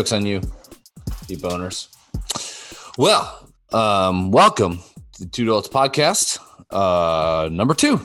[0.00, 0.40] Joke's on you,
[1.28, 1.88] you boners.
[2.96, 4.78] Well, um, welcome
[5.12, 6.38] to the Two Adults Podcast,
[6.70, 8.00] uh, number two.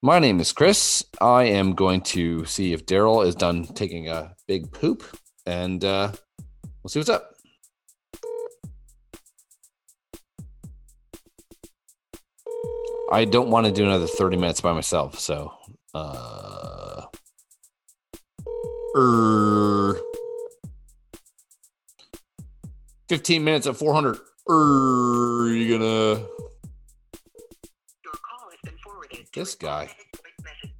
[0.00, 1.04] My name is Chris.
[1.20, 5.02] I am going to see if Daryl is done taking a big poop,
[5.44, 6.12] and uh,
[6.84, 7.34] we'll see what's up.
[13.10, 15.52] I don't want to do another 30 minutes by myself, so
[15.94, 16.81] uh
[18.96, 19.96] er,
[23.08, 24.18] 15 minutes at 400
[24.50, 26.20] er, you gonna
[28.04, 29.26] Your call has been forwarded.
[29.34, 29.84] This guy.
[29.84, 30.74] automated voice message.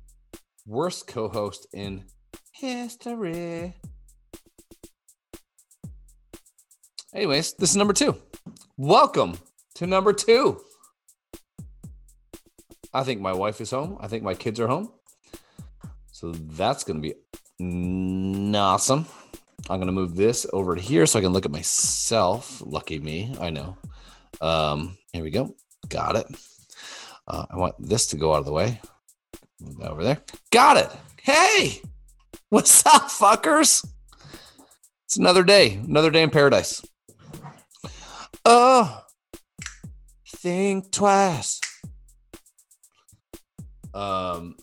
[0.67, 2.05] worst co-host in
[2.53, 3.75] history
[7.15, 8.17] anyways this is number two
[8.77, 9.39] welcome
[9.75, 10.61] to number two
[12.95, 14.93] i think my wife is home i think my kids are home
[16.13, 17.15] so that's going to be
[18.57, 19.07] awesome
[19.71, 22.99] i'm going to move this over to here so i can look at myself lucky
[22.99, 23.77] me i know
[24.41, 25.55] um here we go
[25.89, 26.27] got it
[27.29, 28.81] uh, i want this to go out of the way
[29.63, 30.21] Move that over there.
[30.51, 30.91] Got it.
[31.23, 31.83] Hey,
[32.49, 33.87] what's up, fuckers?
[35.05, 36.83] It's another day, another day in paradise.
[38.45, 39.05] Oh,
[40.27, 41.61] think twice.
[43.95, 44.57] Um,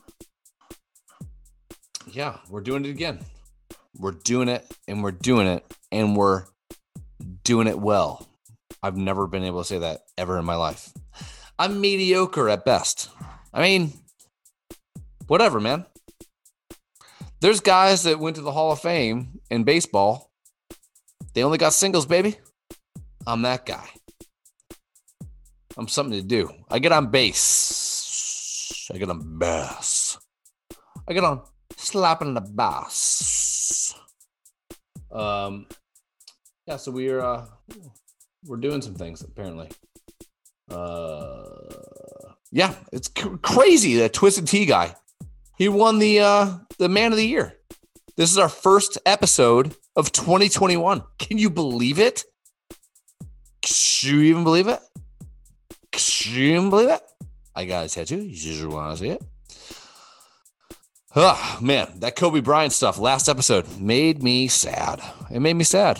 [2.11, 3.19] yeah, we're doing it again.
[3.97, 6.45] We're doing it, and we're doing it, and we're
[7.43, 8.27] doing it well.
[8.81, 10.93] I've never been able to say that ever in my life.
[11.57, 13.09] I'm mediocre at best.
[13.53, 13.93] I mean,
[15.27, 15.85] whatever, man.
[17.41, 20.31] There's guys that went to the Hall of Fame in baseball.
[21.33, 22.37] They only got singles, baby.
[23.25, 23.87] I'm that guy.
[25.77, 26.49] I'm something to do.
[26.69, 28.89] I get on base.
[28.93, 30.17] I get on bass.
[31.07, 31.41] I get on
[31.79, 33.95] slapping the bass.
[35.11, 35.67] Um,
[36.67, 36.77] yeah.
[36.77, 37.45] So we're uh,
[38.45, 39.69] we're doing some things apparently.
[40.69, 41.43] Uh,
[42.51, 44.95] yeah, it's cr- crazy that Twisted Tea guy.
[45.57, 47.55] He won the uh the man of the year.
[48.15, 51.03] This is our first episode of 2021.
[51.17, 52.23] Can you believe it?
[53.61, 54.79] Can you even believe it?
[55.91, 57.01] Can you even believe it?
[57.55, 58.21] I got a tattoo.
[58.21, 59.23] You just want to see it?
[61.15, 65.01] Oh man, that Kobe Bryant stuff last episode made me sad.
[65.31, 65.99] It made me sad.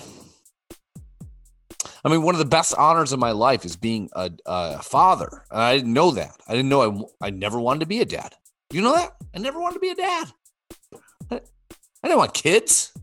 [2.05, 5.43] I mean, one of the best honors of my life is being a, a father.
[5.51, 6.35] And I didn't know that.
[6.47, 8.35] I didn't know I, I never wanted to be a dad.
[8.71, 9.15] You know that?
[9.35, 10.27] I never wanted to be a dad.
[11.31, 11.35] I,
[12.03, 12.93] I didn't want kids.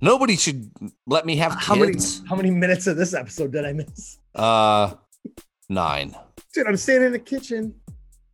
[0.00, 0.70] Nobody should
[1.06, 2.22] let me have How many kids.
[2.28, 4.18] how many minutes of this episode did I miss?
[4.34, 4.94] Uh,
[5.68, 6.14] nine.
[6.54, 7.74] Dude, I'm standing in the kitchen.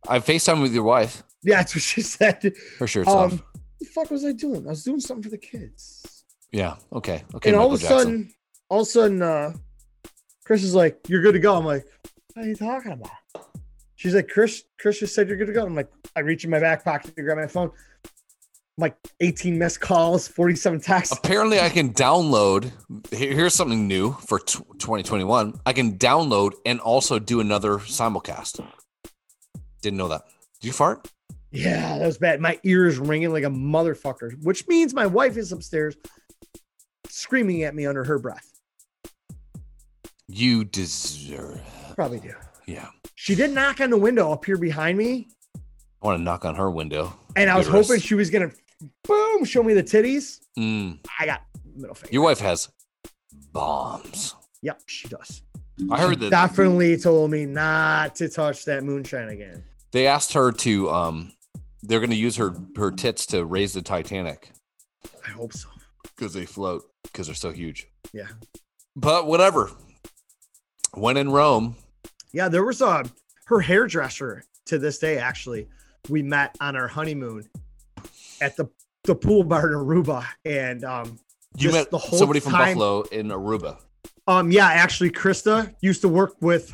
[0.07, 1.23] I FaceTime with your wife.
[1.43, 2.53] Yeah, that's what she said.
[2.79, 3.31] Her shirt's Um, off.
[3.31, 3.41] what
[3.79, 4.65] the fuck was I doing?
[4.65, 6.23] I was doing something for the kids.
[6.51, 6.75] Yeah.
[6.93, 7.23] Okay.
[7.35, 7.49] Okay.
[7.49, 7.97] and all of a Jackson.
[7.97, 8.33] sudden,
[8.69, 9.53] all of a sudden, uh,
[10.45, 11.85] Chris is like, "You're good to go." I'm like,
[12.33, 13.09] "What are you talking about?"
[13.95, 16.49] She's like, "Chris, Chris just said you're good to go." I'm like, I reach in
[16.49, 17.71] my back pocket to grab my phone.
[18.77, 21.15] Like 18 missed calls, 47 texts.
[21.15, 22.71] Apparently, I can download.
[23.11, 25.59] Here's something new for 2021.
[25.65, 28.65] I can download and also do another simulcast.
[29.83, 30.23] Didn't know that.
[30.59, 31.07] Did you fart?
[31.51, 32.41] Yeah, that was bad.
[32.41, 35.95] My ears ringing like a motherfucker, which means my wife is upstairs
[37.09, 38.49] screaming at me under her breath.
[40.27, 41.61] You deserve.
[41.93, 42.33] Probably do.
[42.65, 42.87] Yeah.
[43.13, 45.27] She did knock on the window up here behind me,
[46.01, 47.13] I want to knock on her window.
[47.35, 48.51] and I was hoping she was gonna
[49.03, 50.39] boom show me the titties.
[50.57, 51.41] Mm, I got
[51.75, 52.13] middle finger.
[52.13, 52.69] your wife has
[53.51, 54.35] bombs.
[54.61, 55.41] Yep, she does.
[55.91, 59.63] I heard that Definitely told me not to touch that moonshine again.
[59.91, 60.89] they asked her to.
[60.89, 61.31] Um,
[61.81, 64.51] they're going to use her her tits to raise the Titanic
[65.25, 65.67] I hope so.
[66.03, 67.87] because they float because they're so huge.
[68.13, 68.27] Yeah.
[68.95, 69.71] But whatever.
[70.93, 71.75] When in Rome,
[72.31, 73.03] Yeah, there was a
[73.45, 75.17] her hairdresser to this day.
[75.17, 75.67] Actually,
[76.07, 77.49] we met on our honeymoon
[78.43, 78.69] at the
[79.05, 81.19] the pool bar in Aruba, and um,
[81.57, 83.77] you met the whole somebody from time- Buffalo in Aruba.
[84.27, 86.71] um, yeah, actually, Krista used to work with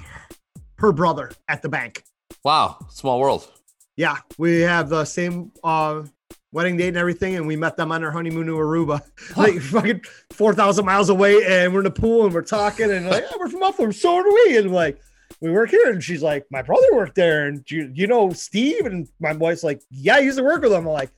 [0.77, 2.03] her brother at the bank.
[2.43, 3.49] Wow, small world.
[3.97, 6.03] Yeah, we have the same uh
[6.51, 9.01] wedding date and everything, and we met them on our honeymoon to Aruba,
[9.37, 10.01] like fucking
[10.31, 13.37] four thousand miles away, and we're in the pool and we're talking, and like, yeah,
[13.39, 14.99] we're from Buffalo, so do we, and like
[15.41, 18.85] we work here, and she's like, my brother worked there, and you, you know Steve,
[18.85, 20.87] and my wife's like, yeah, I used to work with him.
[20.87, 21.11] I'm like,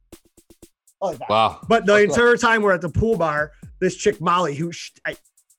[1.01, 1.59] oh, Wow.
[1.68, 5.15] but the entire time we're at the pool bar, this chick Molly, who sh- I,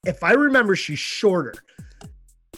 [0.06, 1.54] if I remember, she's shorter,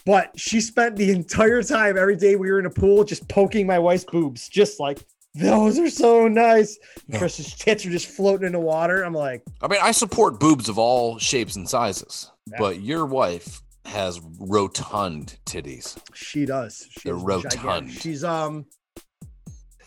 [0.05, 3.65] but she spent the entire time every day we were in a pool just poking
[3.67, 4.99] my wife's boobs, just like
[5.33, 6.77] those are so nice.
[7.07, 7.17] Yeah.
[7.19, 9.03] Chris's tits are just floating in the water.
[9.03, 12.57] I'm like, I mean, I support boobs of all shapes and sizes, Yeah.
[12.59, 15.97] but your wife has rotund titties.
[16.13, 16.87] she does.
[16.89, 17.51] She They're rotund.
[17.53, 18.01] gigantic.
[18.01, 18.65] She's um.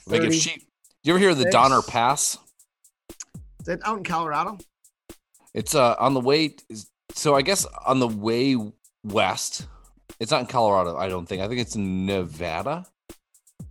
[0.06, 0.62] Like if she,
[1.02, 1.50] you ever hear of the.
[1.50, 2.38] Donner Pass?
[3.69, 4.56] That out in Colorado?
[5.53, 6.56] It's uh on the way.
[7.12, 8.56] So I guess on the way
[9.05, 9.69] west.
[10.19, 10.97] It's not in Colorado.
[10.97, 11.43] I don't think.
[11.43, 12.87] I think it's in Nevada.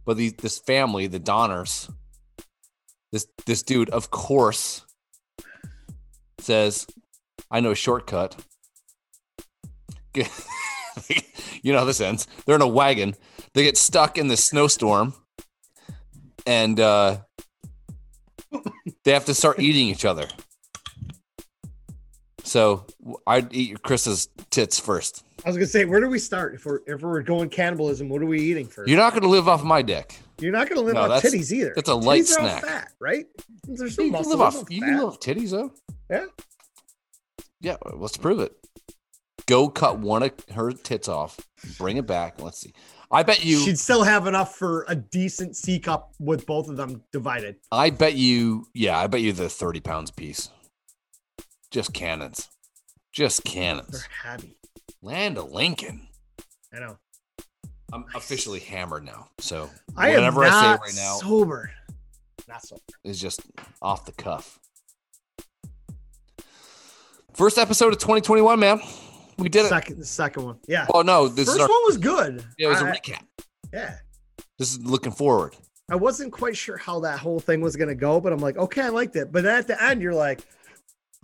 [0.06, 1.90] But the, this family, the Donners,
[3.12, 4.86] this this dude, of course,
[6.40, 6.86] says,
[7.50, 8.36] "I know a shortcut."
[10.16, 12.28] you know how this ends.
[12.46, 13.16] They're in a wagon.
[13.56, 15.16] They get stuck in the snowstorm,
[16.46, 17.18] and uh,
[19.08, 20.28] they have to start eating each other.
[22.44, 22.86] So
[23.26, 25.24] I'd eat Chris's tits first.
[25.46, 28.10] I was gonna say, where do we start if we're if we're going cannibalism?
[28.10, 28.90] What are we eating first?
[28.90, 30.20] You're not going to live off my dick.
[30.42, 31.72] You're not gonna live No, off titties either.
[31.74, 32.64] that's a light Titties snack.
[32.66, 33.26] fat, right?
[33.64, 34.64] There's no You can live off.
[34.70, 34.86] You fat.
[34.88, 35.72] can live off titties though.
[36.10, 36.26] Yeah.
[37.62, 37.78] Yeah.
[37.94, 38.52] Let's prove it.
[39.46, 41.40] Go cut one of her tits off.
[41.78, 42.36] Bring it back.
[42.36, 42.74] and Let's see.
[43.12, 43.60] I bet you.
[43.60, 47.56] She'd still have enough for a decent C cup with both of them divided.
[47.72, 48.68] I bet you.
[48.74, 48.98] Yeah.
[49.00, 50.50] I bet you the thirty pounds piece.
[51.72, 52.50] Just cannons.
[53.14, 53.92] Just cannons.
[53.92, 54.58] They're heavy.
[55.02, 56.08] Land of Lincoln.
[56.74, 56.98] I know.
[57.94, 59.30] I'm officially hammered now.
[59.40, 61.72] So I whatever I say right now sober.
[62.48, 62.82] Not sober.
[63.04, 63.42] is just
[63.82, 64.60] off the cuff.
[67.34, 68.82] First episode of 2021, man.
[69.38, 69.70] We did it.
[69.70, 70.58] Second, the second one.
[70.68, 70.88] Yeah.
[70.94, 72.44] Oh no, this First is our, one was good.
[72.58, 73.22] yeah, it was a I- recap.
[73.74, 73.96] yeah.
[74.58, 75.56] This is looking forward.
[75.92, 78.82] I wasn't quite sure how that whole thing was gonna go, but I'm like, okay,
[78.82, 79.32] I liked it.
[79.32, 80.42] But then at the end, you're like,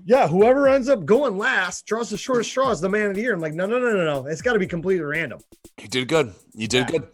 [0.05, 3.21] yeah, whoever ends up going last, draws the shortest straw is the man of the
[3.21, 3.33] year.
[3.33, 4.27] I'm like, no, no, no, no, no.
[4.27, 5.39] It's got to be completely random.
[5.81, 6.33] You did good.
[6.53, 6.99] You did Yeah.
[6.99, 7.07] good.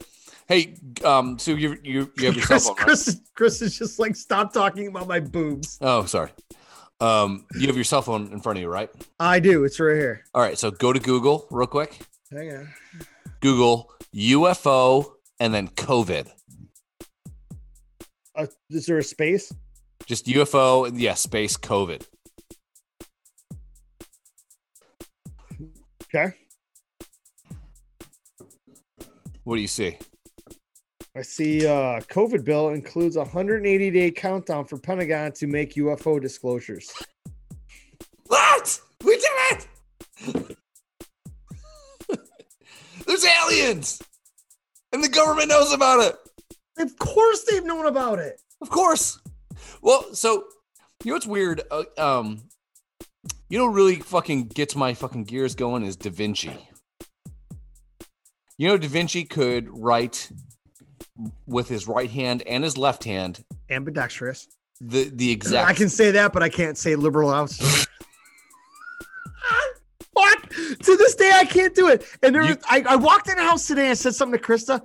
[0.48, 0.76] Hey,
[1.06, 2.86] um, so you you you have your cell phone, right?
[2.86, 5.78] Chris, Chris is just like, stop talking about my boobs.
[5.82, 6.32] Oh, sorry.
[7.02, 8.90] Um, you have your cell phone in front of you, right?
[9.20, 9.64] I do.
[9.64, 10.26] It's right here.
[10.34, 10.58] All right.
[10.58, 12.00] So go to Google real quick.
[12.32, 12.70] Hang on.
[13.40, 16.30] Google UFO and then COVID.
[18.36, 19.54] Uh, is there a space?
[20.06, 22.06] Just UFO and yeah, space COVID.
[26.14, 26.34] Okay.
[29.44, 29.98] What do you see?
[31.16, 36.22] I see uh COVID bill includes a 180 day countdown for Pentagon to make UFO
[36.22, 36.92] disclosures.
[38.28, 38.80] What?
[39.04, 39.68] We did
[40.32, 40.58] it!
[43.08, 44.02] There's aliens,
[44.92, 46.16] and the government knows about it.
[46.78, 48.40] Of course they've known about it.
[48.62, 49.20] Of course.
[49.82, 50.44] Well, so
[51.04, 51.62] you know what's weird?
[51.72, 52.42] Uh, um,
[53.50, 56.70] you know, what really fucking gets my fucking gears going is Da Vinci.
[58.58, 60.30] You know, Da Vinci could write
[61.48, 64.48] with his right hand and his left hand Ambidextrous.
[64.82, 65.70] the the exact.
[65.70, 67.88] I can say that, but I can't say liberal arts.
[70.14, 70.50] what?
[70.50, 72.06] To this day, I can't do it.
[72.24, 74.46] And there, You- was, I, I walked in the house today and said something to
[74.46, 74.82] Krista.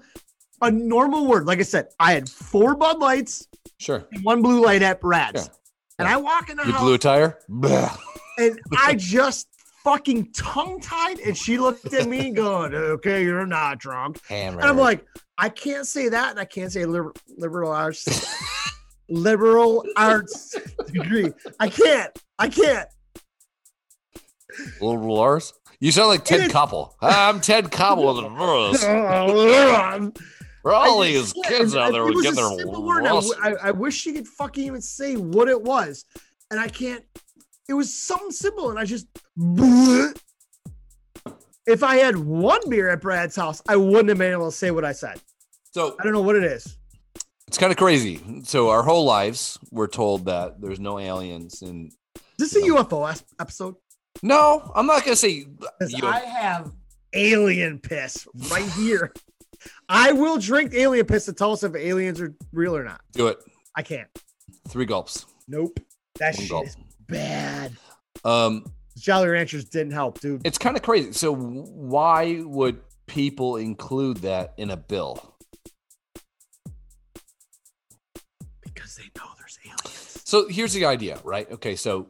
[0.62, 3.48] A normal word, like I said, I had four Bud Lights
[3.78, 4.06] Sure.
[4.12, 5.46] and one blue light at Brad's.
[5.46, 5.54] Yeah.
[5.98, 7.38] And I walk in the You house blew a tire.
[8.38, 9.48] And I just
[9.84, 14.60] fucking tongue tied, and she looked at me going, "Okay, you're not drunk." Hammer.
[14.60, 15.04] And I'm like,
[15.36, 18.06] I can't say that, and I can't say liber- liberal arts,
[19.08, 20.54] liberal arts
[20.92, 21.32] degree.
[21.58, 22.16] I can't.
[22.38, 22.88] I can't.
[24.80, 25.52] Little Lars.
[25.80, 26.92] You sound like Ted Koppel.
[27.00, 28.10] I'm Ted Koppel.
[28.10, 28.16] of
[28.82, 30.12] the.
[30.62, 33.04] For all I- these yeah, kids out there it was a their simple word.
[33.04, 36.04] I, I, I wish she could fucking even say what it was,
[36.50, 37.04] and I can't.
[37.68, 39.06] It was something simple, and I just.
[41.66, 44.70] If I had one beer at Brad's house, I wouldn't have been able to say
[44.70, 45.20] what I said.
[45.72, 46.76] So I don't know what it is.
[47.48, 48.20] it's kind of crazy.
[48.44, 51.90] So our whole lives, we're told that there's no aliens, and
[52.38, 53.76] Is this a UFO episode?
[54.22, 55.46] no, I'm not gonna say.
[56.02, 56.70] I have
[57.14, 59.12] alien piss right here.
[59.88, 63.00] I will drink alien piss to tell us if aliens are real or not.
[63.12, 63.38] do it.
[63.74, 64.08] I can't.
[64.68, 65.24] Three gulps.
[65.48, 65.80] Nope.
[66.18, 66.66] That One shit gulp.
[66.66, 66.76] is
[67.08, 67.72] bad.
[68.24, 68.64] Um,
[68.98, 70.46] Jolly Ranchers didn't help, dude.
[70.46, 71.12] it's kind of crazy.
[71.12, 75.34] So why would people include that in a bill?
[78.62, 80.22] Because they know there's aliens.
[80.24, 81.50] So here's the idea, right?
[81.50, 82.08] Okay, so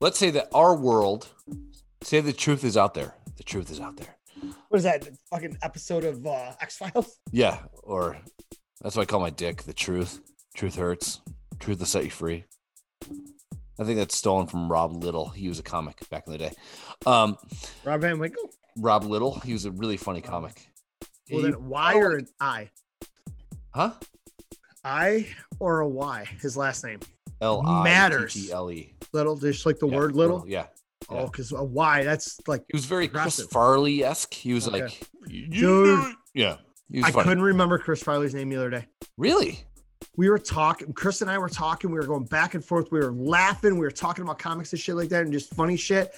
[0.00, 1.28] let's say that our world,
[2.02, 3.14] say the truth is out there.
[3.36, 4.16] The truth is out there.
[4.68, 7.18] What is that fucking episode of uh, X Files?
[7.32, 8.16] Yeah, or
[8.80, 9.62] that's what I call my dick.
[9.64, 10.20] The truth.
[10.54, 11.20] Truth hurts.
[11.58, 12.44] Truth will set you free.
[13.80, 15.28] I think that's stolen from Rob Little.
[15.30, 16.52] He was a comic back in the day.
[17.06, 17.36] Um,
[17.84, 18.50] Rob Van Winkle?
[18.78, 19.40] Rob Little.
[19.40, 20.68] He was a really funny comic.
[21.30, 22.70] Well, He- then Y or an I?
[23.74, 23.92] huh?
[24.84, 25.26] I
[25.58, 26.24] or a Y?
[26.40, 27.00] His last name.
[27.40, 28.34] L I Matters.
[28.34, 28.94] T T L E.
[29.12, 30.44] Little, just like the Yeah, word little.
[30.46, 30.66] Yeah.
[31.08, 34.32] Oh, because a Y, that's like He was very Chris Farley esque.
[34.34, 34.82] He was Okay.
[34.82, 36.14] like, Dude.
[36.34, 36.56] yeah.
[36.90, 37.24] He was I funny.
[37.24, 38.86] couldn't remember Chris Farley's name the other day.
[39.16, 39.64] Really?
[40.16, 42.98] We were talking, Chris and I were talking, we were going back and forth, we
[42.98, 46.14] were laughing, we were talking about comics and shit like that, and just funny shit.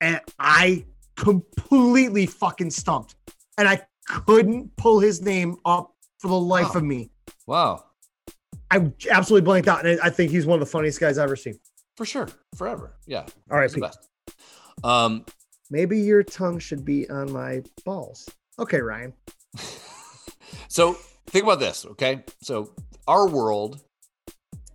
[0.00, 0.84] And I
[1.16, 3.14] completely fucking stumped.
[3.58, 6.78] And I couldn't pull his name up for the life Wow.
[6.80, 7.10] of me.
[7.46, 7.84] Wow.
[8.70, 9.86] I absolutely blanked out.
[9.86, 11.58] And I think he's one of the funniest guys I've ever seen.
[11.96, 12.28] For sure.
[12.56, 12.96] Forever.
[13.06, 13.24] Yeah.
[13.50, 14.08] All right, best.
[14.84, 15.24] Um,
[15.70, 18.28] maybe your tongue should be on my balls.
[18.58, 19.12] Okay, Ryan.
[20.68, 20.94] so
[21.28, 22.22] think about this, okay?
[22.42, 22.72] So
[23.06, 23.82] our world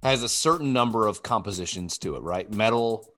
[0.03, 2.51] has a certain number of compositions to it, right?
[2.53, 3.13] Metal,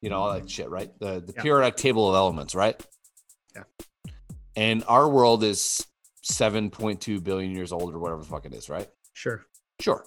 [0.00, 0.46] you know, all that mm-hmm.
[0.48, 0.90] shit, right?
[0.98, 1.42] The the Yeah.
[1.42, 2.80] periodic table of elements, right?
[3.54, 3.64] Yeah.
[4.56, 5.86] And our world is
[6.22, 8.88] 7.2 billion years old or whatever the fuck it is, right?
[9.12, 9.46] Sure.
[9.80, 10.04] Sure.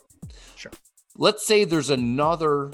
[0.55, 0.71] Sure.
[1.15, 2.71] Let's say there's another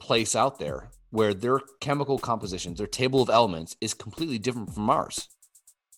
[0.00, 4.90] place out there where their chemical compositions, their table of elements is completely different from
[4.90, 5.28] ours.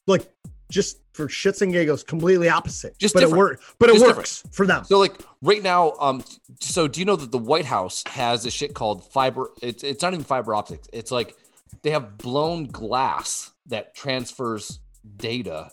[0.06, 0.30] Like
[0.70, 2.96] just for shits and giggles, completely opposite.
[2.98, 3.36] Just but different.
[3.36, 3.74] it works.
[3.78, 4.84] But it Just works for them.
[4.84, 6.22] So like right now, um,
[6.60, 9.50] so do you know that the White House has a shit called fiber?
[9.62, 10.88] It's it's not even fiber optics.
[10.92, 11.34] It's like
[11.82, 14.80] they have blown glass that transfers
[15.16, 15.70] data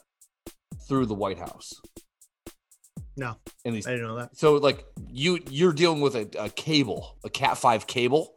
[0.88, 1.74] through the White House.
[3.18, 3.36] No.
[3.64, 4.36] And these I didn't know that.
[4.38, 8.34] so like you you're dealing with a, a cable, a Cat five cable,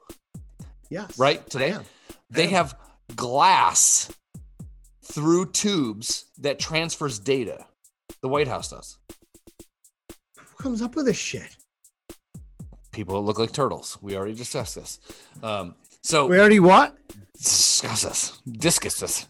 [0.90, 1.18] Yes.
[1.18, 1.44] right?
[1.50, 1.76] Today
[2.30, 2.76] they have
[3.16, 4.10] glass
[5.12, 7.66] through tubes that transfers data.
[8.22, 8.98] The White House does.
[10.38, 11.56] Who comes up with this shit?
[12.92, 13.98] People that look like turtles.
[14.02, 14.98] We already discussed this.
[15.42, 16.96] Um, so We already what?
[17.36, 19.26] discuss this, discuss this.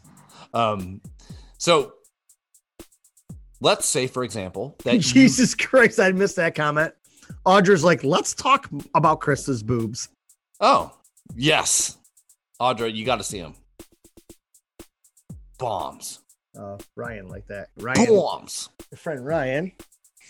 [0.54, 1.00] Um,
[1.58, 1.92] so
[3.60, 6.94] let's say, for example, that you- Jesus Christ, I missed that comment.
[7.44, 10.08] Audra's like, let's talk about Krista's boobs.
[10.60, 10.92] oh
[11.36, 11.98] yes,
[12.60, 13.54] Audra, you got to see him.
[15.58, 16.20] Bombs,
[16.58, 17.68] Uh, Ryan like that.
[17.78, 18.68] Ryan, bombs.
[18.90, 19.72] your friend Ryan.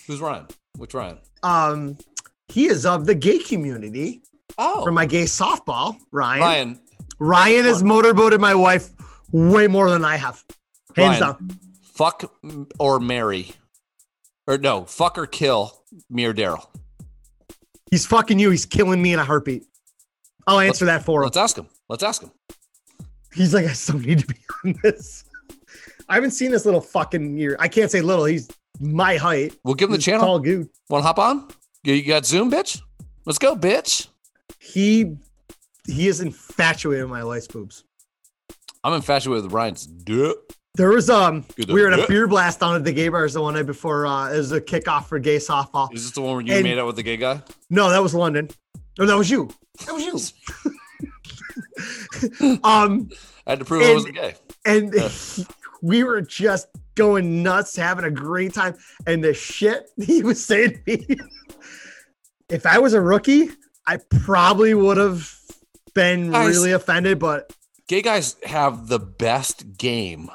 [0.06, 0.46] Who's Ryan?
[0.76, 1.18] Which Ryan?
[1.42, 1.98] Um,
[2.48, 4.22] he is of the gay community
[4.58, 5.96] Oh, for my gay softball.
[6.10, 6.40] Ryan.
[6.42, 6.80] Ryan,
[7.18, 7.64] Ryan.
[7.66, 8.88] has motorboated my wife
[9.32, 10.42] way more than I have.
[10.96, 11.20] Hands Ryan.
[11.20, 11.50] down.
[11.82, 12.32] Fuck
[12.78, 13.52] or marry,
[14.46, 16.66] or no, fuck or kill me or Daryl.
[17.90, 18.50] He's fucking you.
[18.50, 19.64] He's killing me in a heartbeat.
[20.46, 21.24] I'll answer that for him.
[21.26, 21.66] Let's ask him.
[21.88, 22.30] Let's ask him.
[23.34, 25.24] He's like, I still need to be on this.
[26.08, 27.56] I haven't seen this little fucking year.
[27.60, 28.24] I can't say little.
[28.24, 28.48] He's
[28.80, 29.54] my height.
[29.64, 30.24] We'll give him the He's channel.
[30.24, 30.68] Tall dude.
[30.88, 31.48] Want to hop on?
[31.84, 32.80] You got Zoom, bitch?
[33.26, 34.08] Let's go, bitch.
[34.58, 35.16] He
[35.86, 37.84] he is infatuated with my wife's boobs.
[38.84, 40.36] I'm infatuated with Ryan's dick.
[40.74, 42.04] There was um Good we were at idea.
[42.04, 44.52] a beer blast down at the gay bars the one night before uh it was
[44.52, 45.92] a kickoff for gay softball.
[45.92, 47.42] Is this the one where you And- made out with the gay guy?
[47.68, 48.48] No, that was London.
[48.98, 49.48] No, that was you.
[49.86, 50.04] That was
[50.64, 50.70] you.
[52.64, 53.08] um
[53.46, 54.34] I had to prove I wasn't gay.
[54.64, 55.08] and Yeah.
[55.82, 58.76] we were just going nuts, having a great time.
[59.06, 61.16] And the shit he was saying to me,
[62.48, 63.50] if I was a rookie,
[63.86, 65.32] I probably would have
[65.94, 66.56] been Guys.
[66.56, 67.18] really offended.
[67.18, 67.52] But
[67.88, 70.30] Gay guys have the best game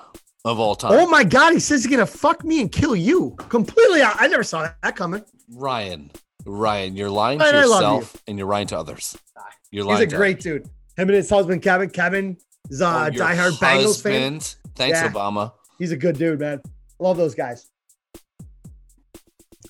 [0.45, 0.91] of all time.
[0.93, 4.01] oh my god, he says he's gonna fuck me and kill you completely.
[4.01, 5.23] I, I never saw that coming.
[5.53, 6.09] Ryan,
[6.45, 9.15] Ryan, you're lying to Ryan, love yourself and you're lying to others.
[9.71, 10.69] You're lying He's a to great dude.
[10.97, 11.89] Him and his husband Kevin.
[11.89, 12.37] Kevin
[12.69, 14.39] is a Oh, your diehard Bengals fan.
[14.75, 15.11] Thanks, Yeah.
[15.11, 15.53] Obama.
[15.79, 16.61] He's a good dude, man.
[16.99, 17.69] Love those guys.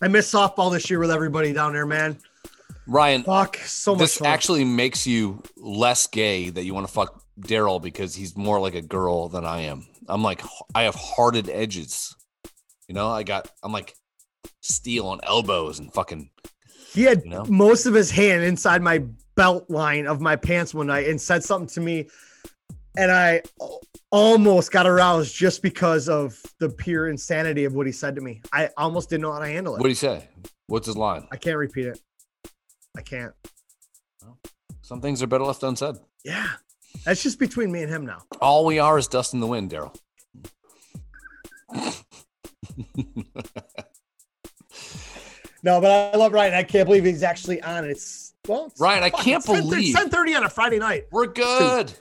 [0.02, 2.18] I miss softball this year with everybody down there, man.
[2.88, 4.28] Ryan, Fuck, so much this fun.
[4.28, 8.76] actually makes you less gay that you want to fuck Daryl because he's more like
[8.76, 9.88] a girl than I am.
[10.10, 10.42] I'm like,
[10.76, 12.14] I have hearted edges.
[12.90, 13.96] You know, I got, I'm like
[14.60, 16.30] steel on elbows and fucking,
[16.94, 17.46] He had you know?
[17.46, 21.44] most of his hand inside my belt line of my pants one night and said
[21.44, 22.08] something to me,
[22.98, 23.42] and I
[24.12, 28.42] almost got aroused just because of the pure insanity of what he said to me.
[28.52, 29.80] I almost didn't know how to handle it.
[29.80, 30.28] what did he say?
[30.68, 31.28] What's his line?
[31.32, 32.00] I can't repeat it.
[32.98, 33.34] I can't.
[34.82, 35.96] Some things are better left unsaid.
[36.24, 36.50] Yeah,
[37.06, 38.20] that's just between me and him now.
[38.42, 39.96] All we are is dust in the wind, Daryl.
[45.64, 46.54] No, but I love Ryan.
[46.54, 47.86] I can't believe he's actually on.
[47.86, 51.06] It's well, Ryan, I can't it's 10 believe- ten thirty on a Friday night.
[51.12, 51.94] We're good.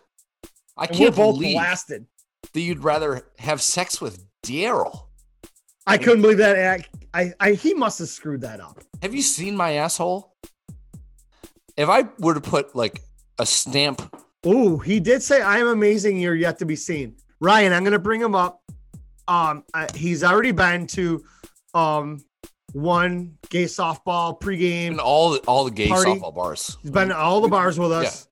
[0.77, 2.07] I And can't believe blasted.
[2.53, 5.07] that you'd rather have sex with Daryl.
[5.87, 6.81] I couldn't believe that.
[7.15, 8.83] I, I, I, he must have screwed that up.
[9.03, 10.35] Have you seen my asshole?
[11.77, 13.01] If I were to put like
[13.39, 14.03] a stamp,
[14.47, 16.19] Ooh, he did say, "I am amazing.
[16.19, 18.61] You're yet to be seen." Ryan, I'm gonna bring him up.
[19.29, 21.25] Um, I, he's already been to,
[21.75, 22.23] um,
[22.73, 24.89] one gay softball pregame.
[24.93, 26.11] And all the all the gay Party.
[26.13, 26.77] softball bars.
[26.83, 28.29] He's been all the bars with us.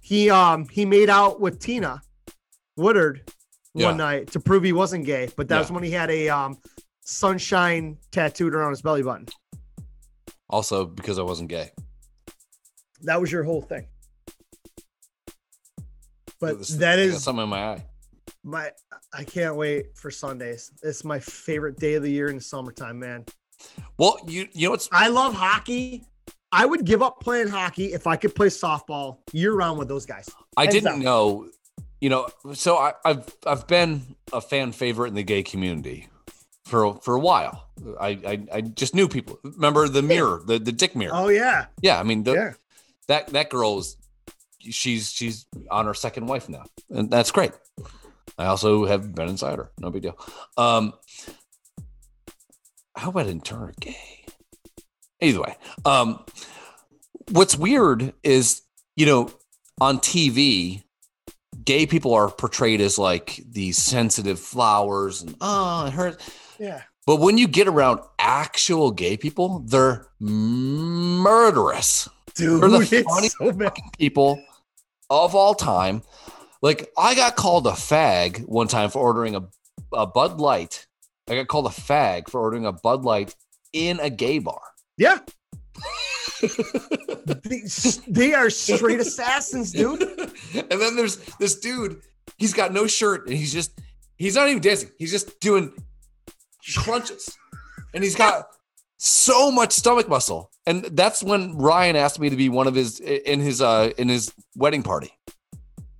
[0.00, 2.00] He um he made out with Tina
[2.76, 3.30] Woodard
[3.74, 3.88] Yeah.
[3.88, 5.74] one night to prove he wasn't gay, but that was Yeah.
[5.74, 6.58] when he had a um
[7.02, 9.26] sunshine tattooed around his belly button.
[10.48, 11.70] Also because I wasn't gay.
[13.02, 13.86] That was your whole thing.
[16.40, 17.84] But that I something in my eye.
[18.44, 18.70] my
[19.12, 20.70] I can't wait for Sundays.
[20.82, 23.24] It's my favorite day of the year in the summertime, man.
[23.98, 26.04] Well, you you know it's I love hockey.
[26.52, 30.06] I would give up playing hockey if I could play softball year round with those
[30.06, 30.28] guys.
[30.56, 31.00] I Hands didn't down.
[31.02, 31.48] know,
[32.00, 36.08] you know, so I, I've I've been a fan favorite in the gay community
[36.64, 37.68] for for a while.
[38.00, 39.38] I I, I just knew people.
[39.42, 41.12] Remember the mirror, the the dick mirror.
[41.14, 41.66] Oh yeah.
[41.82, 42.52] yeah, I mean the, yeah.
[43.08, 43.96] that that girl is
[44.60, 47.52] she's she's on her second wife now, and that's great.
[48.38, 49.70] I also have been inside her.
[49.78, 50.18] No big deal.
[50.56, 50.92] Um,
[52.96, 54.24] I hope I didn't turn her gay.
[55.20, 56.24] Either way, um,
[57.30, 58.62] what's weird is
[58.96, 59.30] you know
[59.80, 60.82] on TV,
[61.64, 66.30] gay people are portrayed as like these sensitive flowers and oh, it hurts.
[66.58, 66.82] Yeah.
[67.06, 73.50] But when you get around actual gay people, they're murderous Dude, They're the funny so
[73.52, 73.72] bad.
[73.98, 74.42] people
[75.08, 76.02] of all time.
[76.60, 79.48] Like I got called a fag one time for ordering a,
[79.92, 80.85] a Bud Light.
[81.28, 83.34] I got called a fag for ordering a Bud Light
[83.72, 84.60] in a gay bar.
[84.96, 85.18] Yeah.
[87.44, 87.62] they,
[88.06, 90.02] they are straight assassins, dude.
[90.54, 92.00] and then there's this dude.
[92.36, 93.80] He's got no shirt and he's just
[94.16, 94.90] he's not even dancing.
[94.98, 95.72] He's just doing
[96.76, 97.36] crunches.
[97.94, 98.46] And he's got
[98.98, 100.50] so much stomach muscle.
[100.66, 104.08] And that's when Ryan asked me to be one of his in his uh in
[104.08, 105.12] his wedding party.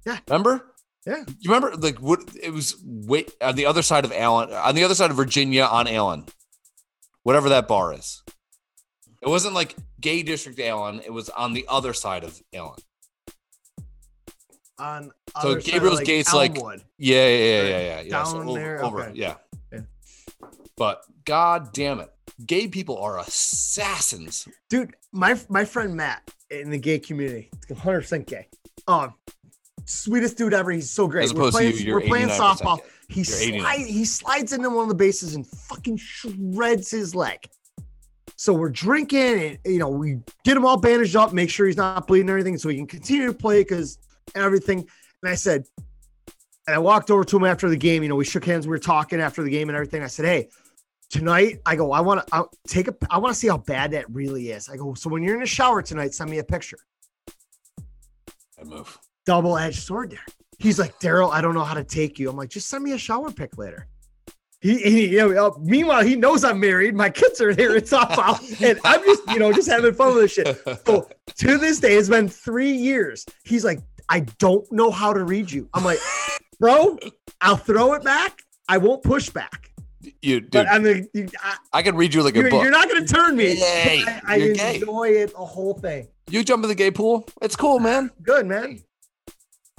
[0.05, 0.19] Yeah.
[0.29, 0.76] Remember?
[1.07, 1.25] Yeah.
[1.39, 4.83] You remember like what it was wait on the other side of Allen, on the
[4.85, 6.27] other side of Virginia on Allen.
[7.23, 8.23] Whatever that bar is.
[9.23, 12.79] It wasn't like gay district Allen, it was on the other side of Allen.
[14.79, 15.05] On
[15.41, 18.01] So other side of, Gabriel's Gate's like- Yeah, yeah, yeah, yeah, yeah.
[18.03, 18.11] yeah.
[18.11, 18.85] Down over, there?
[18.85, 19.13] over, Okay.
[19.15, 19.35] yeah.
[19.73, 19.81] Yeah.
[20.77, 22.11] But god damn it.
[22.45, 24.47] Gay people are assassins.
[24.69, 24.95] dude.
[25.13, 28.49] My my friend Matt in the gay community, 100 percent gay.
[28.87, 29.15] Um,
[29.87, 30.71] sweetest dude ever.
[30.71, 31.25] He's so great.
[31.25, 32.81] As we're playing, to you, we're playing softball.
[33.09, 33.61] He You're 89.
[33.61, 37.49] slides he slides into one of the bases and fucking shreds his leg.
[38.37, 41.77] So we're drinking and you know we get him all bandaged up, make sure he's
[41.77, 43.99] not bleeding or anything, so he can continue to play because
[44.35, 44.81] everything.
[45.23, 45.65] And I said,
[46.67, 48.03] and I walked over to him after the game.
[48.03, 50.03] You know, we shook hands, we were talking after the game and everything.
[50.03, 50.49] I said, hey.
[51.09, 51.93] Tonight, I go.
[51.93, 52.97] I want to take a.
[53.09, 54.69] I want to see how bad that really is.
[54.69, 54.95] I go.
[54.95, 56.79] So when you're in the shower tonight, send me a picture.
[58.61, 58.99] I move.
[59.27, 60.25] Double edged sword there.
[60.59, 62.31] He's like, Daryl, I don't know how to take you.
[62.31, 63.89] I'm like, just send me a shower pic later.
[64.63, 66.95] He, he you know, meanwhile, he knows I'm married.
[66.95, 70.25] My kids are here at softball, and I'm just, you know, just having fun with
[70.25, 70.81] this shit.
[70.87, 71.09] So
[71.39, 73.27] to this day, it's been three years.
[73.45, 75.69] He's like, I don't know how to read you.
[75.75, 75.99] I'm like,
[76.59, 76.99] bro,
[77.43, 78.43] I'll throw it back.
[78.69, 79.71] I won't push back.
[80.23, 82.63] you dude, But I'm like, you, I, I can read you like a you're, book.
[82.63, 83.59] you're not going to turn me.
[83.59, 84.77] Yay, I, I you're gay.
[84.77, 86.09] enjoy it, the whole thing.
[86.31, 87.27] you jump in the gay pool.
[87.43, 88.11] It's cool, man.
[88.23, 88.81] Good, man.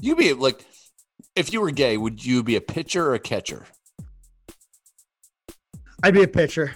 [0.01, 0.65] You be like
[1.35, 3.65] if you were gay, would you be a pitcher or a catcher?
[6.03, 6.73] I'd be a pitcher.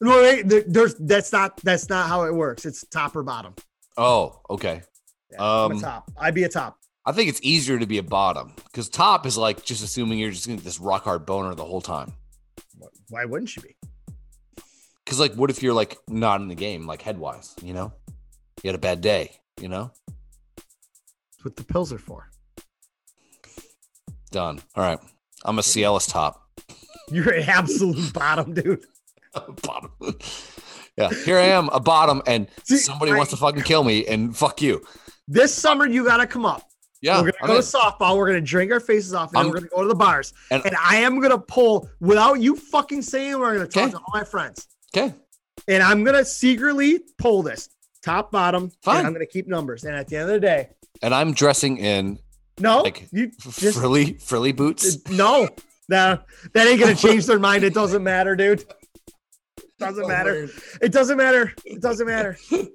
[0.00, 2.64] No, wait, there's that's not that's not how it works.
[2.64, 3.54] It's top or bottom.
[3.96, 4.82] Oh, okay.
[5.32, 6.10] Yeah, I'm Um, a top.
[6.18, 6.78] I'd be a top.
[7.04, 10.30] I think it's easier to be a bottom because top is like just assuming you're
[10.32, 12.12] just gonna get this rock hard boner the whole time.
[13.08, 13.76] Why wouldn't you be?
[15.04, 17.60] Because like, what if you're like not in the game, like headwise?
[17.62, 17.92] You know,
[18.62, 19.30] you had a bad day.
[19.60, 19.92] You know,
[21.46, 22.28] what the pills are for.
[24.32, 24.60] done.
[24.74, 24.98] All right,
[25.44, 26.42] I'm a Cialis top.
[27.10, 28.84] You're an absolute bottom, dude.
[29.62, 29.90] bottom.
[30.98, 34.04] yeah, here I am, a bottom, and See, somebody I- wants to fucking kill me,
[34.06, 34.82] and fuck you.
[35.28, 36.62] This summer you gotta come up.
[37.02, 37.62] Yeah, we're I'm gonna go in.
[37.62, 38.16] to softball.
[38.16, 40.32] We're gonna drink our faces off, and I'm- we're gonna go to the bars.
[40.50, 43.38] and- And, I am gonna pull without you fucking saying.
[43.38, 43.90] We're gonna talk Okay.
[43.92, 45.14] to all my friends, okay.
[45.68, 47.68] and I'm gonna secretly pull this
[48.02, 48.72] top bottom.
[48.82, 48.98] Fine.
[48.98, 49.84] And I'm gonna keep numbers.
[49.84, 50.70] And at the end of the day,
[51.02, 52.18] And I'm dressing in
[52.58, 55.06] no, Like, you Just- frilly frilly boots.
[55.10, 55.48] no,
[55.88, 56.18] no,
[56.54, 57.64] that ain't gonna change their mind.
[57.64, 58.64] It doesn't matter, dude.
[59.78, 60.48] Doesn't matter.
[60.80, 61.52] It doesn't matter.
[61.64, 62.36] It doesn't matter.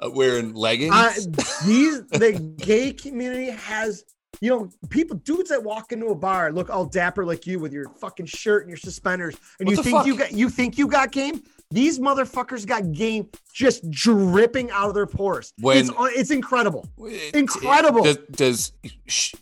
[0.00, 0.92] Uh, wearing leggings.
[0.92, 1.12] Uh,
[1.64, 4.02] these the gay community has
[4.40, 7.72] you know people dudes that walk into a bar look all dapper like you with
[7.72, 10.06] your fucking shirt and your suspenders and What you think fuck?
[10.06, 14.94] you got you think you got game these motherfuckers got game just dripping out of
[14.94, 18.04] their pores When- it's it's incredible It- incredible.
[18.04, 18.72] Does, does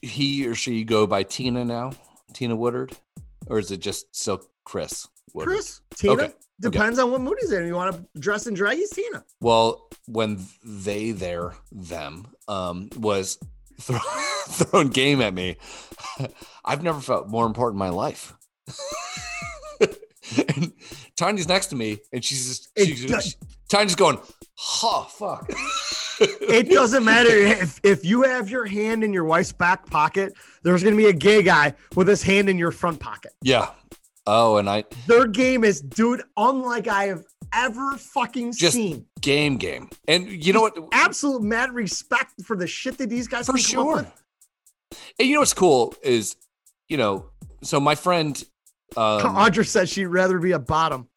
[0.03, 1.93] he or she go by Tina now?
[2.33, 2.93] Tina Woodard,
[3.49, 5.07] or is it just still Chris?
[5.33, 6.13] What- Chris, Tina.
[6.15, 7.67] Okay, Depends on what mood he's in.
[7.67, 8.77] You want to dress in drag?
[8.77, 9.25] He's Tina.
[9.41, 13.39] Well, when they, there, them, um, was
[13.81, 13.99] throw,
[14.47, 15.57] throwing game at me,
[16.65, 18.35] I've never felt more important in my life.
[20.57, 20.73] and
[21.21, 23.37] Tanya's next to me, and she's just, she's does-
[23.69, 24.19] Tanya's going,
[24.83, 25.51] oh, fuck.
[26.23, 30.35] It doesn't matter if, if you have your hand in your wife's back pocket.
[30.63, 33.33] There's going to be a gay guy with his hand in your front pocket.
[33.43, 33.71] yeah.
[34.27, 39.07] Oh, and I, Their game is, dude, unlike I have ever fucking Just- seen.
[39.23, 39.89] game, game.
[40.09, 40.77] And you know what?
[40.93, 44.13] Absolute mad respect for the shit that these guys For can come up sure.
[45.19, 46.37] And you know what's cool is,
[46.91, 47.31] you know,
[47.63, 48.37] so my friend,
[48.95, 51.09] um, Audra said she'd rather be a bottom.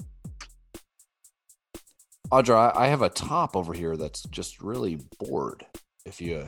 [2.31, 5.65] Audra, I, I have a top over here that's just really bored.
[6.05, 6.45] If you,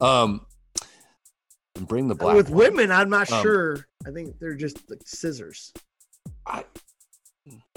[0.00, 0.44] um,
[1.80, 2.58] bring the black with one.
[2.58, 3.86] women, I'm not Um, sure.
[4.06, 5.72] I think they're just like scissors.
[6.46, 6.64] I,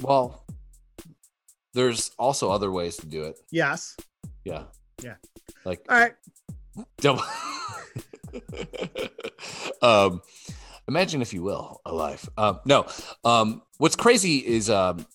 [0.02, 0.46] well,
[1.74, 3.40] there's also other ways to do it.
[3.52, 3.96] Yes.
[4.44, 4.64] Yeah.
[5.02, 5.16] Yeah.
[5.64, 6.14] Like All right.
[6.98, 7.24] double.
[9.82, 10.22] um,
[10.88, 12.28] imagine if you will a life.
[12.38, 12.88] Um, no.
[13.24, 15.06] Um, what's crazy is, um,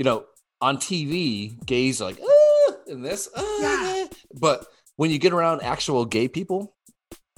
[0.00, 0.24] you know,
[0.62, 4.06] on TV, gays are like, ah, and this, ah, Yeah.
[4.40, 6.74] but when you get around actual gay people,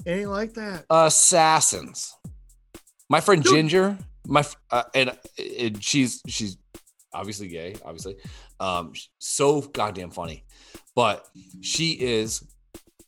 [0.05, 0.85] It ain't like that.
[0.89, 2.15] assassins.
[3.09, 3.51] My friend Dude.
[3.53, 5.11] Ginger, my uh, and,
[5.59, 6.55] and she's she's
[7.13, 8.15] obviously gay, obviously,
[8.61, 10.45] um, so goddamn funny,
[10.95, 11.27] but
[11.59, 12.45] she is,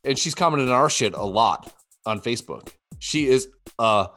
[0.04, 1.72] and she's commented on our shit a lot
[2.06, 2.72] on Facebook.
[3.00, 3.48] She is
[3.80, 4.10] a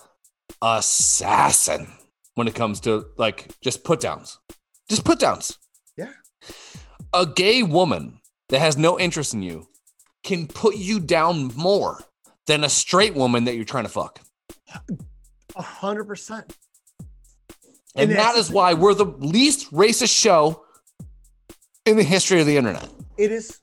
[0.60, 1.86] assassin
[2.34, 4.38] when it comes to like just put downs,
[4.88, 5.58] just put downs.
[5.96, 6.10] Yeah.
[7.12, 9.66] a gay woman that has no interest in you
[10.24, 11.98] can put you down more
[12.46, 14.20] than a straight woman that you're trying to fuck.
[15.56, 16.56] A hundred percent.
[17.94, 20.64] And, And that's- why we're the least racist show
[21.84, 22.88] in the history of the internet.
[23.16, 23.58] It is.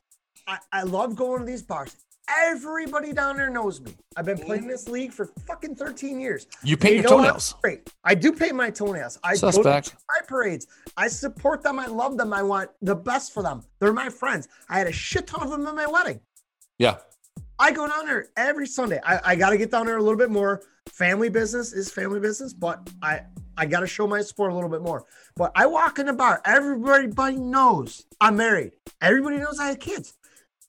[0.47, 1.95] I, I love going to these bars.
[2.29, 3.95] Everybody down there knows me.
[4.17, 6.47] I've been playing this league for fucking 13 years.
[6.63, 7.53] You paint You your toenails.
[7.61, 7.89] Great.
[8.03, 9.19] I do paint my toenails.
[9.23, 9.89] I go Suspect.
[9.89, 10.67] to my parades.
[10.97, 11.77] I support them.
[11.79, 12.33] I love them.
[12.33, 13.61] I want the best for them.
[13.79, 14.47] They're my friends.
[14.69, 16.19] I had a shit ton of them at my wedding.
[16.79, 16.97] Yeah.
[17.59, 18.99] I go down there every Sunday.
[19.03, 20.61] I, I got to get down there a little bit more.
[20.89, 23.21] Family business is family business, but I
[23.57, 25.05] I got to show my support a little bit more.
[25.35, 26.41] But I walk in the bar.
[26.45, 28.73] Everybody knows I'm married.
[29.01, 30.13] Everybody knows I have kids.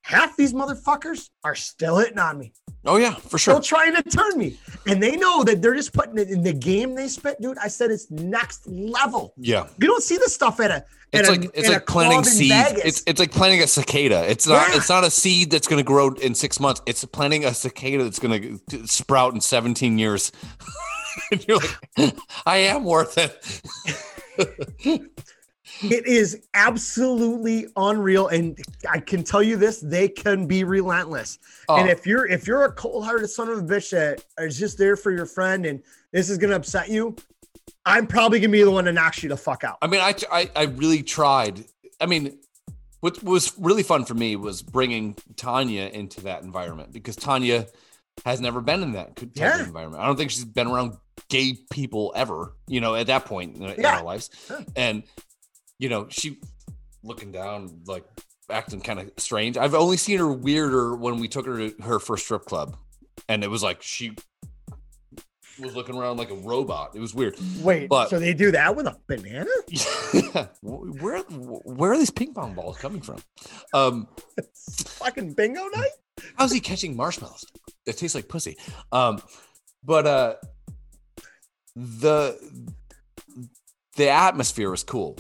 [0.07, 2.53] Half these motherfuckers are still hitting on me,
[2.85, 3.55] Oh yeah, for sure.
[3.55, 6.53] still trying to turn me, and they know that they're just putting it in the
[6.53, 7.59] game they spit, dude.
[7.59, 9.35] I said it's next level.
[9.37, 9.66] Yeah.
[9.81, 10.85] You don't see this stuff at a.
[11.12, 12.53] It's at like a, it's like planting club in seed.
[12.53, 12.85] Vegas.
[12.85, 14.31] It's it's like planting a cicada.
[14.31, 14.77] It's not Yeah.
[14.77, 16.83] it's not a seed that's going to grow in 6 months.
[16.87, 20.31] It's planting a cicada that's going to sprout in 17 years.
[21.33, 21.59] and you're
[21.97, 22.14] like
[22.47, 23.62] I am worth it.
[25.83, 31.38] It is absolutely unreal, and I can tell you this: they can be relentless.
[31.68, 34.79] Oh, And if you're if you're a cold-hearted son of a bitch that is just
[34.79, 37.16] there for your friend, and this is gonna upset you,
[37.85, 39.79] I'm probably gonna be the one that knocks you the fuck out.
[39.83, 41.64] I mean, I, I, I really tried.
[42.00, 42.38] I mean,
[43.00, 47.66] what was really fun for me was bringing Tanya into that environment because Tanya
[48.24, 49.61] has never been in that type Yeah.
[49.61, 50.02] of environment.
[50.02, 50.96] I don't think she's been around
[51.29, 53.98] gay people ever, you know, at that point in, in Yeah.
[53.98, 54.31] our lives.
[54.74, 55.02] And,
[55.78, 56.38] you know, she
[57.02, 58.04] looking down, like
[58.50, 59.56] acting kind of strange.
[59.56, 62.76] I've only seen her weirder when we took her to her first strip club.
[63.28, 64.14] And it was like she
[65.58, 66.92] was looking around like a robot.
[66.94, 67.36] It was weird.
[67.60, 69.50] Wait, But- so they do that with a banana?
[70.62, 73.18] where where are these ping pong balls coming from?
[73.72, 74.08] Um,
[74.86, 75.90] Fucking bingo night?
[76.36, 77.44] how's he catching marshmallows?
[77.84, 78.56] That tastes like pussy.
[78.92, 79.20] Um,
[79.84, 80.34] but uh,
[81.74, 82.38] the
[83.96, 85.16] the atmosphere was cool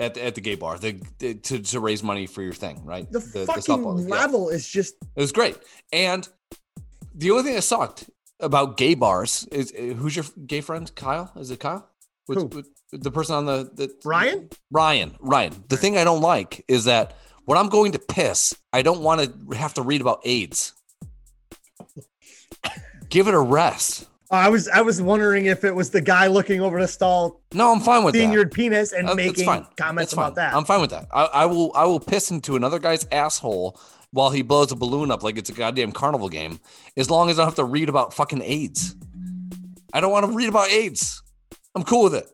[0.00, 0.78] at the, at the gay bar.
[0.78, 3.10] The, the- to to raise money for your thing, right?
[3.12, 4.08] The, fucking softball, yeah.
[4.08, 5.56] level is just It was great.
[5.92, 6.28] And
[7.14, 8.10] the only thing that sucked
[8.40, 10.92] about gay bars is uh, who's your gay friend?
[10.94, 11.30] Kyle?
[11.36, 11.86] Is it Kyle?
[12.26, 12.44] With, Who?
[12.46, 14.48] with the person on the, the Ryan.
[14.70, 15.64] Ryan, Ryan.
[15.68, 19.50] The thing I don't like is that when I'm going to piss, I don't want
[19.50, 20.72] to have to read about AIDS.
[23.08, 24.06] Give it a rest.
[24.32, 27.72] I was I was wondering if it was the guy looking over the stall, No,
[27.72, 28.34] I'm fine with seeing that.
[28.36, 29.44] your penis and Uh, making
[29.76, 30.54] comments about that.
[30.54, 31.08] I'm fine with that.
[31.12, 31.72] I, I will.
[31.74, 33.80] I will piss into another guy's asshole
[34.12, 36.60] while he blows a balloon up like it's a goddamn carnival game,
[36.96, 38.94] as long as I don't have to read about fucking AIDS.
[39.92, 41.22] I don't want to read about AIDS.
[41.74, 42.28] I'm cool with it.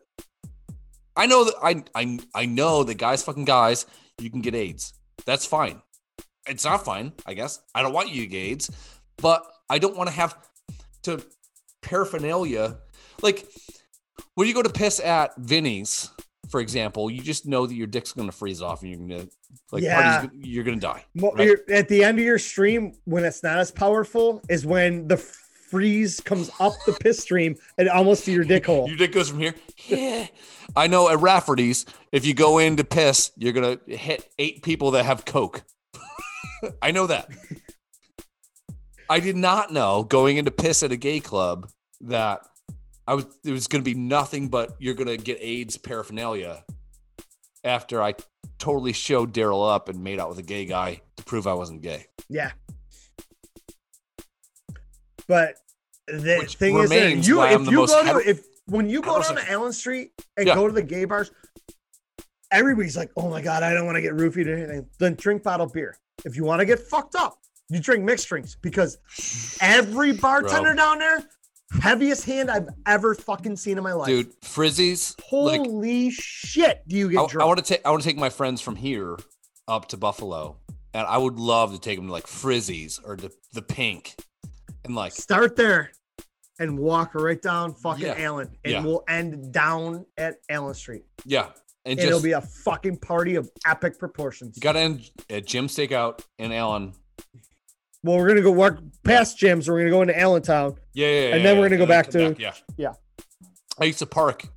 [1.15, 3.87] I know that I I I know that guys fucking guys,
[4.21, 4.93] you can get AIDS.
[5.25, 5.81] That's fine.
[6.47, 7.59] It's not fine, I guess.
[7.73, 8.69] I don't want you to get AIDS,
[9.17, 10.37] but I don't want to have
[11.03, 11.23] to
[11.87, 12.77] paraphernalia.
[13.21, 13.47] Like
[14.35, 16.09] when you go to piss at Vinny's,
[16.49, 19.27] for example, you just know that your dick's going to freeze off and you're going
[19.27, 19.29] to
[19.71, 20.27] like Yeah.
[20.33, 21.03] you're going to die.
[21.15, 21.57] Right.
[21.69, 26.19] at the end of your stream, when it's not as powerful, is when the freeze
[26.21, 28.87] comes up the piss stream and almost to your dick hole.
[28.87, 29.53] Your dick goes from here.
[29.87, 30.27] Yeah.
[30.75, 34.63] I know at Rafferty's, if you go in to piss, you're going to hit eight
[34.63, 35.63] people that have Coke.
[36.81, 37.29] I know that.
[39.09, 41.69] I did not know going into piss at a gay club
[42.01, 42.41] that
[43.07, 46.63] I was it was going to be nothing but you're going to get AIDS paraphernalia
[47.63, 48.15] after I
[48.59, 51.81] totally showed Daryl up and made out with a gay guy to prove I wasn't
[51.81, 52.05] gay.
[52.29, 52.51] Yeah.
[55.27, 55.55] But
[56.07, 59.35] the Which thing is, that you if you go to if when you go down
[59.35, 59.51] to.
[59.51, 60.55] Allen Street and Yeah.
[60.55, 61.31] go to the gay bars,
[62.51, 65.43] everybody's like, "Oh my god, I don't want to get roofied or anything." Then drink
[65.43, 65.97] bottled beer.
[66.25, 68.97] If you want to get fucked up, you drink mixed drinks because
[69.61, 71.23] every bartender down there,
[71.81, 74.07] heaviest hand I've ever fucking seen in my life.
[74.07, 77.47] Dude, Frizzies like Holy shit, do you get I, drunk?
[77.47, 79.17] want to take I want to take my friends from here
[79.67, 80.57] up to Buffalo,
[80.93, 84.15] and I would love to take them to like Frizzies or the the Pink,
[84.85, 85.91] and like Start there
[86.59, 88.15] and walk right down fucking Yeah.
[88.17, 88.83] Allen, and Yeah.
[88.83, 91.03] we'll end down at Allen Street.
[91.25, 91.49] yeah,
[91.85, 94.55] and And it'll be a fucking party of epic proportions.
[94.55, 96.93] you got to end at Jim's Steakout in Allen.
[98.03, 99.67] Well, we're gonna go walk past Jim's.
[99.69, 100.75] We're gonna go into Allentown.
[100.93, 102.93] Yeah, yeah, yeah, And then yeah, we're gonna go back come to- yeah, yeah.
[103.79, 104.47] I used to park.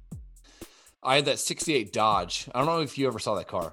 [1.03, 2.49] I had that '68 Dodge.
[2.55, 3.73] I don't know if you ever saw that car.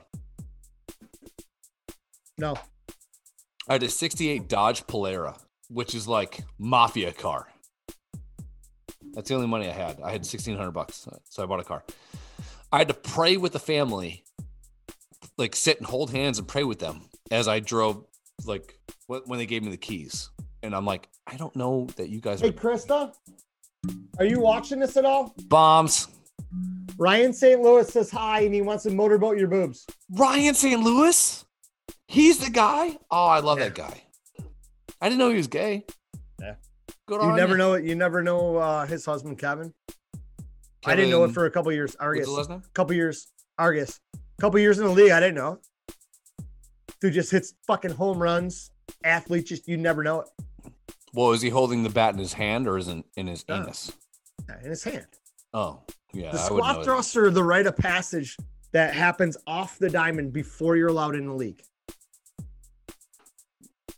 [2.37, 2.55] No,
[3.67, 5.37] I had a '68 Dodge Polara,
[5.69, 7.47] which is like mafia car.
[9.13, 9.99] That's the only money I had.
[10.01, 11.83] I had sixteen hundred bucks, so I bought a car.
[12.71, 14.23] I had to pray with the family,
[15.37, 17.01] like sit and hold hands and pray with them
[17.31, 18.05] as I drove,
[18.45, 20.29] like when they gave me the keys.
[20.63, 23.13] And I'm like, I don't know that you guys hey are Krista,
[24.19, 25.33] are you watching this at all?
[25.47, 26.07] bombs.
[26.97, 27.61] Ryan St.
[27.61, 29.85] Louis says hi, and he wants to motorboat your boobs.
[30.11, 30.81] Ryan St.
[30.81, 31.45] Louis,
[32.07, 32.97] he's the guy.
[33.11, 33.65] Oh, I love Yeah.
[33.65, 34.01] that guy.
[35.01, 35.85] I didn't know he was gay.
[36.41, 36.55] Yeah.
[37.05, 37.57] Good You never ya.
[37.57, 37.85] know it.
[37.85, 39.73] You never know uh, his husband Kevin.
[40.85, 41.95] I didn't know it for a couple years.
[41.99, 43.27] Argus, A couple years.
[43.59, 45.11] Argus, A couple years in the league.
[45.11, 45.59] I didn't know.
[47.01, 48.71] Dude just hits fucking home runs.
[49.03, 50.29] Athlete, just you never know it
[51.13, 53.55] Well, is he holding the bat in his hand or is it in his No.
[53.57, 53.91] anus?
[54.63, 55.05] In his hand.
[55.53, 55.81] Oh,
[56.13, 56.31] yeah.
[56.31, 56.69] the I would know.
[56.71, 58.37] squat thruster, the rite of passage
[58.71, 61.61] that happens off the diamond before you're allowed in the league.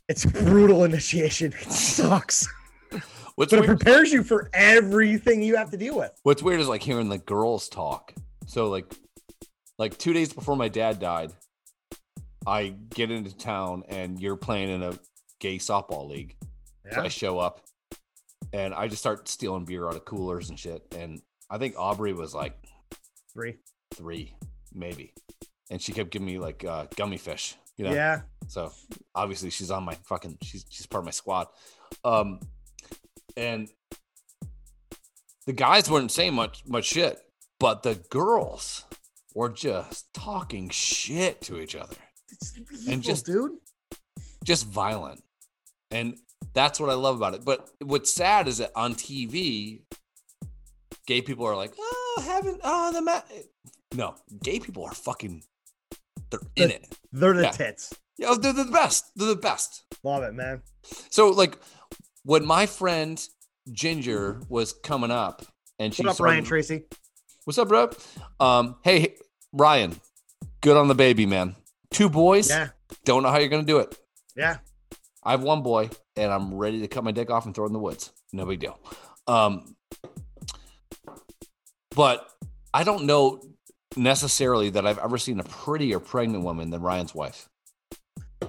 [0.08, 1.52] It's brutal initiation.
[1.52, 2.46] It sucks,
[3.36, 6.10] What's but it prepares you for everything you have to deal with.
[6.24, 8.12] what's weird is like hearing the girls talk.
[8.46, 8.86] So like,
[9.78, 11.30] like two days before my dad died,
[12.46, 14.98] I get into town and you're playing in a
[15.38, 16.36] gay softball league.
[16.92, 17.60] So I show up
[18.52, 20.82] and I just start stealing beer out of coolers and shit.
[20.96, 22.56] And I think Aubrey was like
[23.32, 23.58] Three.
[23.94, 24.34] three,
[24.74, 25.12] maybe.
[25.70, 27.92] And she kept giving me like uh, gummy fish, you know?
[27.92, 28.22] Yeah.
[28.48, 28.72] So
[29.14, 31.46] obviously she's on my fucking she's she's part of my squad.
[32.04, 32.40] Um
[33.36, 33.68] and
[35.46, 37.20] the guys weren't saying much much shit,
[37.60, 38.84] but the girls
[39.34, 41.96] were just talking shit to each other.
[42.30, 43.52] It's And just- dude.
[44.44, 45.22] Just violent.
[45.90, 46.16] And
[46.54, 47.44] that's what I love about it.
[47.44, 49.82] But what's sad is that on TV,
[51.06, 53.20] gay people are like, oh, haven't oh the ma-.
[53.94, 55.42] No, gay people are fucking
[56.30, 56.98] they're in The- it.
[57.12, 57.50] They're the Yeah.
[57.50, 57.92] tits.
[58.16, 59.10] Yeah, they're the best.
[59.16, 59.82] They're the best.
[60.04, 60.62] Love it, man.
[61.10, 61.58] So like
[62.22, 63.22] when my friend
[63.72, 65.44] Ginger was coming up
[65.78, 66.82] and she What up, started- Ryan Tracy?
[67.44, 67.90] What's up, bro?
[68.38, 69.16] Um, hey,
[69.52, 70.00] Ryan,
[70.60, 71.56] good on the baby, man.
[71.90, 72.48] Two boys.
[72.48, 72.68] Yeah.
[73.04, 73.96] Don't know how you're gonna do it.
[74.36, 74.58] Yeah.
[75.22, 77.68] I have one boy, and I'm ready to cut my dick off and throw it
[77.68, 78.10] in the woods.
[78.32, 78.78] No big deal.
[79.26, 79.74] Um,
[81.94, 82.28] but
[82.72, 83.40] I don't know
[83.96, 87.48] necessarily that I've ever seen a prettier pregnant woman than Ryan's wife.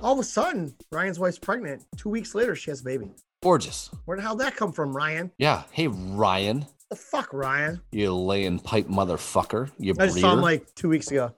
[0.01, 1.83] All of a sudden, Ryan's wife's pregnant.
[1.97, 3.11] Two weeks later, she has a baby.
[3.43, 3.89] Gorgeous.
[4.05, 5.31] Where the hell did that come from, Ryan?
[5.37, 5.63] Yeah.
[5.71, 7.81] Hey, Ryan, The fuck, Ryan?
[7.91, 9.69] you laying pipe motherfucker.
[9.77, 11.33] You I just saw him like two weeks ago.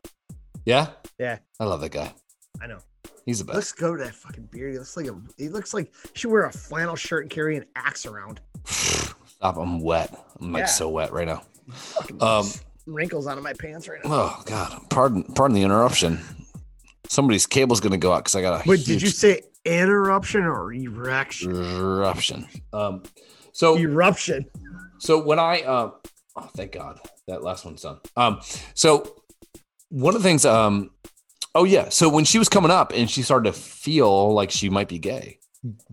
[0.66, 0.88] Yeah.
[1.20, 1.40] Yeah.
[1.60, 2.14] I love that guy.
[2.62, 2.80] I know.
[3.26, 3.56] He's the best.
[3.56, 4.74] Let's go to that fucking beard.
[4.74, 5.16] He looks like a.
[5.38, 8.42] He looks like he should wear a flannel shirt and carry an axe around.
[8.66, 9.58] Stop.
[9.58, 10.14] I'm wet.
[10.42, 10.66] I'm like Yeah.
[10.68, 11.42] so wet right now.
[12.20, 12.48] Um,
[12.86, 14.12] wrinkles out of my pants right now.
[14.12, 14.78] Oh God.
[14.90, 15.24] Pardon.
[15.24, 16.20] Pardon the interruption.
[17.08, 20.74] Somebody's cable's gonna go out because I got a Wait, did you say interruption or
[20.74, 21.56] erection?
[21.56, 22.48] eruption.
[22.74, 23.04] Um.
[23.54, 24.46] So Eruption.
[24.98, 25.94] so when I um.
[26.36, 28.00] Oh, thank God that last one's done.
[28.18, 28.40] Um.
[28.74, 29.16] So
[29.94, 30.90] one of the things um.
[31.56, 31.90] Oh yeah.
[31.90, 34.98] So when she was coming up and she started to feel like she might be
[34.98, 35.38] gay,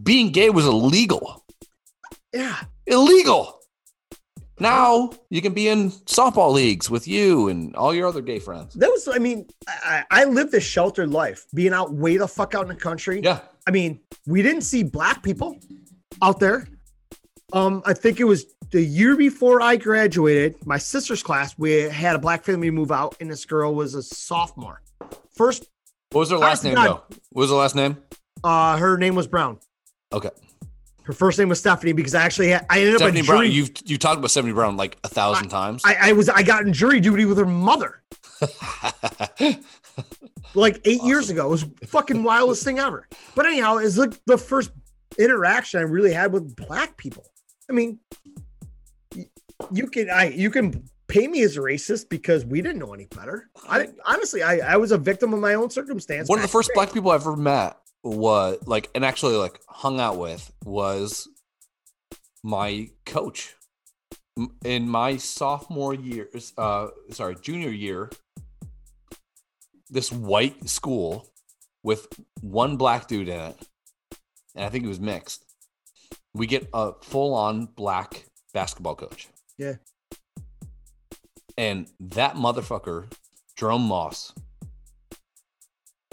[0.02, 1.44] being gay was illegal.
[2.32, 2.56] Yeah.
[2.86, 3.60] Illegal.
[4.58, 8.74] Now you can be in softball leagues with you and all your other gay friends.
[8.74, 12.54] That was, I mean, I, I lived a sheltered life, being out way the fuck
[12.54, 13.20] out in the country.
[13.22, 13.40] Yeah.
[13.66, 15.58] I mean, we didn't see black people
[16.22, 16.68] out there.
[17.52, 22.16] Um, I think it was the year before I graduated, my sister's class, we had
[22.16, 24.82] a black family move out, and this girl was a sophomore.
[25.34, 25.68] First,
[26.12, 27.02] What was her last name though?
[27.30, 27.96] What was her last name?
[28.44, 29.58] uh, her name was Brown.
[30.12, 30.30] Okay.
[31.04, 33.38] Her first name was Stephanie because I actually had, I ended up Stephanie in Brown.
[33.44, 33.50] jury.
[33.50, 35.82] You've you talked about Stephanie Brown like a thousand times.
[35.84, 38.02] I, I was I got in jury duty with her mother
[40.54, 41.46] like eight years ago.
[41.46, 43.08] It was fucking wildest thing ever.
[43.34, 44.70] But anyhow, it's like the first
[45.18, 47.24] interaction I really had with black people.
[47.68, 47.98] I mean,
[49.72, 53.06] you can I you can pay me as a racist because we didn't know any
[53.06, 53.50] better.
[53.68, 56.28] I honestly I, I was a victim of my own circumstance.
[56.28, 60.00] One of the first black people I ever met was like, and actually like hung
[60.00, 61.28] out with was
[62.42, 63.54] my coach
[64.64, 66.28] in my sophomore year.
[66.56, 68.10] Uh, sorry, junior year.
[69.90, 71.28] This white school
[71.82, 72.06] with
[72.40, 73.68] one black dude in it,
[74.54, 75.44] and I think it was mixed.
[76.32, 79.28] We get a full-on black basketball coach.
[79.60, 79.74] Yeah.
[81.58, 83.12] And that motherfucker,
[83.56, 84.32] Jerome Moss,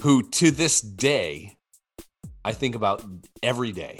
[0.01, 1.55] who to this day
[2.43, 3.03] I think about
[3.41, 3.99] every day.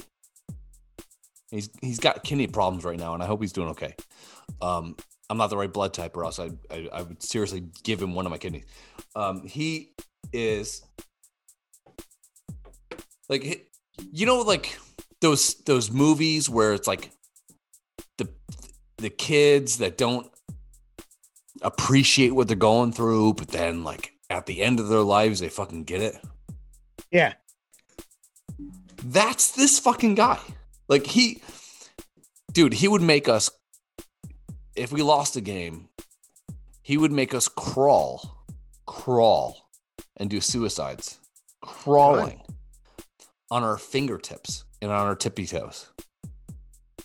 [1.50, 3.96] He's he's got kidney problems right now, and I hope he's doing okay.
[4.62, 4.98] Um,
[5.30, 8.16] I'm not the right blood type, or else I, I I would seriously give him
[8.16, 8.66] one of my kidneys.
[9.16, 9.94] Um, he
[10.34, 10.82] is
[13.30, 13.70] like
[14.12, 14.78] you know like
[15.22, 17.12] those those movies where it's like
[18.98, 20.30] the kids that don't
[21.62, 25.50] appreciate what they're going through, but then like at the end of their lives they
[25.50, 26.16] fucking get it.
[27.12, 27.34] Yeah.
[29.04, 30.40] That's this fucking guy.
[30.88, 31.42] Like he,
[32.52, 33.50] dude, he would make us.
[34.76, 35.90] If we lost a game,
[36.82, 38.46] he would make us crawl,
[38.86, 39.70] crawl,
[40.18, 41.20] and do suicides,
[41.62, 42.42] crawling
[43.50, 45.90] on our fingertips and on our tippy toes,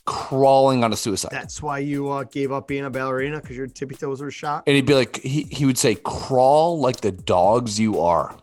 [0.04, 1.30] crawling on a suicide.
[1.32, 4.64] That's why you uh, gave up being a ballerina because your tippy toes were shot.
[4.66, 8.36] and he'd be like, he, he would say, crawl like the dogs you are,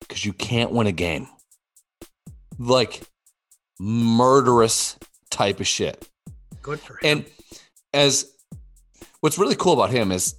[0.00, 1.26] because you can't win a game.
[2.58, 3.02] Like
[3.78, 4.98] murderous
[5.30, 6.08] type of shit.
[6.62, 7.00] Good for him.
[7.02, 7.24] And
[7.92, 8.30] as
[9.20, 10.34] what's really cool about him is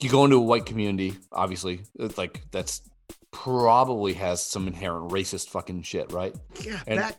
[0.00, 2.82] you go into a white community, obviously, it's like that's
[3.30, 6.34] probably has some inherent racist fucking shit, right?
[6.62, 7.18] Yeah, And- back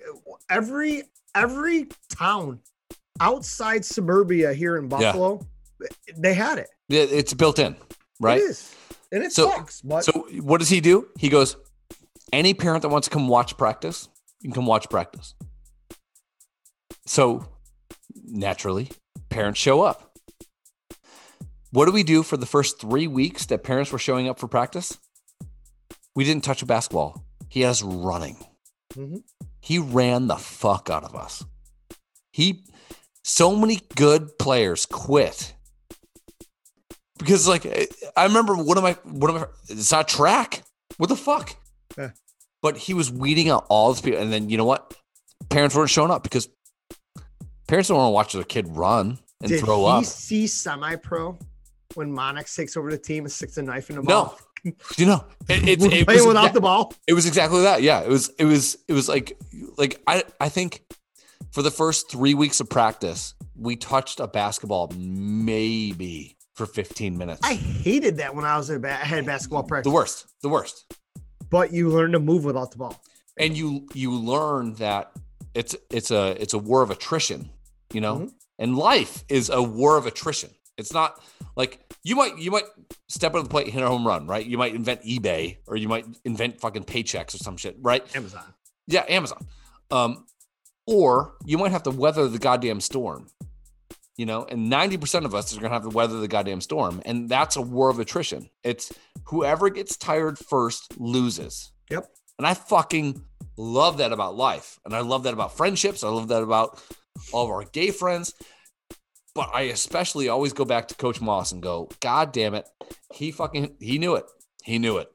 [0.49, 1.03] every
[1.35, 2.59] every town
[3.19, 5.45] outside suburbia here in Buffalo,
[6.17, 6.69] they had it.
[6.87, 7.75] Yeah, It's built in,
[8.19, 8.39] right?
[8.39, 8.75] It is,
[9.11, 9.81] and it So- sucks.
[9.81, 11.07] But So what does he do?
[11.17, 11.55] He goes,
[12.33, 14.07] any parent that wants to come watch practice,
[14.41, 15.33] you can come watch practice.
[17.05, 17.45] So
[18.25, 18.89] naturally,
[19.29, 20.17] parents show up.
[21.71, 24.47] What do we do for the first three weeks that parents were showing up for
[24.47, 24.97] practice?
[26.19, 27.23] We didn't touch a basketball.
[27.47, 28.35] He has running.
[28.93, 29.23] Mhm.
[29.61, 31.45] He ran the fuck out of us.
[32.33, 32.65] He
[33.23, 35.53] so many good players quit
[37.19, 37.65] because like
[38.17, 40.61] I remember one of my one of my it's not track.
[40.97, 41.55] What the fuck?
[41.97, 42.11] Yeah.
[42.61, 44.93] But he was weeding out all the people, and then you know what?
[45.49, 46.49] Parents weren't showing up because
[47.69, 50.03] parents don't want to watch their kid run and did throw he up.
[50.03, 51.37] see semi-pro
[51.93, 54.39] when Monix takes over the team and sticks a knife in the No, ball?
[54.63, 56.93] You know it, it, it playing was without exact- the ball.
[57.07, 57.81] it was exactly that.
[57.81, 58.29] Yeah, it was.
[58.39, 58.77] It was.
[58.87, 59.37] It was like
[59.77, 60.83] like I I think
[61.51, 64.91] for the first three weeks of practice, we touched a basketball
[65.49, 67.41] maybe for fifteen minutes.
[67.43, 70.27] I hated that when I was in ba- I had basketball practice the worst.
[70.41, 70.85] The worst.
[71.49, 73.01] But you learn to move without the ball.
[73.37, 75.11] and you you learn that
[75.55, 77.49] it's it's a it's a war of attrition
[77.93, 78.31] you know Mhm.
[78.59, 81.21] and life is a war of attrition it's not
[81.55, 82.63] like you might you might
[83.07, 84.45] step up the plate and hit a home run right?
[84.45, 88.03] You might invent ebay or you might invent fucking paychecks or some shit right?
[88.15, 88.43] Amazon.
[88.87, 89.45] yeah amazon.
[89.91, 90.25] Um
[90.87, 93.27] or you might have to weather the goddamn storm
[94.17, 94.43] you know?
[94.43, 97.61] And 90% of us are to have to weather the goddamn storm and that's a
[97.61, 98.49] war of attrition.
[98.63, 98.91] It's
[99.25, 101.71] whoever gets tired first loses.
[101.91, 102.05] Yep.
[102.37, 103.21] and i fucking
[103.57, 106.03] love that about life and i love that about friendships.
[106.03, 106.81] I love that about
[107.33, 108.33] all of our gay friends
[109.39, 112.67] but i especially always go back to coach moss and go god damn it.
[113.13, 114.25] He fucking he knew it.
[114.65, 115.07] He knew it.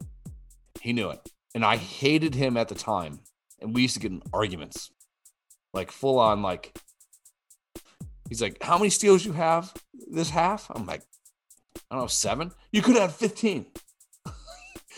[0.81, 1.21] He knew it.
[1.55, 3.21] And i hated him at the time.
[3.61, 4.91] And we used to get in arguments.
[5.75, 6.75] Like full on like
[8.31, 9.71] he's like how many steals you have
[10.11, 10.71] this half?
[10.75, 11.03] I'm like
[11.91, 12.51] i don't know seven?
[12.73, 13.67] You could have 15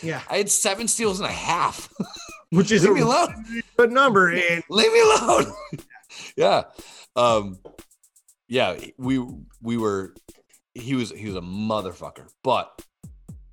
[0.01, 0.21] Yeah.
[0.29, 1.89] i had seven steals and a half.
[2.51, 3.61] Which is leave a me alone.
[3.77, 4.29] good number.
[4.29, 5.51] And leave me alone.
[6.37, 6.63] Yeah.
[7.17, 7.59] Um
[8.47, 9.25] yeah, we
[9.61, 10.13] we were.
[10.73, 12.81] He was he was a motherfucker, but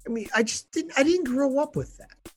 [0.06, 0.92] I mean, I just didn't.
[0.96, 2.32] I didn't grow up with that.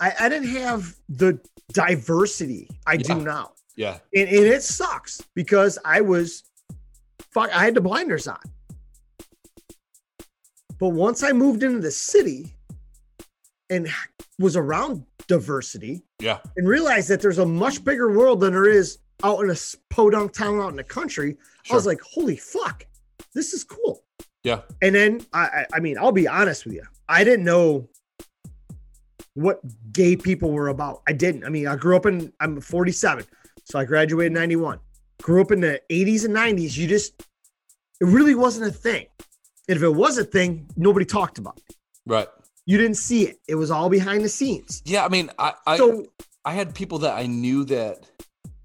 [0.00, 1.40] I, I didn't have the
[1.72, 6.44] diversity I do now, yeah, and, and it sucks because I was,
[7.32, 8.40] fuck, I had the blinders on.
[10.78, 12.54] But once I moved into the city,
[13.70, 13.88] and
[14.38, 18.98] was around diversity, yeah, and realized that there's a much bigger world than there is
[19.22, 19.56] out in a
[19.90, 21.36] podunk town out in the country,
[21.70, 22.86] I was like, holy fuck,
[23.34, 24.04] this is cool.
[24.44, 24.60] Yeah.
[24.82, 26.84] And then I, I I mean, I'll be honest with you.
[27.08, 27.88] I didn't know
[29.34, 29.60] what
[29.92, 31.02] gay people were about.
[31.08, 31.44] I didn't.
[31.44, 33.24] I mean, I grew up in I'm 47.
[33.64, 34.78] So I graduated in 91.
[35.22, 36.76] Grew up in the 80s and 90s.
[36.76, 37.20] You just
[38.00, 39.06] it really wasn't a thing.
[39.68, 41.76] And if it was a thing, nobody talked about it.
[42.06, 42.28] right.
[42.64, 43.38] You didn't see it.
[43.48, 44.82] It was all behind the scenes.
[44.84, 46.04] Yeah, I mean, I I, So
[46.44, 48.06] I had people that I knew that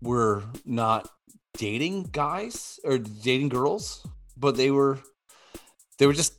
[0.03, 1.09] were not
[1.57, 4.05] dating guys or dating girls,
[4.37, 4.99] but they were
[5.97, 6.33] they were just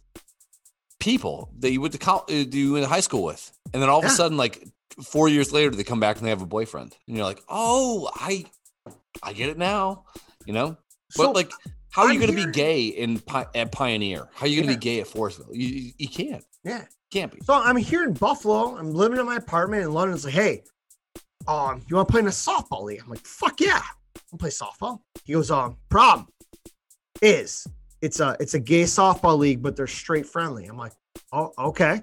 [1.01, 3.89] people that you went to college, uh, you went to high school with, and then
[3.91, 4.11] all of Yeah.
[4.11, 4.67] a sudden, like
[5.05, 8.11] four years later, they come back and they have a boyfriend, and you're like, oh,
[8.15, 8.45] I
[9.23, 10.05] I get it now,
[10.47, 10.77] you know.
[11.17, 11.53] But like,
[11.91, 13.23] how are you going to be gay in
[13.55, 14.29] at Pioneer?
[14.35, 14.79] How are you going to Yeah.
[14.79, 15.55] be gay at Forestville?
[15.55, 16.85] You, you you can't, yeah.
[17.13, 17.41] can't be.
[17.45, 18.77] So I'm here in Buffalo.
[18.77, 20.17] I'm living in my apartment in London.
[20.17, 20.65] It's like, hey,
[21.47, 23.01] um, you want to play in a softball league?
[23.03, 23.83] I'm like, fuck yeah,
[24.33, 25.01] I'll play softball.
[25.25, 26.29] He goes, um, problem
[27.23, 27.67] is
[28.03, 30.67] it's a it's a gay softball league, but they're straight friendly.
[30.67, 30.93] I'm like,
[31.33, 32.03] oh, okay.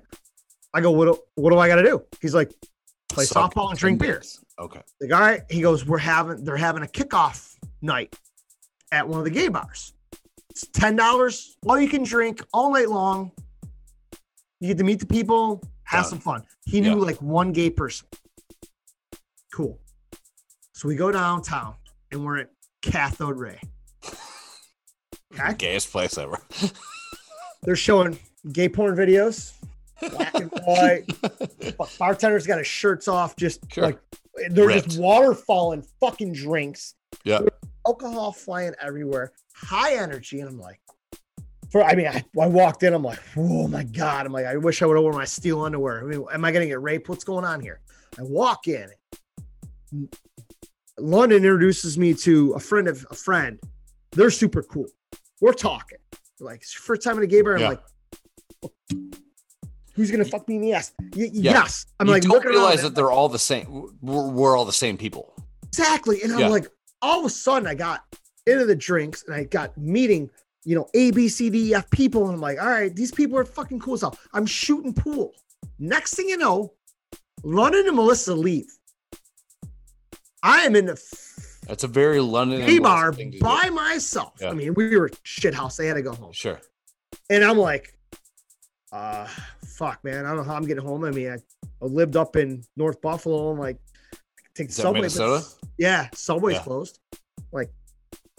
[0.74, 2.02] I go, what do, what do I got to do?
[2.22, 2.52] He's like,
[3.10, 4.40] play Suck softball and drink beers.
[4.58, 4.82] Okay.
[5.02, 5.42] Like, all right.
[5.50, 8.16] He goes, we're having they're having a kickoff night
[8.92, 9.94] at one of the gay bars.
[10.50, 13.32] It's ten dollars, all you can drink all night long.
[14.60, 16.44] You get to meet the people, have some fun.
[16.66, 17.06] He knew Yeah.
[17.06, 18.08] like one gay person.
[20.82, 21.76] So we go downtown
[22.12, 22.50] and we're at
[22.82, 23.60] Cathode Ray.
[25.32, 25.54] Okay.
[25.54, 26.40] Gayest place ever.
[27.62, 28.18] They're showing
[28.52, 29.54] gay porn videos,
[30.10, 31.06] black and white.
[32.00, 33.84] Bartender's got his shirts off, just Sure.
[33.84, 34.00] like
[34.50, 34.86] they're Ripped.
[34.88, 36.96] just waterfalling fucking drinks.
[37.26, 37.42] Yeah.
[37.86, 40.40] Alcohol flying everywhere, high energy.
[40.40, 40.80] And I'm like,
[41.72, 44.26] for I mean, I, I walked in, I'm like, oh my God.
[44.26, 46.00] I'm like, I wish I would have worn my steel underwear.
[46.00, 47.08] I mean, am I gonna get raped?
[47.08, 47.82] What's going on here?
[48.18, 48.90] I walk in.
[51.00, 53.60] London introduces me to a friend of a friend.
[54.12, 54.86] They're super cool.
[55.40, 55.98] We're talking.
[56.40, 57.56] Like, it's your first time in a gay bar.
[57.56, 57.70] I'm Yeah.
[57.70, 57.82] like,
[58.64, 58.72] oh,
[59.94, 60.94] who's gonna fuck me in the ass?
[61.16, 61.52] Y- Yeah.
[61.54, 61.86] Yes.
[62.00, 63.90] I'm you like, don't realize that they're all the same.
[64.02, 65.34] We're, we're all the same people.
[65.68, 66.22] Exactly.
[66.24, 66.48] And I'm Yeah.
[66.50, 66.68] like,
[67.02, 68.02] all of a sudden I got
[68.46, 70.30] into the drinks and I got meeting,
[70.66, 72.26] you know, A, B, C, D, E, F people.
[72.26, 74.18] And I'm like, all right, these people are fucking cool as hell.
[74.34, 75.34] I'm shooting pool.
[75.80, 76.74] Next thing you know,
[77.44, 78.68] London and Melissa leave.
[80.44, 81.02] I am in the
[81.68, 83.40] That's a very London gay bar to do.
[83.40, 84.34] by myself.
[84.42, 84.50] Yeah.
[84.50, 85.80] I mean, we were shit house.
[85.80, 86.34] I had to go home.
[86.34, 86.60] Sure.
[87.30, 87.96] And I'm like,
[88.92, 89.28] uh,
[89.66, 90.26] fuck, man.
[90.26, 91.04] I don't know how I'm getting home.
[91.06, 91.36] I mean, I,
[91.82, 93.50] I lived up in North Buffalo.
[93.52, 93.78] I'm like,
[94.14, 94.18] I
[94.56, 95.02] take the subway.
[95.02, 95.46] Minnesota?
[95.78, 96.64] yeah, Subway's Yeah.
[96.64, 97.00] closed.
[97.52, 97.72] Like,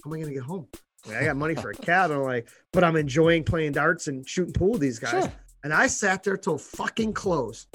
[0.05, 0.67] how am I gonna get home?
[1.07, 2.11] I, mean, I got money for a cab.
[2.11, 5.11] I'm like, but I'm enjoying playing darts and shooting pool with these guys.
[5.25, 5.33] Sure.
[5.65, 7.67] And I sat there till fucking close.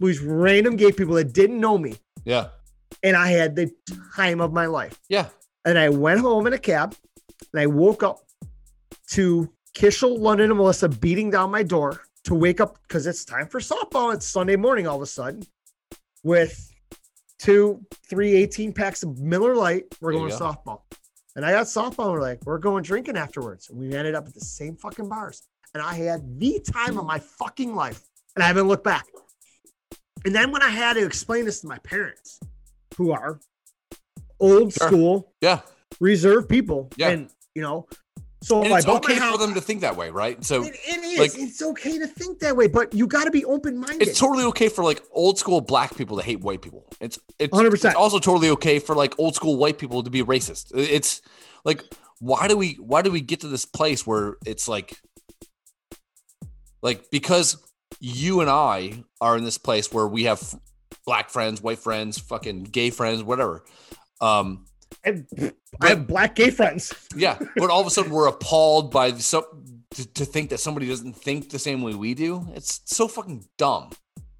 [0.00, 1.94] These random gay people that didn't know me,
[2.24, 2.48] Yeah.
[3.02, 3.70] And I had the
[4.14, 4.98] time of my life.
[5.08, 5.28] Yeah.
[5.64, 6.94] And I went home in a cab,
[7.52, 8.20] and I woke up
[9.12, 13.46] to Kishel, London, and Melissa beating down my door to wake up because it's time
[13.46, 14.14] for softball.
[14.14, 15.42] It's Sunday morning all of a sudden
[16.22, 16.70] with
[17.38, 19.84] two, three 18 packs of Miller Lite.
[20.00, 20.82] We're There going to softball.
[21.36, 22.04] And I got softball.
[22.04, 23.70] And we're like, we're going drinking afterwards.
[23.70, 25.42] And we ended up at the same fucking bars.
[25.74, 28.02] And I had the time of my fucking life.
[28.36, 29.06] And I haven't looked back.
[30.24, 32.40] And then when I had to explain this to my parents,
[33.00, 33.40] who are
[34.38, 34.88] old Sure.
[34.88, 35.60] school, Yeah.
[36.00, 36.90] reserved people.
[36.98, 37.08] Yeah.
[37.08, 37.86] And, you know,
[38.42, 40.42] so And it's okay for them to think that way, right?
[40.44, 41.18] So It- it is.
[41.18, 44.06] like- it's okay to think that way, but you got to be open minded.
[44.06, 46.86] it's totally okay for like old school black people to hate white people.
[47.00, 47.92] It's it's 100%.
[47.94, 50.72] It's also totally okay for like old school white people to be racist.
[50.74, 51.22] It's
[51.64, 51.82] like
[52.18, 55.00] why do we why do we get to this place where it's like
[56.82, 57.56] like because
[57.98, 60.54] you and I are in this place where we have
[61.06, 63.64] black friends, white friends, fucking gay friends, whatever.
[64.20, 64.66] Um
[65.06, 65.24] I,
[65.80, 66.92] I have black gay friends.
[67.16, 69.46] yeah, but all of a sudden we're appalled by so
[69.92, 72.46] to, to think that somebody doesn't think the same way we do.
[72.54, 73.90] It's so fucking dumb.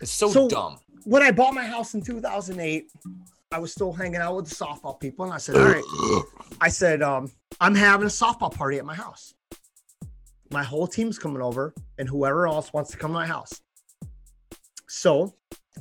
[0.01, 0.79] It's so, So- dumb.
[1.05, 2.93] When I bought my house in 2008,
[3.53, 6.23] I was still hanging out with the softball people, and I said, "All right."
[6.61, 9.33] I said, um, "I'm having a softball party at my house.
[10.53, 13.61] My whole team's coming over, and whoever else wants to come to my house."
[14.89, 15.35] So,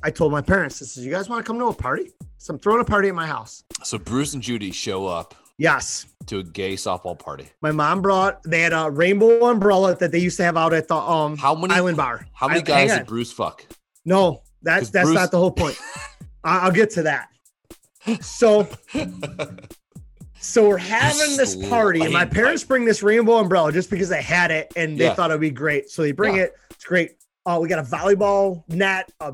[0.03, 2.11] I told my parents, "This is you guys want to come to a party?
[2.37, 6.05] So I'm throwing a party at my house." So Bruce and Judy show up Yes.
[6.27, 7.49] to a gay softball party.
[7.61, 10.87] My mom brought they had a rainbow umbrella that they used to have out at
[10.87, 12.25] the um How many Island Bar.
[12.33, 13.07] How many I- guys did.
[13.07, 13.65] Bruce fuck?
[14.05, 15.77] No, that's that's Bruce- not the whole point.
[16.43, 17.27] I- I'll get to that.
[18.21, 18.67] So
[20.41, 24.21] so we're having this party, and my parents bring this rainbow umbrella just because they
[24.21, 25.13] had it and they Yeah.
[25.13, 25.89] thought it'd be great.
[25.89, 26.43] So they bring Yeah.
[26.43, 26.53] it.
[26.71, 27.11] It's great.
[27.45, 29.33] Oh, we got a volleyball net, a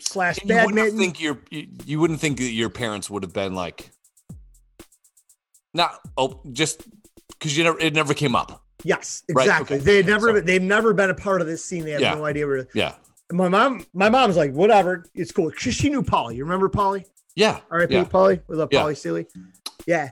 [0.00, 3.32] slash And you wouldn't think your you, you wouldn't think that your parents would have
[3.32, 3.90] been like
[5.74, 6.82] not oh just
[7.30, 8.62] because you never it never came up.
[8.84, 9.76] yes, Right, exactly.
[9.76, 9.84] okay.
[9.84, 10.40] They never Sorry.
[10.42, 11.84] they've never been a part of this scene.
[11.84, 12.14] They have Yeah.
[12.14, 12.94] no idea where Yeah.
[13.32, 15.50] my mom my mom's like, whatever, it's cool.
[15.56, 16.36] She, she knew Polly.
[16.36, 17.04] You remember Polly?
[17.36, 17.60] Yeah.
[17.70, 17.94] R.I.P.
[17.94, 18.04] Yeah.
[18.04, 18.40] Polly.
[18.48, 18.80] We love Yeah.
[18.80, 19.26] Polly Seeley.
[19.86, 20.10] Yeah.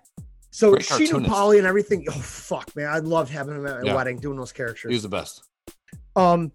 [0.51, 1.25] So Great she knew.
[1.25, 2.07] Polly and everything.
[2.09, 2.89] Oh fuck, man!
[2.89, 3.95] I loved having him at a Yeah.
[3.95, 4.89] wedding doing those characters.
[4.91, 5.43] He was the best.
[6.15, 6.51] Um,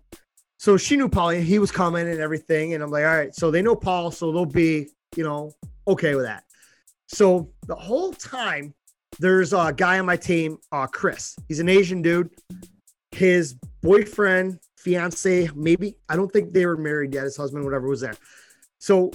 [0.62, 3.50] so she knew and he was coming and everything, and I'm like, all right, so
[3.50, 5.52] they know Paul, so they'll be, you know,
[5.88, 6.44] okay with that.
[7.08, 8.76] So the whole time,
[9.18, 11.36] there's a guy on my team, uh, Chris.
[11.48, 12.30] He's an Asian dude.
[13.10, 17.24] His boyfriend, fiance, maybe I don't think they were married yet.
[17.24, 18.14] His husband, whatever, was there.
[18.78, 19.10] So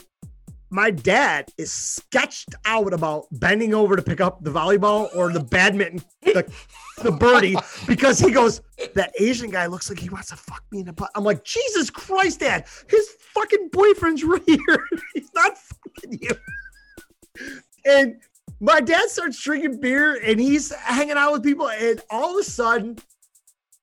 [0.71, 5.41] my dad is sketched out about bending over to pick up the volleyball or the
[5.41, 6.51] badminton, the,
[7.03, 7.57] the birdie,
[7.87, 8.61] because he goes,
[8.95, 11.11] that Asian guy looks like he wants to fuck me in the butt.
[11.15, 14.89] I'm like, Jesus Christ, Dad, his fucking boyfriend's right here.
[15.15, 16.31] He's not fucking you.
[17.85, 18.17] And
[18.61, 22.45] my dad starts drinking beer and he's hanging out with people, and all of a
[22.45, 22.99] sudden,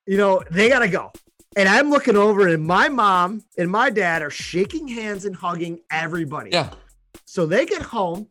[0.05, 1.11] you know, they gotta go.
[1.55, 5.79] And I'm looking over, and my mom and my dad are shaking hands and hugging
[5.91, 6.49] everybody.
[6.51, 6.69] Yeah.
[7.25, 8.27] So they get home.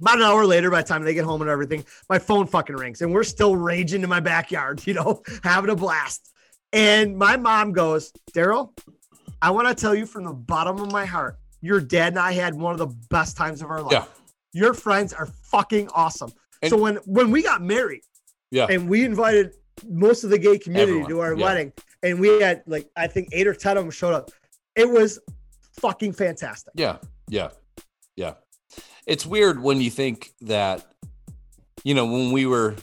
[0.00, 2.76] About an hour later, by the time they get home and everything, my phone fucking
[2.76, 6.30] rings, and we're still raging in my backyard, you know, having a blast.
[6.72, 8.76] And my mom goes, Daryl,
[9.40, 12.32] I want to tell you from the bottom of my heart, your dad and I
[12.32, 13.92] had one of the best times of our life.
[13.92, 14.04] Yeah.
[14.52, 16.32] Your friends are fucking awesome.
[16.62, 18.02] And- so when when we got married,
[18.50, 18.66] Yeah.
[18.68, 19.54] and we invited
[19.88, 21.44] most of the gay community Everyone, to our yeah.
[21.44, 21.72] wedding,
[22.02, 24.30] and we had like I think eight or ten of them showed up.
[24.74, 25.18] It was
[25.80, 26.72] fucking fantastic.
[26.74, 26.98] Yeah,
[27.28, 27.50] yeah,
[28.16, 28.34] yeah.
[29.06, 30.84] It's weird when you think that,
[31.84, 32.74] you know, when we were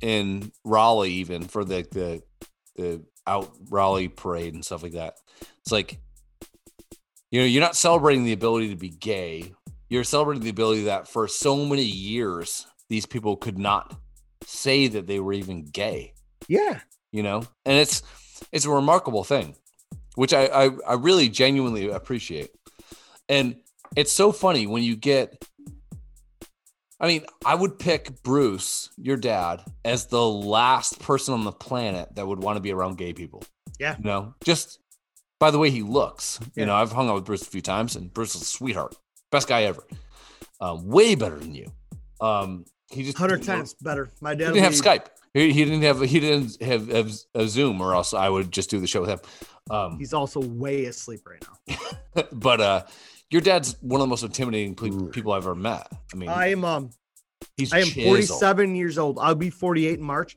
[0.00, 2.22] in Raleigh, even for the the
[2.76, 5.14] the out Raleigh parade and stuff like that.
[5.60, 6.00] It's like,
[7.30, 9.52] you know, you're not celebrating the ability to be gay.
[9.88, 13.96] You're celebrating the ability that for so many years these people could not
[14.44, 16.14] say that they were even gay
[16.48, 16.80] Yeah.
[17.12, 18.02] you know and it's
[18.52, 19.54] it's a remarkable thing
[20.16, 22.50] which I, I i really genuinely appreciate
[23.28, 23.56] and
[23.96, 25.44] it's so funny when you get
[27.00, 32.14] i mean i would pick bruce your dad as the last person on the planet
[32.14, 33.42] that would want to be around gay people
[33.78, 33.96] Yeah.
[33.98, 34.78] you know just
[35.38, 36.62] by the way he looks Yeah.
[36.62, 38.96] you know i've hung out with bruce a few times and bruce is a sweetheart
[39.30, 39.82] best guy ever
[40.60, 41.66] um, way better than you
[42.20, 44.10] um he just Hundred times better.
[44.20, 45.06] My dad didn't have Skype.
[45.34, 48.70] He, he didn't have he didn't have, have a Zoom, or else I would just
[48.70, 49.20] do the show with him.
[49.70, 52.22] Um, He's also way asleep right now.
[52.32, 52.82] but uh,
[53.30, 55.86] your dad's one of the most intimidating pe- people I've ever met.
[56.12, 56.90] I mean, I am um
[57.56, 58.40] he's I am chiseled.
[58.40, 59.18] 47 years old.
[59.20, 60.36] I'll be 48 in March.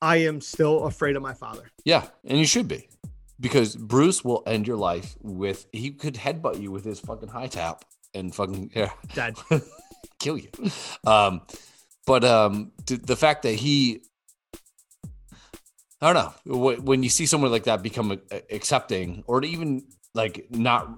[0.00, 1.70] I am still afraid of my father.
[1.84, 2.88] Yeah, and you should be,
[3.38, 7.46] because Bruce will end your life with he could headbutt you with his fucking high
[7.46, 9.36] tap and fucking yeah, Dead.
[10.18, 10.48] kill you.
[11.06, 11.42] Um,
[12.06, 14.02] but um, the fact that he,
[16.02, 19.84] I don't know, when you see someone like that become accepting or even
[20.14, 20.88] like not,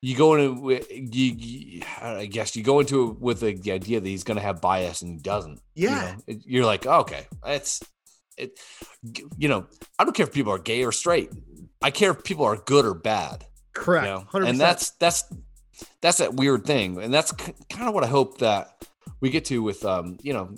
[0.00, 4.00] you go into you, you I guess you go into it with the, the idea
[4.00, 5.60] that he's going to have bias and he doesn't.
[5.74, 6.16] you Yeah.
[6.28, 6.34] know?
[6.46, 7.82] You're like, okay, it's
[8.38, 8.58] it.
[9.36, 9.66] You know,
[9.98, 11.30] I don't care if people are gay or straight.
[11.82, 14.06] I care if people are good or bad Correct.
[14.06, 14.24] you know?
[14.32, 14.48] 100%.
[14.48, 15.24] and that's that's
[16.02, 18.84] that's that weird thing and that's kind of what i hope that
[19.22, 20.54] we get to with um you know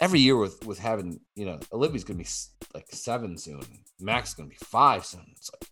[0.00, 2.26] every year with with having you know olivia's gonna be
[2.74, 3.60] like seven soon
[4.00, 5.68] max is gonna be five soon it's like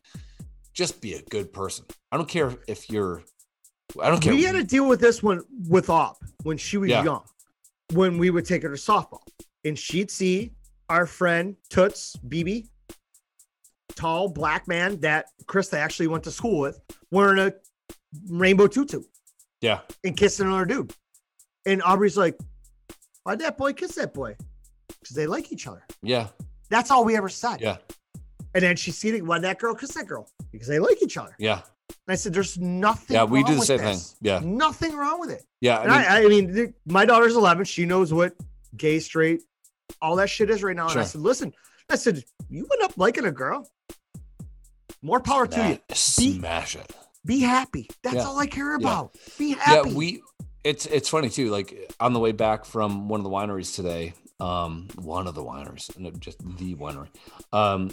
[0.74, 3.22] just be a good person i don't care if you're
[4.02, 6.90] i don't care we had to deal with this one with Op when she was
[6.90, 7.02] Yeah.
[7.04, 7.24] young,
[7.94, 9.22] when we would take her to softball.
[9.64, 10.52] And she'd see
[10.88, 12.68] our friend Toots, BB,
[13.96, 17.52] tall black man that Krista actually went to school with, wearing a
[18.30, 19.02] rainbow tutu
[19.60, 20.92] yeah and kissing another dude.
[21.66, 22.36] And Aubrey's like,
[23.24, 24.36] why'd that boy kiss that boy?
[25.00, 25.84] Because they like each other.
[26.02, 26.28] yeah
[26.70, 27.60] That's all we ever said.
[27.60, 27.76] yeah
[28.54, 30.28] And then she's seeing why'd that girl kiss that girl?
[30.52, 31.34] Because they like each other.
[31.38, 31.60] yeah
[31.90, 34.12] And I said, there's nothing yeah we do the same this.
[34.12, 35.44] thing yeah Nothing wrong with it.
[35.60, 37.64] yeah And i mean I, I mean, my daughter's 11.
[37.64, 38.34] She knows what
[38.76, 39.42] gay, straight,
[40.02, 40.88] all that shit is right now.
[40.90, 41.52] And I said, listen,
[41.90, 43.66] I said, you went up liking a girl.
[45.02, 45.78] More power to you.
[45.94, 46.92] smash, smash it
[47.24, 47.88] Be happy.
[48.02, 48.24] That's Yeah.
[48.26, 48.76] all I care Yeah.
[48.76, 49.16] about.
[49.38, 49.94] Be yeah happy.
[49.94, 50.22] we
[50.64, 51.50] it's it's funny too.
[51.50, 55.42] Like on the way back from one of the wineries today, um, one of the
[55.42, 57.08] wineries, no, just the winery,
[57.52, 57.90] um,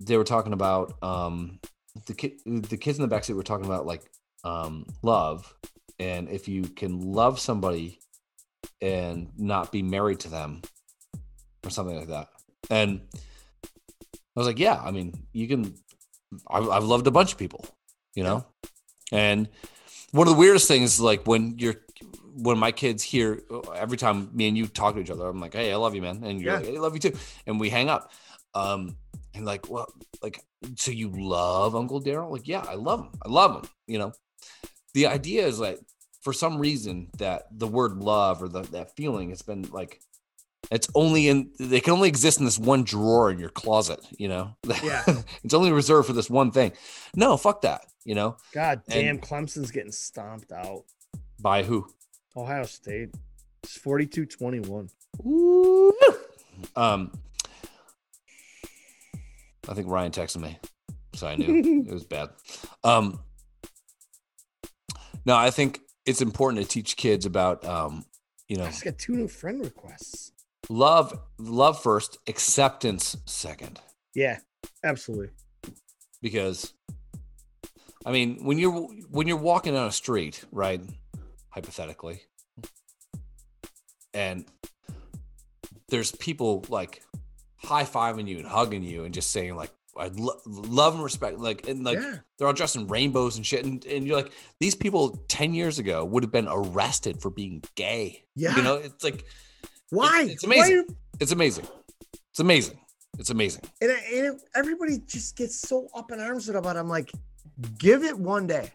[0.00, 1.58] they were talking about um,
[2.06, 4.02] the kid, the kids in the backseat were talking about like
[4.44, 5.54] um, love,
[5.98, 7.98] and if you can love somebody
[8.80, 10.62] and not be married to them,
[11.64, 12.28] or something like that,
[12.70, 15.74] and I was like, yeah, I mean, you can.
[16.48, 17.66] I've, I've loved a bunch of people,
[18.14, 18.46] you know,
[19.12, 19.48] and
[20.12, 21.76] one of the weirdest things, is like when you're
[22.34, 23.42] when my kids hear
[23.76, 26.00] every time me and you talk to each other, I'm like, "Hey, I love you,
[26.02, 26.58] man," and you're Yeah.
[26.58, 28.10] like, "Hey, I love you too," and we hang up.
[28.54, 28.96] Um,
[29.34, 29.86] and like, well,
[30.22, 30.44] like,
[30.76, 32.30] so you love Uncle Daryl?
[32.30, 33.08] Like, yeah, I love him.
[33.24, 33.70] I love him.
[33.86, 34.12] You know,
[34.94, 35.80] the idea is like,
[36.20, 40.00] for some reason, that the word love or the, that feeling has been like,
[40.70, 44.00] it's only in they can only exist in this one drawer in your closet.
[44.18, 44.54] You know,
[44.84, 45.02] Yeah.
[45.44, 46.72] it's only reserved for this one thing.
[47.16, 47.86] No, fuck that.
[48.04, 50.84] You know, God damn, And- Clemson's getting stomped out.
[51.40, 51.86] by who?
[52.36, 53.14] Ohio State.
[53.62, 54.88] It's 42 21.
[56.76, 57.12] Um,
[59.68, 60.58] I think Ryan texted me,
[61.14, 62.30] so I knew it was bad.
[62.82, 63.20] Um,
[65.24, 68.04] no, I think it's important to teach kids about, um,
[68.48, 70.32] you know, I just got two new friend requests.
[70.68, 73.80] love, love first, acceptance second,
[74.14, 74.38] Yeah,
[74.84, 75.30] absolutely.
[76.20, 76.72] because,
[78.04, 78.72] I mean, when you're
[79.10, 80.80] when you're walking down a street, right,
[81.50, 82.22] hypothetically,
[84.14, 84.44] and
[85.88, 87.02] there's people like
[87.56, 91.38] high fiving you and hugging you and just saying like I lo- love and respect
[91.38, 92.16] like and like yeah.
[92.38, 95.78] they're all dressed in rainbows and shit and, and you're like these people 10 years
[95.78, 98.56] ago would have been arrested for being gay Yeah.
[98.56, 99.24] you know it's like
[99.90, 100.26] Why?
[100.30, 100.78] it's amazing.
[100.88, 101.66] Why- it's amazing
[102.30, 102.78] it's amazing
[103.18, 106.78] it's amazing and, and everybody just gets so up in arms about it.
[106.78, 107.12] I'm like,
[107.78, 108.70] give it one day.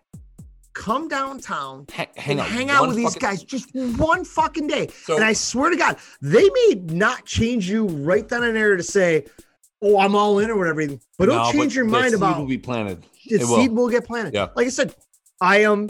[0.73, 4.89] Come downtown Ha- hang and on hang out with these guys just one fucking day.
[5.05, 8.77] so and I swear to God, they may not change you right then and there
[8.77, 9.25] to say,
[9.81, 10.85] "Oh, I'm all in" or whatever.
[11.17, 13.55] But it'll No, change your the mind seed about will be planted the it will.
[13.57, 14.35] seed will get planted.
[14.35, 14.49] Yeah.
[14.55, 14.93] Like I said,
[15.41, 15.89] I am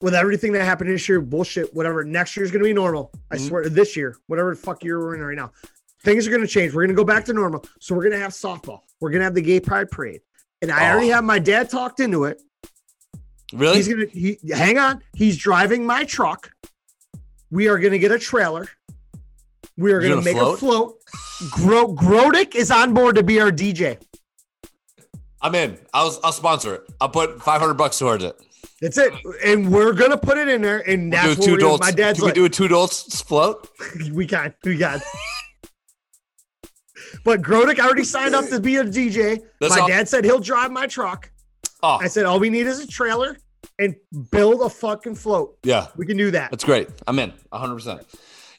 [0.00, 2.02] with everything that happened this year, bullshit, whatever.
[2.04, 3.12] Next year's gonna be normal.
[3.30, 3.48] I Mhm.
[3.48, 3.68] swear.
[3.68, 5.52] This year, whatever the fuck year we're in right now,
[6.02, 6.72] things are gonna change.
[6.74, 7.64] We're gonna go back to normal.
[7.80, 8.80] So we're gonna have softball.
[9.00, 10.22] We're gonna have the gay pride parade.
[10.62, 11.14] And I already Oh.
[11.16, 12.40] have my dad talked into it.
[13.52, 15.02] really He's gonna he hang on.
[15.14, 16.50] He's driving my truck.
[17.50, 18.66] We are gonna get a trailer.
[19.76, 20.54] We are gonna, gonna make float?
[20.54, 20.98] a float.
[21.50, 23.98] Gro- Grodick is on board to be our DJ.
[25.42, 28.36] i'm in i'll i'll sponsor it i'll put 500 bucks towards it
[28.80, 29.12] That's it.
[29.44, 30.88] And we're gonna put it in there.
[30.88, 32.44] And We'll that's do what two we're gonna, adults my dad's can like, we do
[32.44, 33.68] a two adults float
[34.12, 35.00] we can, we can.
[37.24, 39.40] But Grodick already signed up to be a DJ.
[39.60, 41.30] That's my all- dad said he'll drive my truck.
[41.82, 43.36] oh I said all we need is a trailer
[43.78, 43.94] and
[44.30, 45.56] build a fucking float.
[45.64, 46.50] yeah We can do that.
[46.50, 46.88] That's great.
[47.06, 48.04] I'm in 100%.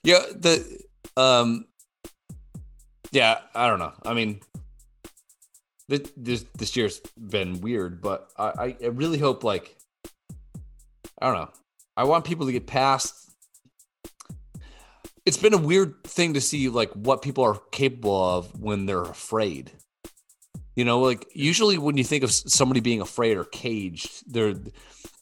[0.04, 0.80] Yeah, the
[1.18, 1.66] um
[3.12, 3.94] yeah, I don't know.
[4.06, 4.40] I mean
[5.88, 9.76] this this, this year's been weird, but I I really hope like
[11.22, 11.50] I don't know.
[11.96, 13.23] I want people to get past
[15.26, 19.02] it's been a weird thing to see like what people are capable of when they're
[19.04, 19.72] afraid.
[20.76, 24.56] You know, like usually when you think of somebody being afraid or caged, they're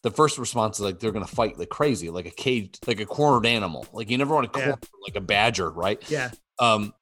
[0.04, 3.06] the first response is like they're gonna fight like crazy, like a caged, like a
[3.06, 3.86] cornered animal.
[3.94, 4.76] Like you never want to Yeah.
[5.06, 6.02] like a badger, right?
[6.10, 6.32] Yeah.
[6.58, 6.94] Um,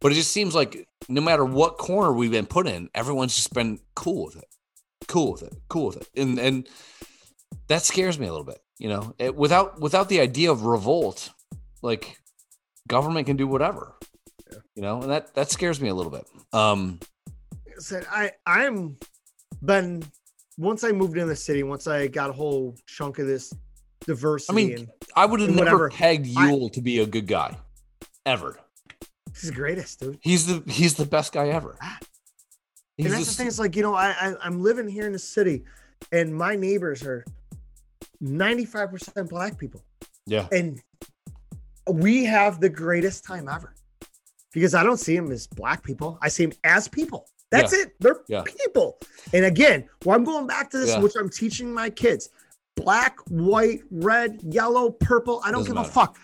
[0.00, 3.54] but it just seems like no matter what corner we've been put in, everyone's just
[3.54, 4.46] been cool with it,
[5.06, 6.68] cool with it, cool with it, and and
[7.68, 8.58] that scares me a little bit.
[8.78, 11.30] You know, it, without without the idea of revolt,
[11.82, 12.18] like
[12.88, 13.94] government can do whatever.
[14.50, 14.58] Yeah.
[14.74, 16.26] You know, and that that scares me a little bit.
[16.52, 17.00] Um,
[17.78, 18.96] said I I'm
[19.62, 20.02] been
[20.58, 23.52] once I moved in the city, once I got a whole chunk of this
[24.00, 25.90] diversity I mean, and I would have never whatever.
[25.90, 27.56] pegged I- Yule to be a good guy,
[28.26, 28.58] ever.
[29.32, 30.18] he's the greatest, dude.
[30.20, 31.76] He's the he's the best guy ever.
[32.96, 33.46] He's and that's the the thing.
[33.46, 35.64] It's like you know, I, I I'm living here in the city,
[36.12, 37.24] and my neighbors are
[38.20, 39.82] 95 percent black people,
[40.26, 40.46] yeah.
[40.52, 40.80] and
[41.90, 43.74] we have the greatest time ever
[44.52, 46.18] because I don't see them as black people.
[46.22, 47.26] I see them as people.
[47.50, 47.94] That's it.
[48.00, 48.42] They're Yeah.
[48.44, 48.98] people.
[49.32, 51.00] And again, well, I'm going back to this, Yeah.
[51.00, 52.28] which I'm teaching my kids:
[52.76, 55.40] black, white, red, yellow, purple.
[55.44, 55.88] I don't Doesn't give matter.
[55.88, 56.16] a fuck.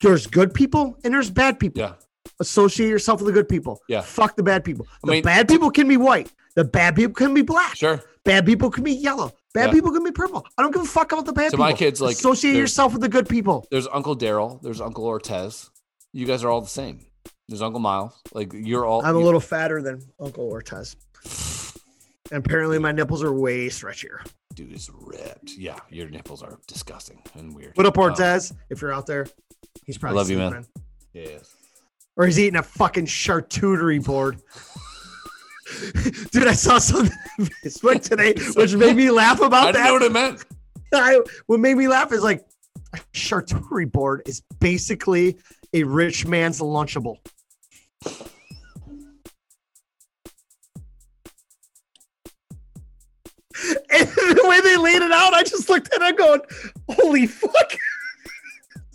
[0.00, 1.80] There's good people and there's bad people.
[1.82, 1.94] Yeah.
[2.40, 3.80] Associate yourself with the good people.
[3.88, 4.00] Yeah.
[4.00, 4.86] Fuck the bad people.
[4.90, 6.32] I The mean- bad people can be white.
[6.56, 7.76] The bad people can be black.
[7.76, 8.00] Sure.
[8.24, 9.32] Bad people can be yellow.
[9.54, 9.72] Bad Yeah.
[9.72, 10.44] people can be purple.
[10.58, 11.64] I don't give a fuck about the bad So people.
[11.66, 13.66] my kids, like, associate yourself with the good people.
[13.70, 14.60] There's Uncle Daryl.
[14.62, 15.70] There's Uncle Ortez.
[16.12, 17.06] You guys are all the same.
[17.48, 18.12] There's Uncle Miles.
[18.32, 19.04] Like you're all.
[19.04, 20.96] I'm a little fatter than Uncle Ortez.
[22.32, 24.26] And apparently my nipples are way stretchier.
[24.54, 25.50] dude is ripped.
[25.58, 27.72] Yeah, your nipples are disgusting and weird.
[27.76, 28.52] What up, Um, Ortez?
[28.70, 29.26] if you're out there,
[29.84, 30.50] he's probably love you, man.
[30.52, 30.66] sleeping.
[31.32, 31.54] yes.
[32.16, 34.40] or he's eating a fucking charcuterie board.
[36.30, 39.92] Dude, I saw something on Facebook today, which made me laugh I about didn't know
[39.94, 40.06] what that.
[40.06, 40.44] it meant.
[40.92, 42.44] I, what made me laugh is like
[42.92, 45.38] a charcuterie board is basically
[45.72, 47.16] a rich man's lunchable.
[53.90, 56.40] And the way they laid it out, I just looked at it going,
[56.90, 57.52] holy fuck.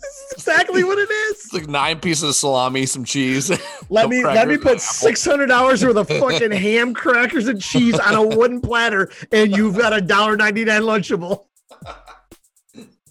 [0.00, 1.44] this is exactly what it is.
[1.44, 3.50] It's like nine pieces of salami, some cheese.
[3.90, 7.98] Let me let me put six hundred dollars worth of fucking ham, crackers, and cheese
[7.98, 11.46] on a wooden platter, and you've got a dollar ninety nine lunchable.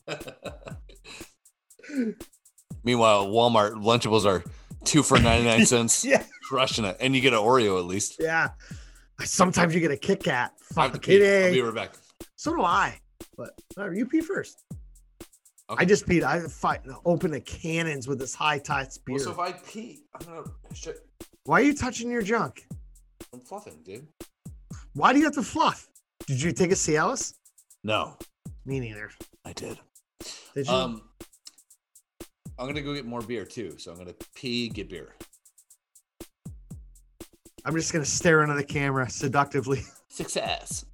[2.84, 4.44] Meanwhile, Walmart Lunchables are
[4.86, 6.06] two for 99 cents.
[6.06, 6.24] Yeah.
[6.48, 6.98] Crushing it.
[7.00, 8.18] And you get an Oreo at least.
[8.20, 8.50] Yeah.
[9.22, 10.54] Sometimes you get a Kit Kat.
[10.78, 11.22] I have to Fucking.
[11.22, 11.96] I'll be right back.
[12.36, 13.00] So do I.
[13.38, 14.64] But whatever, you pee first.
[15.70, 15.84] Okay.
[15.84, 16.24] I just peed.
[16.24, 19.18] I fight open the cannons with this high tide beer.
[19.18, 20.44] Well, so if I pee, I'm gonna
[20.74, 20.98] shit.
[21.44, 22.66] Why are you touching your junk?
[23.34, 24.08] I'm fluffing, dude.
[24.94, 25.88] Why do you have to fluff?
[26.26, 27.36] Did you take a Cialis?
[27.84, 28.18] No,
[28.66, 29.12] Me neither.
[29.46, 29.80] I did.
[30.56, 30.74] Did you?
[30.74, 31.04] Um,
[32.58, 33.78] I'm gonna go get more beer too.
[33.78, 35.16] So I'm gonna pee, get beer.
[37.64, 39.84] I'm just gonna stare into the camera seductively.
[40.10, 40.86] Success.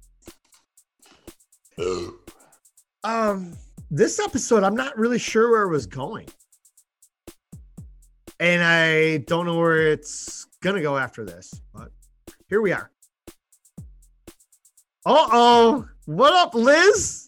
[3.04, 3.56] Um,
[3.90, 6.28] this episode, I'm not really sure where it was going,
[8.40, 11.52] and I don't know where it's gonna go after this.
[11.72, 11.90] But
[12.48, 12.90] here we are.
[15.04, 17.26] Uh oh, what up, Liz?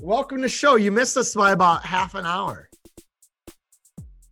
[0.00, 0.76] Welcome to the show.
[0.76, 2.68] You missed us by about half an hour.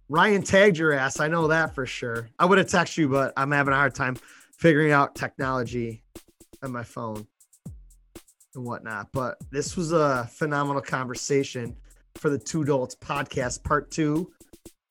[0.09, 1.19] Ryan tagged your ass.
[1.19, 2.29] I know that for sure.
[2.39, 4.17] I would have texted you, but I'm having a hard time
[4.59, 6.05] figuring out technology
[6.63, 7.27] on my phone
[8.55, 9.09] and whatnot.
[9.13, 11.77] But this was a phenomenal conversation
[12.17, 14.33] for the Two Adults podcast, part two,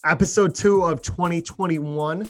[0.06, 2.30] episode two of 2021.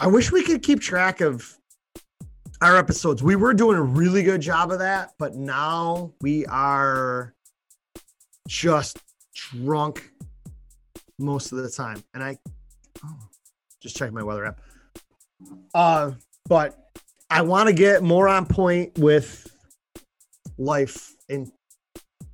[0.00, 1.56] I wish we could keep track of
[2.60, 3.22] our episodes.
[3.22, 7.34] We were doing a really good job of that, but now we are
[8.48, 8.98] just
[9.34, 10.10] drunk
[11.18, 12.02] most of the time.
[12.14, 12.36] And I
[13.04, 13.18] oh,
[13.80, 14.60] just check my weather app.
[15.74, 16.12] Uh,
[16.48, 16.78] but
[17.30, 19.50] I want to get more on point with
[20.58, 21.50] life and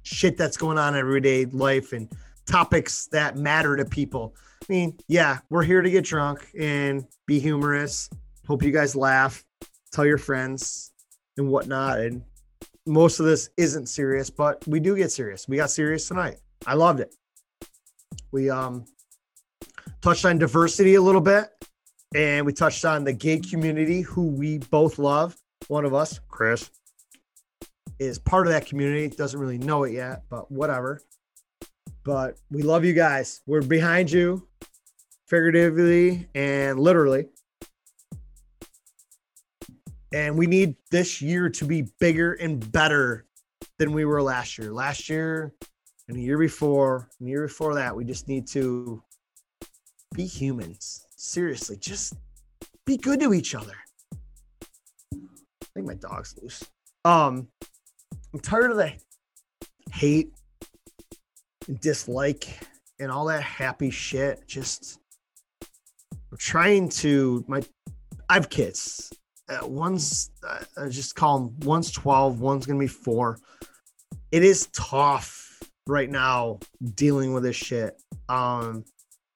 [0.03, 2.11] shit that's going on everyday life and
[2.47, 4.35] topics that matter to people.
[4.63, 8.11] I mean, yeah, we're here to get drunk and be humorous.
[8.47, 9.45] Hope you guys laugh,
[9.93, 10.93] tell your friends
[11.37, 12.01] and whatnot.
[12.01, 12.23] And
[12.87, 15.49] most of this isn't serious, but we do get serious.
[15.49, 16.39] We got serious tonight.
[16.67, 17.15] I loved it.
[18.33, 18.85] We um
[20.03, 21.49] touched on diversity a little bit
[22.15, 25.37] and we touched on the gay community who we both love.
[25.69, 26.71] One of us, Chris,
[27.99, 29.09] is part of that community.
[29.09, 31.01] Doesn't really know it yet, but whatever.
[32.05, 33.43] But we love you guys.
[33.47, 34.49] We're behind you,
[35.27, 37.27] figuratively and literally.
[40.13, 43.27] And we need this year to be bigger and better
[43.79, 44.73] than we were last year.
[44.73, 45.53] Last year
[46.09, 49.01] and the year before, and the year before that, we just need to
[50.17, 51.07] be humans.
[51.23, 52.15] Seriously, just
[52.87, 53.75] be good to each other.
[55.13, 56.65] I think my dog's loose.
[57.05, 57.47] Um,
[58.33, 58.95] I'm tired of the
[59.93, 60.33] hate
[61.69, 62.59] and dislike
[62.99, 64.49] and all that happy shit.
[64.49, 64.99] Just
[66.33, 67.61] I'm trying to my
[68.31, 69.13] I have kids.
[69.47, 73.39] Uh, one's uh, I just call them one's 12, one's gonna be four.
[74.33, 76.61] It is tough right now
[76.95, 78.01] dealing with this shit.
[78.31, 78.87] Um,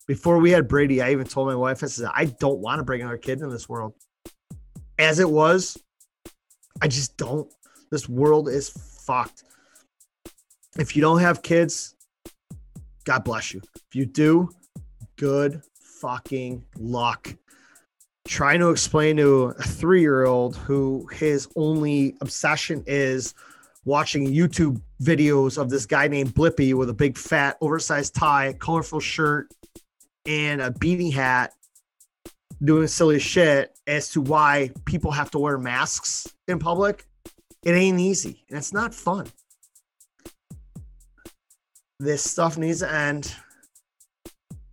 [0.06, 2.84] before we had Brady, I even told my wife, I said, I don't want to
[2.84, 3.94] bring another kid in this world.
[4.98, 5.76] As it was,
[6.82, 7.50] I just don't.
[7.90, 9.44] This world is fucked.
[10.78, 11.94] If you don't have kids,
[13.04, 13.60] God bless you.
[13.76, 14.50] If you do,
[15.16, 15.62] good
[16.00, 17.34] fucking luck.
[18.26, 23.34] Trying to explain to a three year old who his only obsession is
[23.84, 29.00] watching YouTube videos of this guy named Blippi with a big fat oversized tie, colorful
[29.00, 29.52] shirt,
[30.26, 31.52] and a beanie hat
[32.62, 37.06] doing silly shit as to why people have to wear masks in public.
[37.64, 39.26] It ain't easy and it's not fun.
[41.98, 43.34] This stuff needs to end.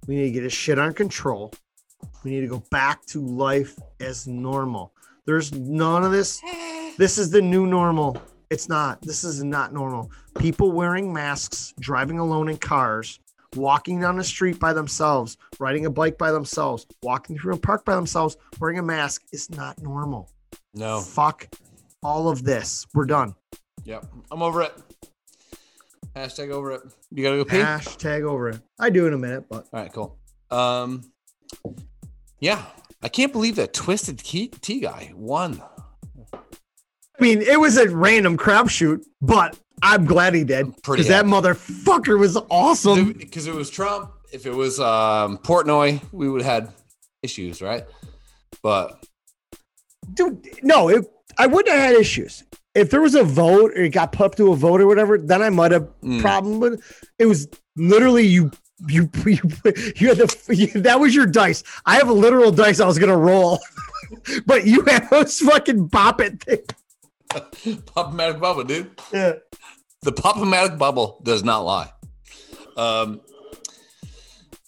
[0.08, 1.54] We need to get this shit under control.
[2.24, 4.94] We need to go back to life as normal.
[5.26, 6.42] There's none of this.
[6.98, 8.22] This is the new normal.
[8.50, 9.02] It's not.
[9.02, 10.12] This is not normal.
[10.38, 13.21] People wearing masks, driving alone in cars,
[13.56, 17.86] walking down the street by themselves, riding a bike by themselves, walking through a park
[17.86, 20.30] by themselves, wearing a mask is not normal.
[20.74, 21.02] No.
[21.02, 21.48] Fuck
[22.04, 22.86] all of this.
[22.94, 23.36] We're done.
[23.84, 24.06] Yep.
[24.32, 24.74] I'm over it.
[26.16, 26.82] Hashtag over it.
[27.12, 27.58] You gotta go pee.
[27.58, 28.60] Hashtag over it.
[28.80, 30.18] I do in a minute, but right, cool.
[30.50, 31.04] Um,
[32.40, 32.64] yeah,
[33.02, 35.62] I can't believe that twisted tea guy won.
[37.22, 42.18] I mean, it was a random crapshoot, but I'm glad he did because that motherfucker
[42.18, 43.14] was awesome.
[43.14, 44.12] because it was Trump.
[44.34, 46.74] If it was um, Portnoy, we would have had
[47.22, 47.84] issues, right?
[48.64, 49.06] But
[50.16, 51.06] Dude, no, it,
[51.38, 52.44] I wouldn't have had issues.
[52.74, 55.20] If there was a vote or it got put up to a vote or whatever,
[55.20, 56.80] then I might have mm, problem with it.
[57.20, 58.50] It was literally you.
[58.88, 59.38] You, you,
[59.96, 61.64] you had the you, that was your dice.
[61.86, 63.60] I have a literal dice I was gonna roll,
[64.48, 66.62] but you have those fucking bop it thing.
[67.34, 68.92] Pop-O-Matic bubble, dude.
[69.14, 69.34] Yeah.
[70.02, 71.92] The Pop-O-Matic bubble does not lie.
[72.78, 73.22] Um,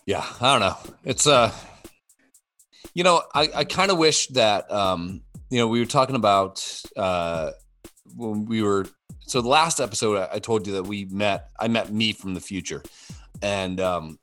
[0.05, 0.93] yeah, I don't know.
[1.05, 1.51] It's uh,
[2.93, 6.82] you know, I I kind of wish that um, you know, we were talking about
[6.95, 7.51] uh
[8.16, 8.86] when we were
[9.26, 11.49] so the last episode I, I told you that we met.
[11.59, 12.84] I met me from the future,
[13.41, 14.20] and um,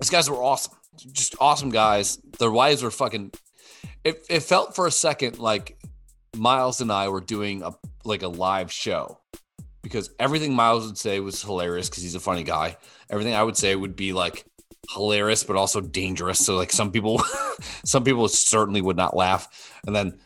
[0.00, 0.74] these guys were awesome,
[1.12, 2.18] just awesome guys.
[2.38, 3.32] Their wives were fucking.
[4.04, 5.78] It, it felt for a second like
[6.36, 7.72] Miles and I were doing a
[8.04, 9.18] like a live show
[9.82, 12.76] because everything Miles would say was hilarious because he's a funny guy.
[13.10, 14.44] Everything I would say would be like
[14.90, 16.38] hilarious but also dangerous.
[16.38, 17.22] So like some people
[17.84, 19.48] some people certainly would not laugh.
[19.86, 20.18] And then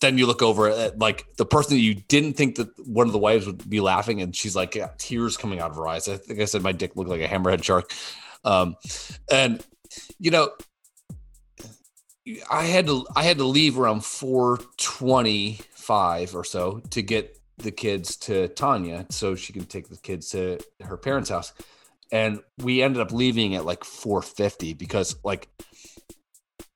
[0.00, 3.12] then you look over at like the person that you didn't think that one of
[3.12, 6.08] the wives would be laughing and she's like got tears coming out of her eyes.
[6.08, 7.92] I think I said my dick looked like a hammerhead shark.
[8.44, 8.76] Um
[9.30, 9.64] and
[10.20, 10.50] you know
[12.50, 18.16] I had to I had to leave around 425 or so to get the kids
[18.16, 21.52] to Tanya so she can take the kids to her parents' house.
[22.10, 25.48] And we ended up leaving at like 450 because like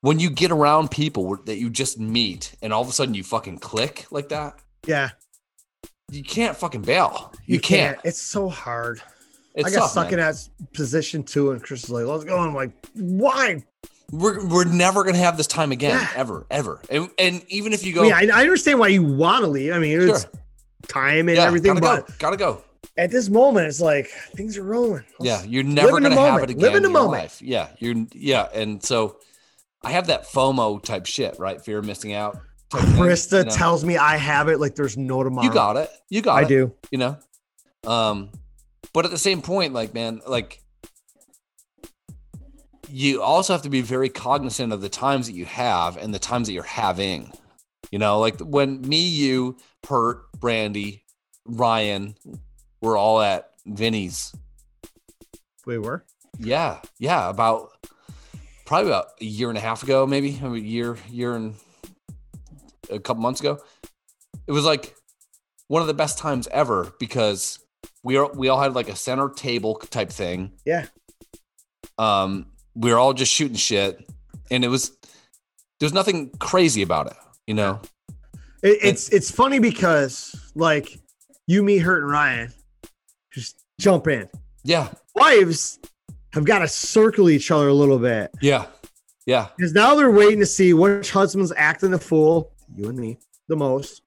[0.00, 3.22] when you get around people that you just meet and all of a sudden you
[3.22, 4.54] fucking click like that,
[4.86, 5.10] Yeah,
[6.10, 7.32] you can't fucking bail.
[7.46, 7.98] You, can't.
[8.04, 9.00] It's so hard.
[9.54, 10.14] It's I got tough, stuck man.
[10.14, 13.62] in that position too, and Chris is like, "Let's go." I'm like, "Why?"
[14.12, 16.08] We're we're never gonna have this time again, Yeah.
[16.16, 16.80] ever, ever.
[16.90, 19.50] And and even if you go, I, mean, I, I understand why you want to
[19.50, 19.72] leave.
[19.72, 20.30] I mean, it's Sure.
[20.86, 22.62] time and yeah, everything, gotta but go, gotta go.
[22.98, 25.02] at this moment, it's like things are rolling.
[25.18, 27.22] Yeah, you're never gonna have it again Live in the moment.
[27.22, 27.40] life.
[27.40, 29.16] Yeah, you're yeah, and so
[29.82, 31.60] I have that FOMO type shit, right?
[31.64, 32.38] Fear of missing out.
[32.70, 33.50] Krista you know?
[33.50, 35.46] tells me I have it like there's no tomorrow.
[35.46, 35.90] you got it.
[36.10, 36.48] You got I it.
[36.48, 36.72] do.
[36.90, 37.16] You know,
[37.86, 38.30] um,
[38.92, 40.61] but at the same point, like man, like
[42.92, 46.18] you also have to be very cognizant of the times that you have and the
[46.18, 47.32] times that you're having.
[47.90, 51.04] You know, like when me, you, Pert, Brandy,
[51.46, 52.14] Ryan,
[52.82, 54.34] we're all at Vinny's
[55.64, 56.04] We were.
[56.38, 57.70] Yeah, yeah, about
[58.66, 61.54] probably about a year and a half ago, maybe a year, year and
[62.90, 63.58] a couple months ago.
[64.46, 64.94] It was like
[65.68, 67.58] one of the best times ever because
[68.02, 70.52] we are we all had like a center table type thing.
[70.66, 70.86] Yeah.
[71.98, 74.08] Um, we were all just shooting shit,
[74.50, 74.96] and it was
[75.80, 77.16] there's nothing crazy about it,
[77.46, 77.80] you know.
[78.62, 80.98] It, it's it's funny because like
[81.46, 82.52] you, me, Hurt, and Ryan
[83.32, 84.28] just jump in.
[84.64, 85.80] Yeah, Wives
[86.32, 88.66] have got to circle each other a little bit yeah,
[89.26, 92.52] yeah, because now they're waiting to see which husband's acting the fool.
[92.74, 93.18] You and me,
[93.48, 94.02] the most.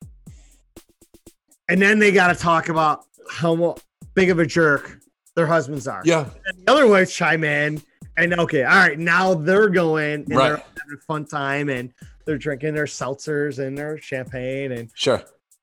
[1.67, 3.75] And then they got to talk about how
[4.13, 4.99] big of a jerk
[5.35, 6.01] their husbands are.
[6.05, 6.29] yeah.
[6.45, 7.81] And the other wives chime in,
[8.17, 10.63] and okay, all right, now they're going and they're Right.
[10.77, 11.93] having a fun time and
[12.25, 15.21] they're drinking their seltzers and their champagne and Sure.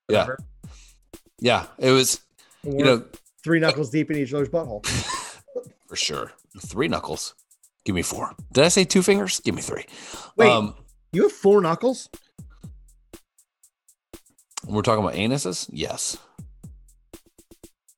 [0.09, 0.38] Yeah, whatever.
[1.38, 1.66] yeah.
[1.78, 2.20] It was
[2.64, 3.05] And you know
[3.42, 4.84] three knuckles deep in each other's butthole.
[5.88, 6.32] for sure.
[6.61, 7.34] Three knuckles.
[7.84, 8.32] Give me four.
[8.53, 9.40] Did I say two fingers?
[9.40, 9.84] Give me three.
[10.36, 10.48] Wait.
[10.50, 10.74] Um,
[11.12, 12.09] You have four knuckles?
[14.66, 15.68] we're talking about anuses.
[15.72, 16.16] Yes.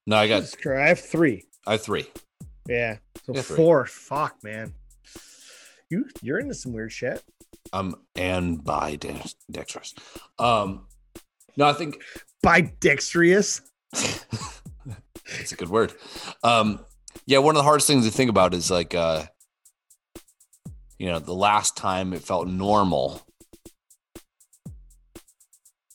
[0.07, 0.45] No, I got.
[0.67, 1.45] I have three.
[1.67, 2.07] I have three.
[2.69, 2.97] Yeah.
[3.25, 3.87] So Yeah, four.
[3.87, 4.75] Fuck, man.
[5.91, 7.22] You you're into some weird shit.
[7.72, 9.95] Um, and by dex- dexterous.
[10.39, 10.87] Um,
[11.57, 12.03] no, I think
[12.45, 13.62] Bidextrous.
[13.93, 15.95] it's a good word.
[16.43, 16.85] Um,
[17.27, 19.25] yeah, one of the hardest things to think about is like, uh,
[20.99, 23.22] you know, the last time it felt normal.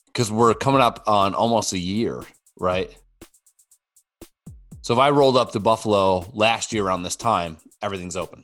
[0.06, 2.24] Because we're coming up on almost a year,
[2.58, 2.94] right?
[4.90, 8.42] So if I rolled up to Buffalo last year around this time, everything's open.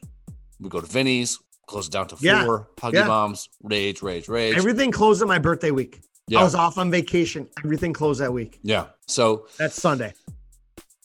[0.60, 2.44] We go to Vinny's, close it down to Yeah.
[2.44, 3.08] four, Huggy Yeah.
[3.08, 4.54] Moms, rage, rage, rage.
[4.56, 6.02] Everything closed on my birthday week.
[6.28, 6.38] yeah.
[6.38, 7.48] I was off on vacation.
[7.64, 8.60] Everything closed that week.
[8.62, 8.86] yeah.
[9.08, 10.14] So That's Sunday.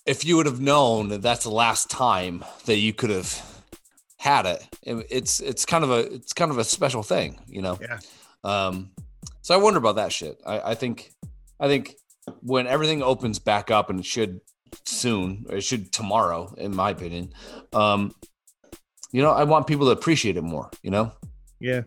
[0.05, 3.41] if you would have known that that's the last time that you could have
[4.17, 7.63] had it, it- it's it's kind of a it's kind of a special thing, you
[7.63, 7.79] know.
[7.81, 7.97] Yeah.
[8.43, 8.91] Um,
[9.41, 10.39] so I wonder about that shit.
[10.45, 11.11] I, I think
[11.59, 11.95] I think
[12.41, 14.39] when everything opens back up, and it should
[14.85, 17.33] soon, or it should tomorrow, in my opinion.
[17.73, 18.13] Um,
[19.11, 20.69] you know, I want people to appreciate it more.
[20.83, 21.11] You know,
[21.59, 21.81] Yeah.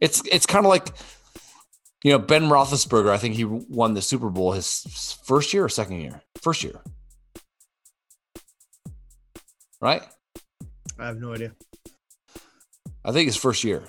[0.00, 0.88] it's it's kind of like,
[2.02, 3.10] you know, Ben Roethlisberger.
[3.10, 6.20] I think he won the Super Bowl his first year or second year.
[6.42, 6.80] First year,
[9.80, 10.02] right?
[10.98, 11.52] I have no idea.
[13.04, 13.82] I think his first year.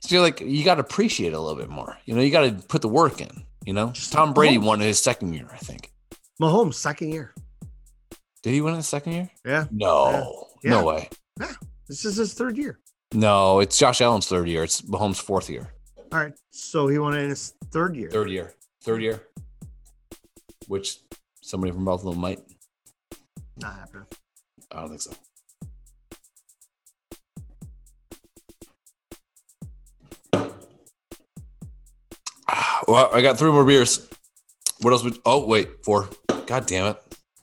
[0.00, 1.96] So you're like, you got to appreciate it a little bit more.
[2.04, 3.44] You know, you got to put the work in.
[3.64, 5.92] You know, Tom Brady won his second year, I think.
[6.40, 7.34] Mahomes, second year.
[8.42, 9.30] Did he win his second year?
[9.44, 9.66] Yeah.
[9.70, 10.70] No, Yeah.
[10.70, 11.08] no way.
[11.38, 11.52] Yeah.
[11.88, 12.78] This is his third year.
[13.12, 14.62] No, it's Josh Allen's third year.
[14.64, 15.74] It's Mahomes' fourth year.
[16.12, 16.32] All right.
[16.50, 18.10] So he won it in his third year.
[18.10, 18.54] Third year.
[18.82, 19.26] Third year.
[20.68, 20.98] Which
[21.42, 22.40] somebody from Buffalo might.
[23.58, 24.06] Not happening.
[24.72, 25.12] I don't think so.
[32.88, 34.08] Well, I got three more beers.
[34.82, 35.18] What else would?
[35.24, 36.08] Oh, wait, four.
[36.46, 36.96] God damn it!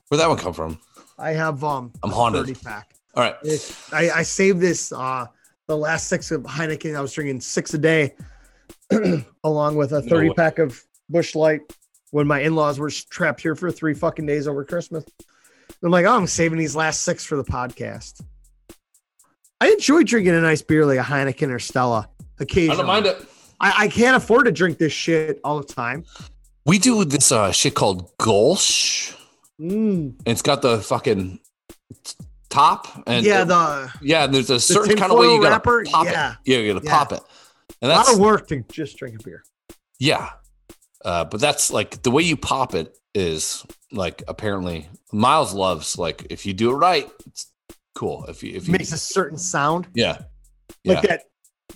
[0.08, 0.78] Where'd that one come from?
[1.18, 2.46] I have um I'm haunted.
[2.46, 2.94] 30 pack.
[3.14, 3.34] All right.
[3.42, 5.26] It- I, I saved this uh
[5.66, 6.96] the last six of Heineken.
[6.96, 8.14] I was drinking six a day,
[9.44, 10.34] along with a 30 way.
[10.34, 11.60] pack of Busch Light
[12.10, 15.04] when my in-laws were trapped here for three fucking days over Christmas.
[15.82, 18.22] I'm like, oh, I'm saving these last six for the podcast.
[19.60, 22.08] I enjoy drinking a nice beer like a Heineken or Stella
[22.40, 22.74] occasionally.
[22.74, 23.24] I don't mind it.
[23.60, 26.04] I, I can't afford to drink this shit all the time.
[26.66, 29.14] We do this uh, shit called Grolsch.
[29.60, 29.70] Mm.
[29.70, 31.40] And it's got the fucking
[32.48, 34.26] top and yeah, the yeah.
[34.26, 35.84] There's a certain kind of way you gotta wrapper?
[35.84, 36.32] pop Yeah.
[36.32, 36.38] it.
[36.44, 36.98] Yeah, you gotta Yeah.
[36.98, 37.20] pop it.
[37.82, 39.42] And a lot of work to just drink a beer.
[39.98, 40.30] yeah.
[41.04, 46.26] Uh, but that's like the way you pop it is like apparently Miles loves like
[46.30, 47.52] if you do it right, it's
[47.94, 48.24] cool.
[48.28, 49.88] If you if you Makes a certain sound.
[49.94, 50.18] yeah
[50.84, 50.94] yeah.
[50.94, 51.22] like that,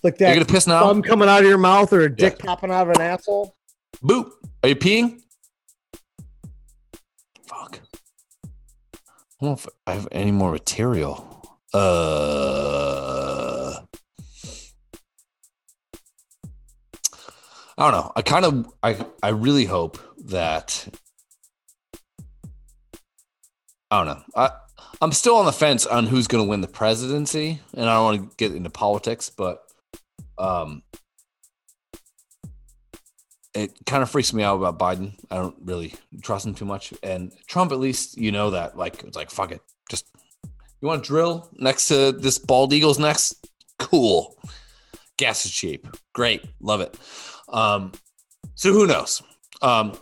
[0.03, 0.27] like that.
[0.29, 0.81] You're gonna piss now.
[0.87, 3.55] thumb coming out of your mouth or a dick popping out of an asshole.
[4.03, 4.31] Boop.
[4.63, 5.21] Are you peeing?
[7.49, 7.81] Fuck.
[8.45, 8.49] I
[9.41, 11.59] don't know if I have any more material.
[11.75, 13.75] Uh,
[17.77, 18.13] I don't know.
[18.15, 20.87] I kind of, I, I really hope that.
[23.91, 24.23] I don't know.
[24.37, 24.51] I,
[25.01, 28.05] I'm still on the fence on who's going to win the presidency, and I don't
[28.05, 29.65] want to get into politics, but
[30.39, 30.85] um,
[33.55, 35.15] it kind of freaks me out about Biden.
[35.31, 36.95] I don't really trust him too much.
[37.03, 38.77] And Trump, at least you know that.
[38.77, 39.61] Like it's like fuck it.
[39.89, 40.07] Just
[40.81, 43.49] you want to drill next to this bald eagle's next?
[43.79, 44.37] Cool.
[45.17, 45.87] Gas is cheap.
[46.13, 46.45] Great.
[46.61, 46.99] Love it.
[47.49, 47.93] Um,
[48.55, 49.23] so who knows?
[49.61, 49.93] Um,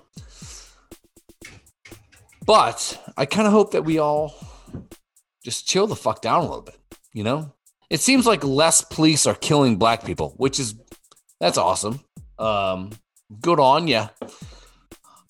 [2.47, 4.35] but I kind of hope that we all
[5.45, 6.77] just chill the fuck down a little bit.
[7.13, 7.53] You know,
[7.91, 10.75] it seems like less police are killing black people, which is
[11.41, 12.01] that's awesome.
[12.39, 12.91] Um,
[13.41, 14.09] good on ya.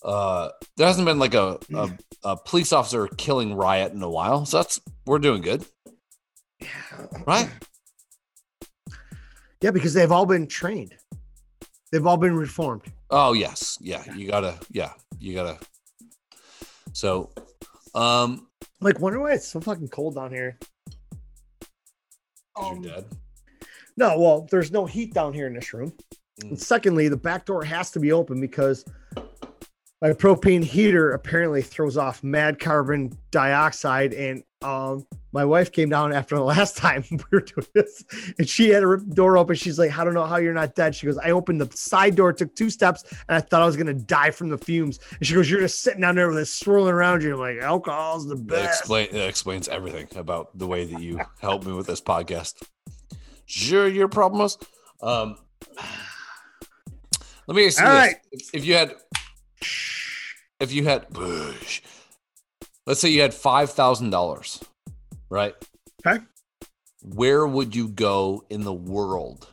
[0.02, 1.90] Uh, there hasn't been like a, a
[2.24, 5.64] a police officer killing riot in a while, so that's we're doing good,
[6.60, 6.68] Yeah.
[7.26, 7.50] right?
[9.62, 10.94] Yeah, because they've all been trained.
[11.92, 12.82] They've all been reformed.
[13.10, 14.02] Oh yes, yeah.
[14.14, 15.58] You gotta, yeah, you gotta.
[16.92, 17.30] So,
[17.94, 18.48] um,
[18.80, 20.58] Like, wonder why it's so fucking cold down here.
[22.56, 23.04] Um, you're dead.
[23.96, 25.92] No, well, there's no heat down here in this room.
[26.42, 26.50] Mm.
[26.50, 28.84] And secondly, the back door has to be open because
[30.02, 34.14] my propane heater apparently throws off mad carbon dioxide.
[34.14, 38.04] And um, my wife came down after the last time we were doing this,
[38.38, 39.56] and she had her door open.
[39.56, 42.14] She's like, "I don't know how you're not dead." She goes, "I opened the side
[42.14, 45.26] door, took two steps, and I thought I was gonna die from the fumes." And
[45.26, 48.26] she goes, "You're just sitting down there with it swirling around you." I'm like, "Alcohol's
[48.26, 51.86] the That best." explain that explains everything about the way that you help me with
[51.86, 52.62] this podcast.
[53.46, 54.58] Sure, your problem was.
[55.02, 55.36] Um,
[57.50, 58.16] let me ask you All this: right.
[58.30, 58.94] if, if you had,
[60.60, 61.06] if you had,
[62.86, 64.62] let's say you had five thousand dollars,
[65.30, 65.56] right?
[66.06, 66.24] Okay.
[67.02, 69.48] Where would you go in the world?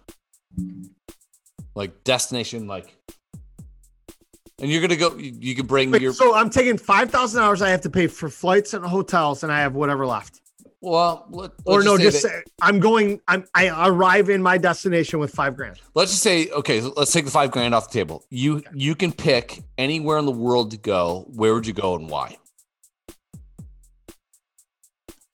[1.74, 2.96] Like destination, like,
[4.62, 5.16] and you're gonna go.
[5.16, 7.90] You, you could bring Wait, your so I'm taking five thousand dollars I have to
[7.90, 10.42] pay for flights and hotels, and I have whatever left.
[10.82, 11.26] Well.
[11.30, 13.20] Let, or no, say just that- say, I'm going.
[13.28, 15.80] I'm I arrive in my destination with five grand.
[15.96, 19.12] let's just say okay let's take the five grand off the table you you can
[19.12, 22.36] pick anywhere in the world to go where would you go and why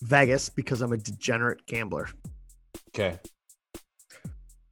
[0.01, 2.09] Vegas because I'm a degenerate gambler.
[2.89, 3.19] okay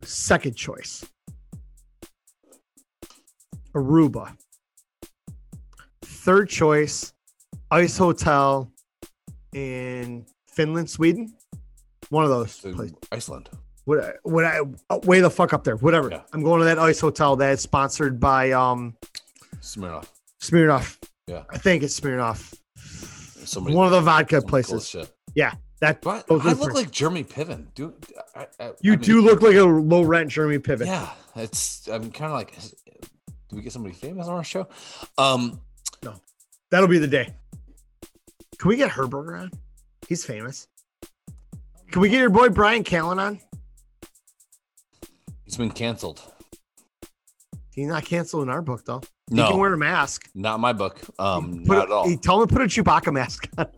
[0.03, 1.05] Second choice,
[3.75, 4.35] Aruba.
[6.03, 7.13] Third choice,
[7.69, 8.71] Ice Hotel
[9.53, 11.33] in Finland, Sweden.
[12.09, 12.59] One of those.
[12.59, 12.93] places.
[13.11, 13.49] iceland
[13.85, 15.77] Would I, would I oh, way the fuck up there?
[15.77, 16.09] Whatever.
[16.11, 16.21] Yeah.
[16.33, 18.95] I'm going to that ice hotel that's sponsored by um
[19.61, 20.07] Smirnoff.
[20.41, 20.97] Smirnoff.
[21.27, 21.43] Yeah.
[21.49, 22.53] I think it's Smirnoff.
[22.77, 24.89] Somebody One of the vodka some cool places.
[24.89, 25.11] shit.
[25.81, 27.73] That But I look for- like Jeremy Piven.
[27.73, 27.93] Do
[28.35, 30.85] I, I, you I mean, do look like a low rent Jeremy Piven.
[30.85, 31.87] Yeah, it's.
[31.87, 32.55] I'm kind of like.
[33.49, 34.67] Do we get somebody famous on our show?
[35.17, 35.59] Um,
[36.03, 36.13] no,
[36.69, 37.33] That'll be the day.
[38.59, 39.51] Can we get Herberger on?
[40.07, 40.67] He's famous.
[41.91, 43.39] Can we get your boy Bryan Callen on?
[45.43, 46.21] he's been canceled.
[47.73, 49.01] He's not canceled in our book though.
[49.29, 50.29] He No, can wear a mask.
[50.35, 50.99] not my book.
[51.19, 52.07] Um, not a- at all.
[52.07, 53.67] He told him to put a Chewbacca mask on.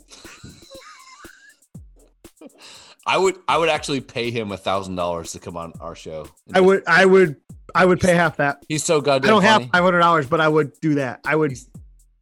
[3.05, 3.35] I would.
[3.47, 6.25] I would actually pay him a thousand dollars to come on our show.
[6.53, 7.35] I would, I would,
[7.75, 8.63] I would pay half that.
[8.69, 9.27] He's so goddamn.
[9.27, 9.63] I don't funny.
[9.65, 11.19] have five hundred dollars, but I would do that.
[11.25, 11.53] I would.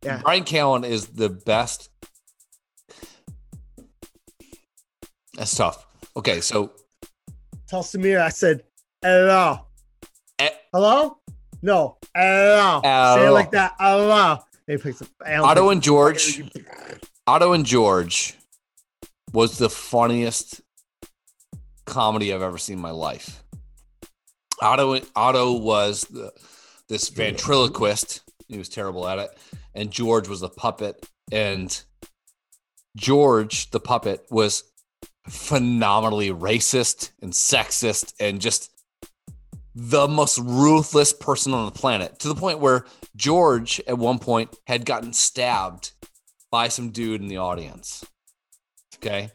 [0.04, 0.22] yeah.
[0.24, 1.90] Bryan Callen is the best.
[5.42, 5.88] That's tough.
[6.16, 6.72] Okay, so
[7.68, 8.62] Tell Samir I said
[9.02, 9.62] hello.
[10.38, 10.52] Eh.
[10.72, 11.18] Hello?
[11.64, 11.98] No.
[12.16, 12.82] Hello.
[12.84, 13.74] Say it like that.
[13.80, 14.38] Hello.
[14.68, 16.44] He picks up Otto and George,
[17.26, 18.36] Otto and George
[19.34, 20.62] was the funniest
[21.88, 23.44] comedy I've ever seen in my life.
[24.62, 26.32] Otto Otto was the,
[26.88, 28.22] this ventriloquist.
[28.48, 29.32] He was terrible at it,
[29.74, 31.04] and George was the puppet.
[31.32, 31.84] And
[32.96, 34.71] George, the puppet, was
[35.28, 38.72] phenomenally racist and sexist and just
[39.74, 44.56] the most ruthless person on the planet to the point where George at one point
[44.68, 45.94] had gotten stabbed
[46.52, 48.06] by some dude in the audience.
[48.98, 49.32] Okay.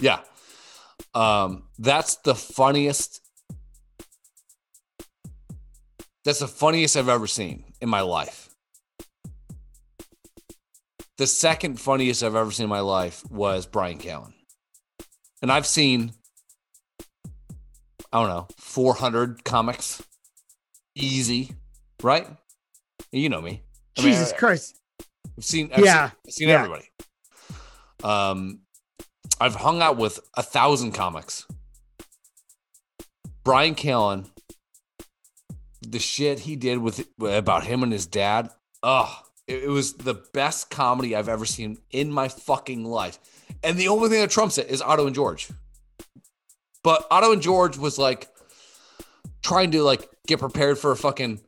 [0.00, 0.20] Yeah.
[1.14, 3.20] Um, that's the funniest.
[6.24, 8.48] That's the funniest I've ever seen in my life.
[11.18, 14.32] The second funniest I've ever seen in my life was Bryan Callen.
[15.42, 16.12] And I've seen,
[18.12, 20.02] I don't know, 400 comics.
[20.94, 21.52] Easy,
[22.02, 22.26] right?
[23.12, 23.62] You know me.
[23.96, 24.80] I mean, Jesus I- Christ.
[25.36, 26.54] I've seen, I've Yeah, seen, I've seen yeah.
[26.56, 26.90] everybody.
[28.02, 28.60] Um,
[29.40, 31.46] I've hung out with a thousand comics.
[33.44, 34.28] Bryan Callen,
[35.82, 38.50] the shit he did with about him and his dad,
[38.82, 39.16] oh,
[39.46, 43.18] it, it was the best comedy I've ever seen in my fucking life.
[43.62, 45.48] And the only thing that trumps it is Otto and George.
[46.82, 48.28] But Otto and George was like
[49.42, 51.40] trying to like get prepared for a fucking,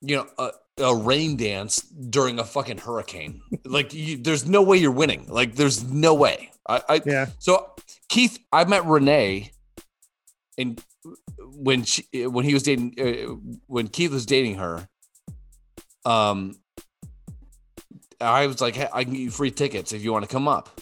[0.00, 3.42] you know, a, a rain dance during a fucking hurricane.
[3.64, 5.26] Like, you, there's no way you're winning.
[5.28, 6.52] Like, there's no way.
[6.68, 7.26] I, I Yeah.
[7.40, 7.74] so
[8.08, 9.50] Keith, I met Renee,
[10.56, 10.80] and
[11.38, 13.34] when she when he was dating uh,
[13.66, 14.88] when Keith was dating her,
[16.04, 16.54] um,
[18.20, 20.48] I was like, hey, I can get you free tickets if you want to come
[20.48, 20.80] up,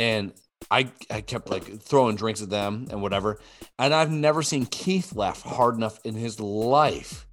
[0.00, 0.32] and
[0.70, 3.38] I I kept like throwing drinks at them and whatever,
[3.78, 7.26] and I've never seen Keith laugh hard enough in his life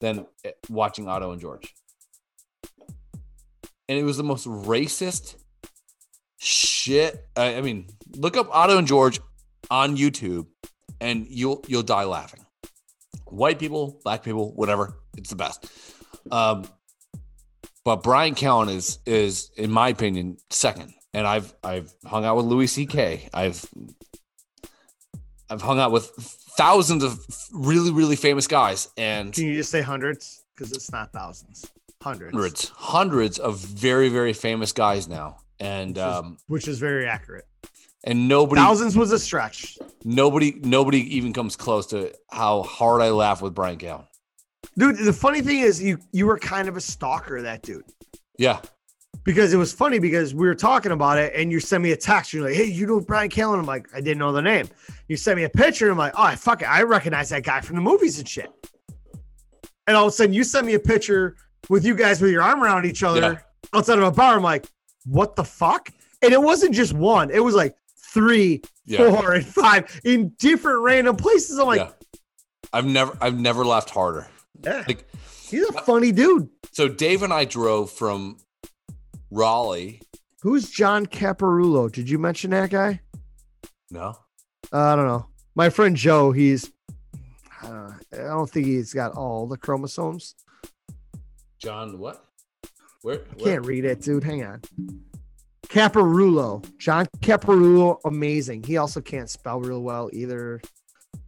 [0.00, 1.72] than uh, watching Otto and George,
[3.88, 5.36] and it was the most racist
[6.38, 7.24] shit.
[7.36, 7.86] I, I mean,
[8.16, 9.20] look up Otto and George
[9.70, 10.46] on YouTube,
[11.00, 12.44] and you'll you'll die laughing.
[13.26, 15.70] White people, black people, whatever, it's the best.
[16.30, 16.64] Um,
[17.84, 20.94] but Bryan Callen is is, in my opinion, second.
[21.14, 23.28] And I've I've hung out with Louis C.K.
[23.34, 23.64] I've
[25.50, 26.06] I've hung out with
[26.56, 27.18] thousands of
[27.52, 30.44] really really famous guys and Can you just say hundreds?
[30.54, 31.66] Because it's not thousands.
[32.02, 32.32] Hundreds.
[32.34, 35.36] hundreds hundreds of very very famous guys now.
[35.60, 37.46] And Which is- um Which is very accurate.
[38.04, 39.78] and nobody Thousands was a stretch.
[40.04, 44.06] Nobody, nobody even comes close to how hard I laugh with Bryan Callen.
[44.76, 47.84] Dude, the funny thing is you you were kind of a stalker that dude.
[48.38, 48.60] Yeah,
[49.24, 51.96] Because it was funny because we were talking about it and you sent me a
[51.96, 52.32] text.
[52.32, 53.58] You're like, hey, you know Bryan Callen?
[53.60, 54.68] I'm like, I didn't know the name.
[55.06, 55.88] You sent me a picture.
[55.90, 56.64] I'm like, oh, fuck it.
[56.68, 58.50] I recognize that guy from the movies and shit.
[59.86, 61.36] And all of a sudden you sent me a picture
[61.68, 63.38] with you guys with your arm around each other Yeah.
[63.78, 64.34] outside of a bar.
[64.36, 64.66] I'm like,
[65.04, 65.88] what the fuck?
[66.22, 67.76] And it wasn't just one, it was like
[68.12, 71.58] three, yeah, four, and five in different random places.
[71.58, 71.90] I'm like, yeah.
[72.72, 74.26] I've never, I've never laughed harder.
[74.64, 75.04] yeah, Like,
[75.48, 76.48] he's a uh, funny dude.
[76.72, 78.38] so Dave and I drove from
[79.32, 80.02] Raleigh.
[80.42, 81.90] Who's John Caparulo?
[81.90, 83.00] Did you mention that guy?
[83.90, 84.14] No,
[84.72, 85.26] Uh, I don't know.
[85.54, 86.70] My friend Joe, he's
[87.62, 87.94] I don't, know.
[88.12, 90.34] I don't think he's got all the chromosomes.
[91.58, 92.24] John, what?
[93.02, 93.16] Where?
[93.16, 93.54] I where?
[93.54, 94.24] can't read it, dude.
[94.24, 94.60] Hang on.
[95.68, 96.64] Caparulo.
[96.78, 98.62] John Caparulo, amazing.
[98.64, 100.60] He also can't spell real well either.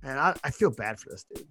[0.03, 1.47] And I, I feel bad for this dude.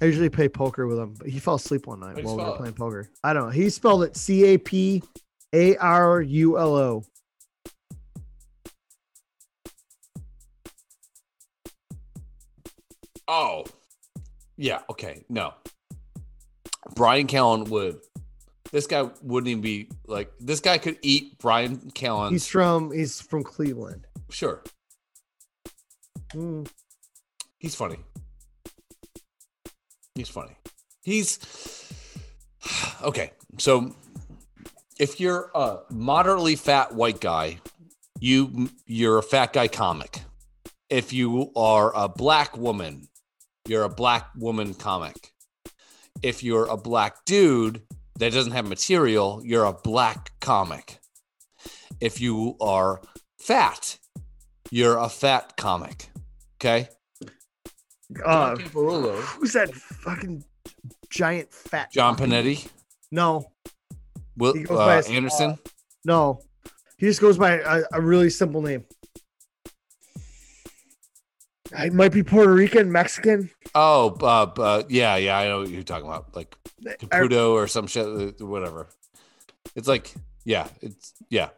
[0.00, 2.50] I usually play poker with him, but he fell asleep one night while we were
[2.50, 2.56] it?
[2.56, 3.08] playing poker.
[3.22, 3.50] I don't know.
[3.50, 5.02] He spelled it C A P
[5.54, 7.04] A R U L O.
[13.26, 13.64] Oh,
[14.56, 14.80] Yeah.
[14.90, 15.24] Okay.
[15.28, 15.54] No.
[16.94, 17.98] Bryan Callen would.
[18.70, 20.32] This guy wouldn't even be like.
[20.40, 22.32] This guy could eat Bryan Callen.
[22.32, 24.06] He's from he's from Cleveland.
[24.30, 24.62] sure.
[26.34, 26.68] Mm.
[27.58, 27.98] He's funny.
[30.14, 30.56] He's funny.
[31.02, 31.38] He's
[33.02, 33.32] okay.
[33.58, 33.94] So
[34.98, 37.58] if you're a moderately fat white guy,
[38.20, 40.20] you you're a fat guy comic.
[40.88, 43.08] If you are a black woman,
[43.66, 45.32] you're a black woman comic.
[46.22, 47.82] If you're a black dude
[48.18, 50.98] that doesn't have material, you're a black comic.
[52.00, 53.02] If you are
[53.38, 53.98] fat,
[54.70, 56.08] you're a fat comic.
[56.56, 56.88] Okay?
[58.24, 60.44] Uh, John who's that fucking
[61.10, 62.68] giant fat John fucking- Panetti,
[63.10, 63.50] No,
[64.36, 65.58] Will He uh, his- Anderson.
[66.04, 66.40] no.
[66.96, 68.84] He just goes by a, a really simple name.
[71.74, 73.50] I might be Puerto Rican, Mexican.
[73.74, 76.54] oh, uh, uh, yeah, yeah, I know what you're talking about, like
[76.86, 78.88] I- Caputo or some shit, uh, whatever.
[79.74, 80.12] It's like,
[80.44, 81.48] yeah, it's yeah.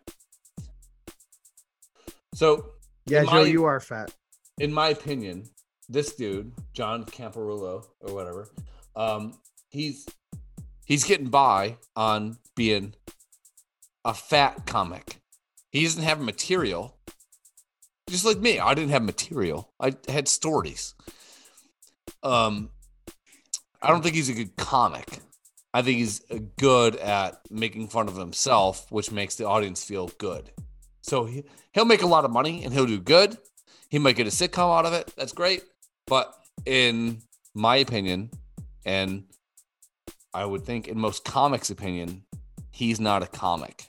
[2.34, 2.70] So,
[3.06, 4.12] yeah, Joe, my- you are fat.
[4.58, 5.44] in my opinion,
[5.88, 8.48] this dude, John Camparulo or whatever,
[8.94, 9.38] um,
[9.68, 10.06] he's
[10.84, 12.94] he's getting by on being
[14.04, 15.18] a fat comic.
[15.70, 16.96] He doesn't have material.
[18.08, 19.72] Just like me, I didn't have material.
[19.80, 20.94] I had stories.
[22.22, 22.70] Um,
[23.82, 25.18] I don't think he's a good comic.
[25.74, 26.22] I think he's
[26.56, 30.50] good at making fun of himself, which makes the audience feel good.
[31.02, 33.36] So he, he'll make a lot of money and he'll do good.
[33.88, 35.12] He might get a sitcom out of it.
[35.16, 35.62] That's great.
[36.06, 36.34] But
[36.64, 37.22] in
[37.54, 38.30] my opinion,
[38.84, 39.24] and
[40.32, 42.22] I would think in most comics' opinion,
[42.70, 43.86] he's not a comic.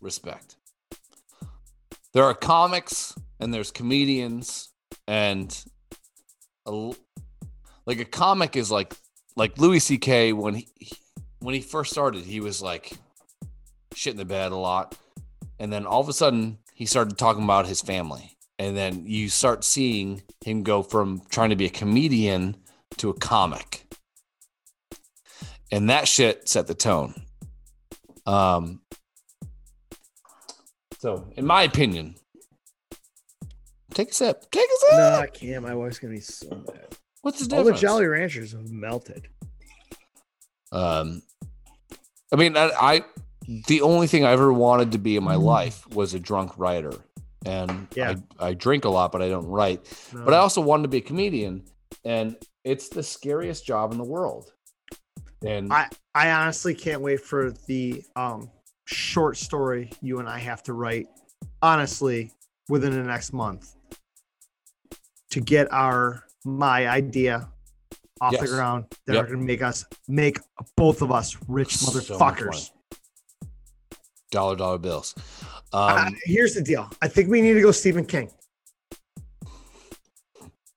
[0.00, 0.56] Respect.
[2.12, 4.70] There are comics and there's comedians
[5.06, 5.64] and
[6.66, 6.92] a
[7.86, 8.94] like a comic is like
[9.36, 10.32] like Louis C.K.
[10.32, 10.68] when he
[11.40, 12.92] when he first started, he was like
[13.94, 14.96] shit in the bed a lot.
[15.58, 18.36] And then all of a sudden, he started talking about his family.
[18.60, 22.58] And then you start seeing him go from trying to be a comedian
[22.98, 23.86] to a comic.
[25.72, 27.14] And that shit set the tone.
[28.26, 28.82] Um,
[30.98, 32.16] so, in my opinion,
[33.94, 34.50] take a sip.
[34.50, 34.98] Take a sip.
[34.98, 35.62] No, I can't.
[35.62, 36.96] My wife's gonna be so mad.
[37.22, 37.72] What's the All the?
[37.72, 39.26] Jolly Ranchers have melted.
[40.70, 41.22] Um,
[42.30, 43.04] I mean, I, I
[43.66, 46.92] the only thing I ever wanted to be in my life was a drunk writer,
[47.46, 48.14] and Yeah.
[48.38, 49.80] I, I drink a lot, but I don't write.
[50.12, 51.64] But I also wanted to be a comedian,
[52.04, 54.52] and it's the scariest job in the world.
[55.44, 58.50] And I- I honestly can't wait for the um
[58.84, 61.06] short story you and I have to write.
[61.62, 62.32] Honestly,
[62.68, 63.74] within the next month
[65.30, 67.48] to get our my idea
[68.20, 68.42] off Yes.
[68.42, 69.24] the ground that Yep.
[69.24, 70.38] are going to make us make
[70.76, 72.70] both of us rich So motherfuckers.
[74.30, 75.14] dollar dollar bills.
[75.72, 76.90] Uh, Um, here's the deal.
[77.00, 78.30] I think we need to go Stephen King.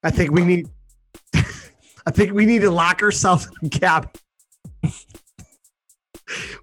[0.04, 0.68] I think we need.
[2.06, 4.10] I think we need to lock ourselves in a cabin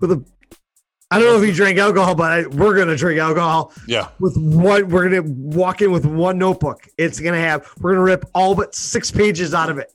[0.01, 0.25] with a.
[1.13, 4.37] I don't know if he drank alcohol, but I, we're gonna drink alcohol yeah, with
[4.37, 4.89] one.
[4.89, 6.87] We're gonna walk in with one notebook.
[6.99, 7.69] It's gonna have.
[7.81, 9.93] We're gonna rip all but six pages out of it,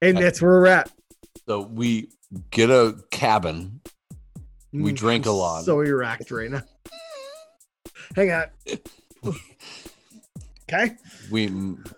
[0.00, 0.90] and that's where we're at.
[1.46, 2.08] so we
[2.50, 3.80] get a cabin.
[4.74, 5.64] We Mm, drink a lot.
[5.64, 6.62] So erect right now.
[8.16, 8.44] Hang on.
[10.66, 10.96] Okay.
[11.30, 11.48] We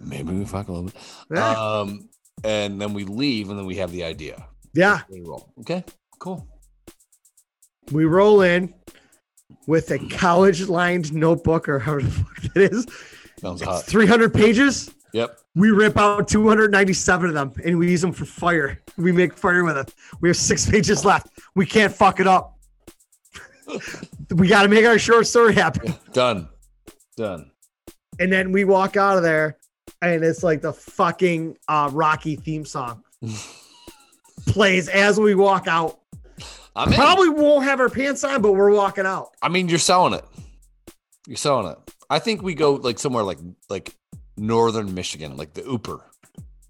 [0.00, 0.96] maybe we fuck a little bit.
[1.32, 1.50] Yeah.
[1.52, 2.08] Um,
[2.42, 4.44] and then we leave, and then we have the idea.
[4.74, 5.02] yeah.
[5.08, 5.52] We roll.
[5.60, 5.84] Okay,
[6.18, 6.46] cool.
[7.92, 8.74] We roll in
[9.68, 12.86] with a college lined notebook or however the fuck that is.
[13.38, 13.84] Sounds It's hot.
[13.84, 14.90] 300 pages.
[15.12, 15.38] Yep.
[15.54, 18.82] We rip out 297 of them and we use them for fire.
[18.98, 19.94] We make fire with it.
[20.20, 21.28] We have six pages left.
[21.54, 22.55] We can't fuck it up.
[24.34, 25.94] We got to make our short story happen.
[26.12, 26.48] Done.
[27.16, 27.50] Done.
[28.18, 29.58] And then we walk out of there
[30.02, 33.02] and it's like the fucking uh, Rocky theme song
[34.46, 35.98] plays as we walk out.
[36.74, 36.92] I'm.
[36.92, 39.30] Probably won't have our pants on, but we're walking out.
[39.40, 40.24] I mean, you're selling it.
[41.26, 41.78] You're selling it.
[42.10, 43.38] I think we go like somewhere like
[43.70, 43.96] like
[44.36, 46.00] northern Michigan, like the Ooper,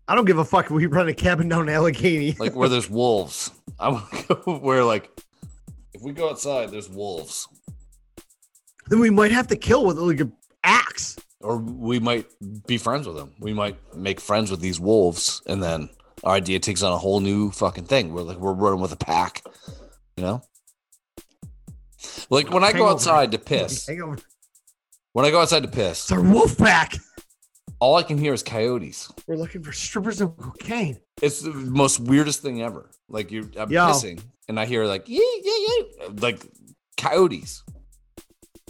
[0.09, 0.67] I don't give a fuck.
[0.67, 2.37] if We run a cabin down Allegheny.
[2.39, 3.51] like where there's wolves.
[3.79, 5.11] I want to go where like
[6.07, 7.49] we go outside, there's wolves,
[8.87, 11.17] then we might have to kill with like an axe.
[11.41, 12.27] or we might
[12.69, 13.35] be friends with them.
[13.41, 15.89] We might make friends with these wolves, and then
[16.23, 18.13] our idea takes on a whole new fucking thing.
[18.13, 19.43] We're like we're running with a pack,
[20.17, 20.43] you know.
[22.31, 23.89] Like when I go outside to piss,
[25.13, 26.95] when I go outside to piss, It's our wolf pack.
[27.81, 29.11] all I can hear is coyotes.
[29.27, 31.01] We're looking for strippers and cocaine.
[31.21, 32.91] It's the most weirdest thing ever.
[33.09, 33.87] Like you're I'm Yo.
[33.89, 36.47] pissing and I hear like yeah yeah yeah like
[36.97, 37.63] coyotes.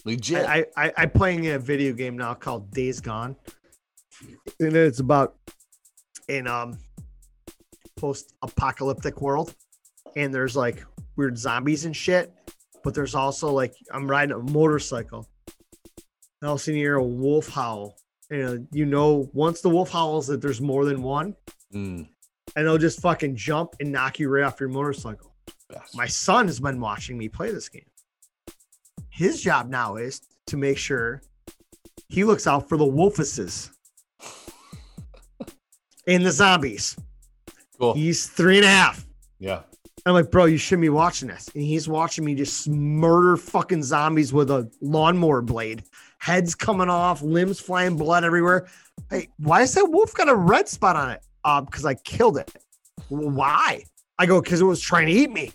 [0.05, 0.47] Legit.
[0.47, 3.35] I, I I playing a video game now called Days Gone,
[4.61, 5.35] and it's about
[6.29, 6.79] in um
[7.97, 9.55] post-apocalyptic world,
[10.15, 10.85] and there's like
[11.17, 12.33] weird zombies and shit,
[12.85, 15.27] but there's also like I'm riding a motorcycle,
[16.41, 17.97] and I'll you hear a wolf howl,
[18.31, 21.35] and you know once the wolf howls that there's more than one,
[21.75, 22.09] Mm,
[22.55, 25.35] and they'll just fucking jump and knock you right off your motorcycle.
[25.95, 27.87] My son has been watching me play this game.
[29.11, 31.23] His job now is to make sure
[32.09, 33.71] he looks out for the wolfuses
[36.07, 36.97] and the zombies.
[37.79, 37.95] cool.
[37.95, 39.07] He's three and a half.
[39.39, 39.63] Yeah.
[40.05, 41.49] I'm like, bro, you shouldn't be watching this.
[41.55, 45.83] And he's watching me just murder fucking zombies with a lawnmower blade,
[46.19, 48.69] heads coming off, limbs flying, blood everywhere.
[49.11, 51.23] Hey, why is that wolf got a red spot on it?
[51.45, 52.55] Uh, because I killed it.
[53.09, 53.83] Why?
[54.19, 55.53] I go, because it was trying to eat me.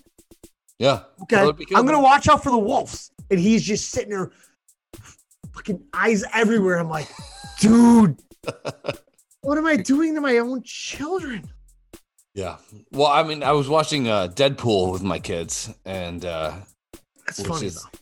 [0.78, 1.02] Yeah.
[1.22, 1.36] Okay.
[1.36, 1.78] Kill it, be killed.
[1.80, 3.10] I'm gonna watch out for the wolves.
[3.30, 4.30] And he's just sitting there,
[5.52, 6.78] fucking eyes everywhere.
[6.78, 7.08] I'm like,
[7.60, 8.20] dude,
[9.42, 11.50] what am I doing to my own children?
[12.34, 12.56] Yeah.
[12.92, 16.52] Well, I mean, I was watching uh, Deadpool with my kids, and uh,
[17.26, 17.98] That's funny is- though.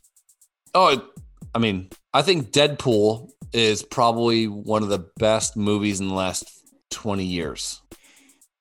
[0.74, 1.09] oh,
[1.55, 6.49] I mean, I think Deadpool is probably one of the best movies in the last
[6.91, 7.82] 20 years.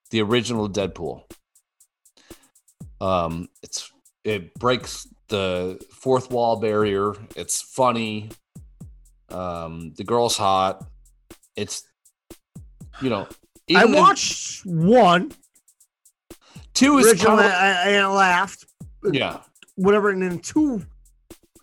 [0.10, 1.24] The original Deadpool.
[3.02, 3.92] Um, it's
[4.24, 7.14] it breaks the fourth wall barrier.
[7.36, 8.30] It's funny.
[9.30, 10.86] Um, the girl's hot.
[11.56, 11.84] It's
[13.02, 13.28] you know,
[13.70, 15.32] I even in- watched one
[16.74, 18.66] two is kind of- I, I laughed,
[19.12, 19.40] yeah.
[19.76, 20.86] whatever, and then two,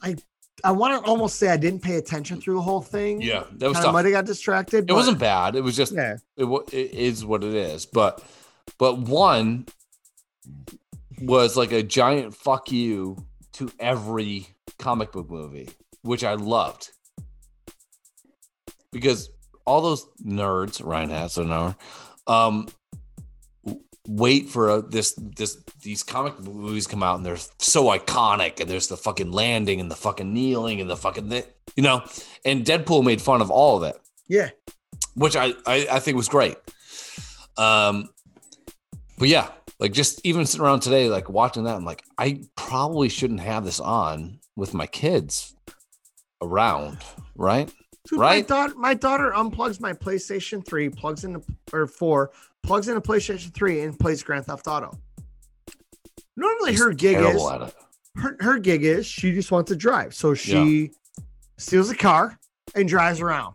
[0.03, 0.17] I
[0.65, 3.21] I want to almost say I didn't pay attention through the whole thing.
[3.21, 4.79] Yeah, that was of might have got distracted.
[4.79, 5.57] It but- wasn't bad.
[5.57, 6.17] It was just Yeah.
[6.37, 7.85] it, it is what it is.
[7.87, 8.23] But
[8.79, 9.67] but one
[11.21, 13.17] was like a giant fuck you
[13.55, 14.47] to every
[14.79, 15.69] comic book movie,
[16.03, 16.91] which I loved
[18.93, 19.31] because
[19.67, 21.77] all those nerds, Ryan has an hour,
[22.27, 22.69] um,
[24.09, 28.71] wait for a, this this these comic movies come out and they're so iconic and
[28.71, 31.31] there's the fucking landing and the fucking kneeling and the fucking
[31.75, 32.03] you know,
[32.45, 34.51] and Deadpool made fun of all of it Yeah.
[35.15, 36.57] which I, I I think was great.
[37.59, 38.09] Um,
[39.19, 39.49] but yeah,
[39.79, 43.65] like just even sitting around today, like watching that, I'm like, I probably shouldn't have
[43.65, 45.55] this on with my kids
[46.43, 46.99] around,
[47.35, 47.73] right?
[48.09, 48.37] Dude, Right?
[48.37, 51.43] My daughter, my daughter unplugs my PlayStation 3, plugs into
[51.73, 52.31] or 4,
[52.63, 54.97] plugs into PlayStation 3 and plays Grand Theft Auto.
[56.37, 57.43] Normally her gig is
[58.17, 60.15] her, her gig is she just wants to drive.
[60.15, 60.91] So she
[61.59, 62.39] steals a car
[62.75, 63.55] and drives around.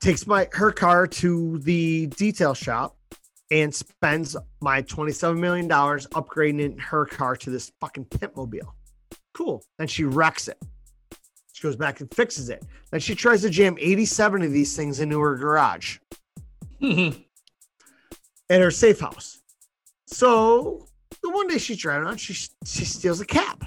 [0.00, 2.96] Takes my her car to the detail shop
[3.50, 8.74] and spends my $27 million upgrading her car to this fucking pimp mobile.
[9.34, 9.62] Cool.
[9.78, 10.58] Then she wrecks it.
[11.52, 12.64] She goes back and fixes it.
[12.90, 15.98] Then she tries to jam 87 of these things into her garage
[16.82, 17.14] at
[18.50, 19.40] her safe house.
[20.06, 20.86] So
[21.22, 23.64] the one day she's driving around, she she steals a cab.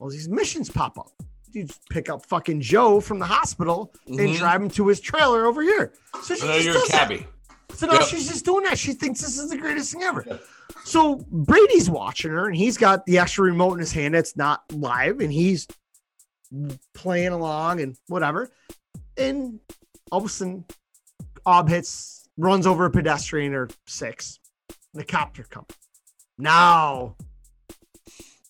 [0.00, 1.10] All these missions pop up.
[1.52, 4.36] You pick up fucking Joe from the hospital and Mhm.
[4.38, 5.92] drive him to his trailer over here.
[6.22, 7.08] So So you're a does that.
[7.78, 8.08] So now Yep.
[8.08, 8.76] she's just doing that.
[8.76, 10.40] She thinks this is the greatest thing ever.
[10.84, 14.62] So Brady's watching her, and he's got the extra remote in his hand that's not
[14.72, 15.68] live, and he's
[16.92, 18.50] playing along and whatever.
[19.16, 19.60] And
[20.10, 20.64] all of a sudden,
[21.46, 24.40] Ob hits, runs over a pedestrian or six.
[24.94, 25.68] The cops are coming.
[26.36, 27.14] Now,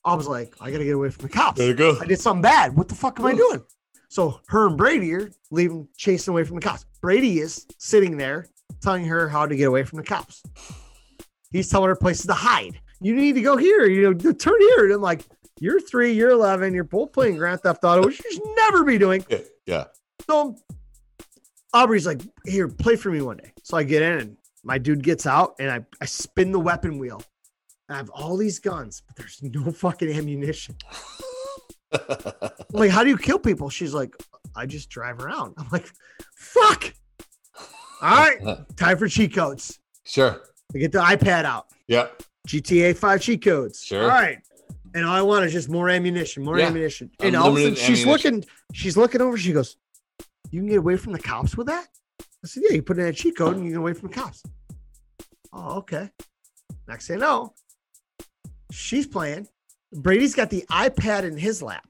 [0.07, 1.59] I was like, I gotta get away from the cops.
[1.59, 1.99] There you go.
[2.01, 2.75] I did something bad.
[2.75, 3.63] What the fuck am I doing?
[4.09, 6.87] So her and Brady are leaving, chasing away from the cops.
[7.03, 8.47] Brady is sitting there
[8.81, 10.43] telling her how to get away from the cops.
[11.51, 12.81] He's telling her places to hide.
[13.01, 13.87] You need to go here.
[13.87, 14.85] You know, turn here.
[14.85, 15.25] And I'm like,
[15.61, 18.99] you're three, you're 11, you're both playing Grand Theft Auto, which you should never be
[18.99, 19.25] doing.
[19.67, 19.85] Yeah.
[20.27, 20.57] So
[21.73, 23.53] Aubrey's like, here, play for me one day.
[23.63, 26.99] So I get in and my dude gets out and I, I spin the weapon
[26.99, 27.23] wheel.
[27.89, 30.77] I have all these guns, but there's no fucking ammunition.
[32.73, 33.71] Like, how do you kill people?
[33.71, 34.15] She's like,
[34.55, 35.55] I just drive around.
[35.57, 35.89] I'm like,
[36.37, 36.93] fuck.
[38.01, 38.65] All right, uh-huh.
[38.77, 39.79] time for cheat codes.
[40.05, 40.41] sure.
[40.75, 41.67] I get the iPad out.
[41.87, 42.09] Yeah.
[42.47, 43.83] GTA 5 cheat codes.
[43.83, 44.03] Sure.
[44.03, 44.39] All right.
[44.95, 46.67] And all I want is just more ammunition, more Yeah.
[46.67, 47.11] ammunition.
[47.21, 48.35] And all of a sudden she's ammunition.
[48.35, 48.45] looking,
[48.75, 49.37] she's looking over.
[49.39, 49.77] She goes,
[50.51, 51.87] You can get away from the cops with that?
[52.21, 54.15] I said, Yeah, you put in a cheat code and you get away from the
[54.15, 54.43] cops.
[55.53, 56.11] Oh, okay.
[56.87, 57.55] Next thing I know,
[58.71, 59.49] she's playing.
[59.93, 61.88] Brady's got the iPad in his lap.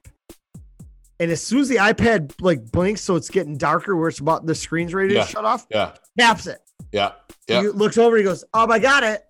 [1.20, 4.46] And as soon as the iPad like blinks, so it's getting darker, where it's about
[4.46, 5.94] the screen's ready to shut off, Yeah.
[6.18, 6.60] taps it.
[6.92, 7.12] Yeah.
[7.48, 7.62] Yeah.
[7.62, 9.22] He looks over, he goes, "Oh, I got it."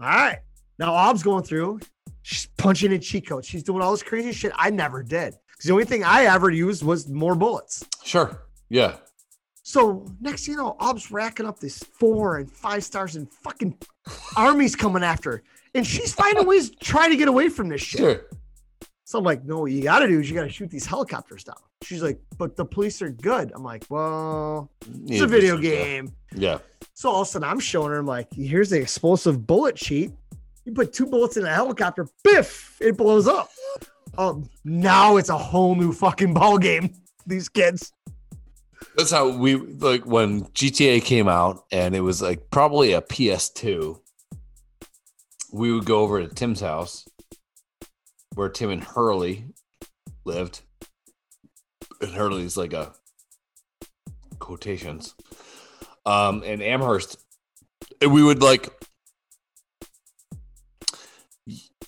[0.00, 0.38] All right.
[0.78, 1.80] Now Ob's going through.
[2.22, 3.46] She's punching in cheat codes.
[3.46, 5.34] She's doing all this crazy shit I never did.
[5.50, 7.84] Because the only thing I ever used was more bullets.
[8.04, 8.42] Sure.
[8.68, 8.96] Yeah.
[9.62, 13.76] So next thing you know, Ob's racking up this four and five stars and fucking
[14.36, 15.42] armies coming after her.
[15.74, 18.00] And she's finding ways to try to get away from this shit.
[18.00, 18.20] Sure.
[19.10, 21.56] So I'm like, no, what you gotta do is you gotta shoot these helicopters down.
[21.82, 23.50] She's like, but the police are good.
[23.52, 25.60] I'm like, well, it's Yeah, a video yeah.
[25.70, 26.12] game.
[26.32, 26.58] Yeah.
[26.94, 30.12] So all of a sudden I'm showing her, I'm like, here's the explosive bullet cheat.
[30.64, 33.50] You put two bullets in a helicopter, biff, it blows up.
[34.16, 36.94] Oh, now it's a whole new fucking ball game.
[37.26, 37.92] These kids.
[38.96, 43.98] That's how we like when GTA came out and it was like probably a PS2.
[45.52, 47.08] We would go over to Tim's house
[48.40, 49.44] where Tim and Hurley
[50.24, 50.62] lived.
[52.00, 52.94] And Hurley's like a
[54.38, 55.14] quotations.
[56.06, 57.22] Um and Amherst.
[58.00, 58.70] And we would like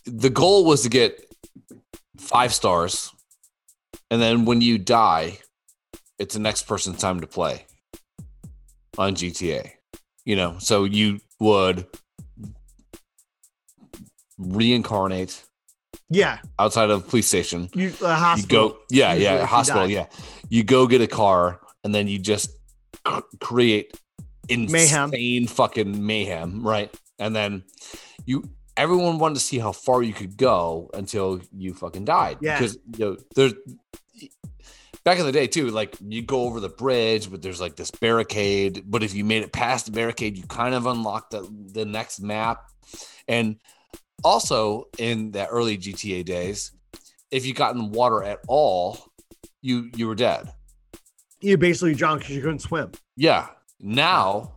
[0.05, 1.24] the goal was to get
[2.19, 3.11] five stars.
[4.11, 5.39] And then when you die,
[6.19, 7.65] it's the next person's time to play
[8.99, 9.70] on GTA.
[10.27, 11.87] You know, so you would
[14.37, 15.47] reincarnate
[16.11, 16.39] Yeah.
[16.59, 17.69] outside of police station.
[17.74, 20.07] You uh, You go, yeah, usually yeah, hospital, yeah.
[20.51, 22.51] You go get a car, and then you just
[23.41, 23.97] create
[24.51, 25.11] Mayhem.
[25.12, 26.95] insane fucking mayhem, right?
[27.19, 27.65] And then
[28.27, 28.45] you,
[28.77, 32.39] everyone wanted to see how far you could go until you fucking died.
[32.41, 32.59] Yeah.
[32.59, 33.55] because you know there's
[35.05, 35.70] back in the day too.
[35.70, 38.85] Like you go over the bridge, but there's like this barricade.
[38.87, 42.20] But if you made it past the barricade, you kind of unlock the the next
[42.20, 42.70] map,
[43.29, 43.57] and
[44.24, 46.73] also in the early GTA days,
[47.31, 48.99] if you got in water at all,
[49.62, 50.51] you you were dead.
[51.40, 52.93] You basically drowned because you couldn't swim.
[53.16, 53.49] Yeah.
[53.81, 54.55] Now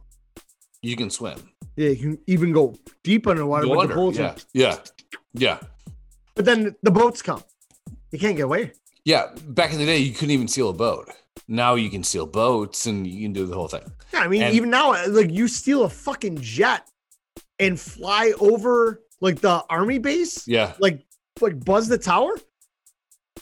[0.82, 1.40] you can swim.
[1.76, 3.94] Yeah, you can even go deep underwater Go with under.
[3.94, 4.18] the bullets.
[4.20, 4.36] Yeah.
[4.54, 4.78] Yeah.
[5.34, 5.60] Yeah.
[6.36, 7.44] But then the boats come.
[8.12, 8.72] You can't get away.
[9.04, 9.28] Yeah.
[9.48, 11.10] Back in the day, you couldn't even steal a boat.
[11.48, 13.84] Now you can steal boats and you can do the whole thing.
[14.14, 16.88] Yeah, I mean, And- even now, like you steal a fucking jet
[17.60, 20.74] and fly over like the army base, Yeah.
[20.80, 21.06] like
[21.42, 22.36] like buzz the tower.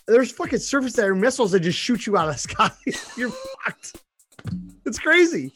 [0.08, 2.72] There's fucking surface to air missiles that just shoot you out of the sky.
[3.18, 3.30] You're
[3.64, 4.02] fucked.
[4.86, 5.54] It's crazy.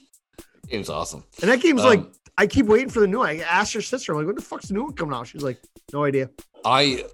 [0.70, 1.24] Game's awesome.
[1.42, 3.30] And that game's like, Um, I keep waiting for the new one.
[3.30, 5.28] I asked her sister, I'm like, when the fuck's the new one coming out?
[5.28, 5.60] She's like,
[5.92, 6.30] no idea.
[6.64, 7.06] I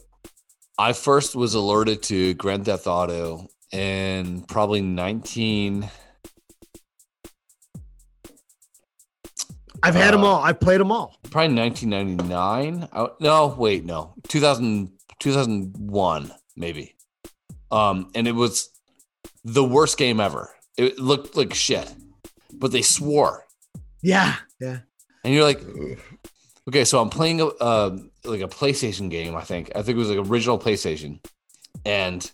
[0.78, 5.90] I first was alerted to Grand Theft Auto in probably 19
[9.84, 10.44] I've had them Uh, all.
[10.44, 11.18] I've played them all.
[11.30, 12.88] probably 1999.
[12.94, 14.14] I, no, wait, no.
[14.30, 16.96] 2000 2001 maybe.
[17.72, 18.70] Um and it was
[19.44, 20.50] the worst game ever.
[20.78, 21.94] It looked like shit.
[22.54, 23.46] But they swore.
[24.02, 24.36] Yeah.
[24.60, 24.80] Yeah.
[25.24, 25.62] And you're like,
[26.68, 29.36] okay, so I'm playing a uh, like a PlayStation game.
[29.36, 31.20] I think I think it was like original PlayStation,
[31.86, 32.30] and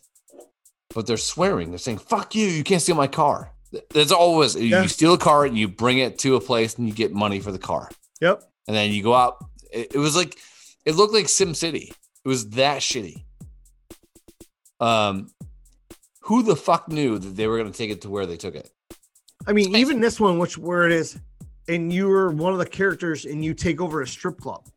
[0.96, 1.70] but they're swearing.
[1.70, 3.52] They're saying "fuck you," you can't steal my car.
[3.94, 4.82] That's always Yeah.
[4.82, 7.40] you steal a car and you bring it to a place and you get money
[7.40, 7.90] for the car,
[8.22, 8.44] Yep.
[8.68, 9.38] and then you go out.
[9.72, 10.38] It, it was like
[10.86, 11.94] it looked like Sim City.
[12.26, 13.24] It was that shitty.
[14.80, 15.30] Um,
[16.22, 18.56] who the fuck knew that they were going to take it to where they took
[18.56, 18.72] it?
[19.48, 21.20] I mean, even this one, which where it is,
[21.68, 24.68] and you're one of the characters and you take over a strip club.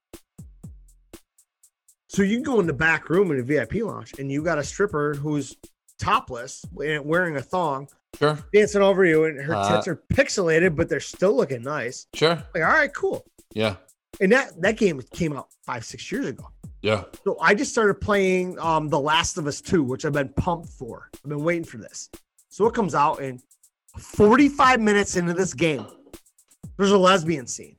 [2.09, 4.59] So you can go in the back room in a VIP lounge and you got
[4.59, 5.57] a stripper who's
[5.99, 10.77] topless and wearing a thong Sure, dancing over you and her Uh, tits are pixelated,
[10.77, 12.07] but they're still looking nice.
[12.15, 13.25] sure, Like, all right, cool.
[13.55, 13.77] yeah,
[14.21, 16.49] And that that game came out five, six years ago.
[16.83, 17.05] yeah.
[17.25, 20.69] So I just started playing um The Last of Us 2, which I've been pumped
[20.69, 21.09] for.
[21.25, 22.11] I've been waiting for this.
[22.51, 23.41] So it comes out and
[23.99, 25.87] 45 minutes into this game,
[26.77, 27.77] there's a lesbian scene.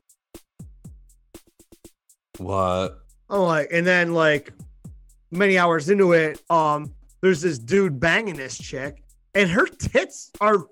[2.37, 2.99] What?
[3.29, 4.51] Oh, like, and then like
[5.31, 9.02] many hours into it, um, there's this dude banging this chick,
[9.35, 10.65] and her tits are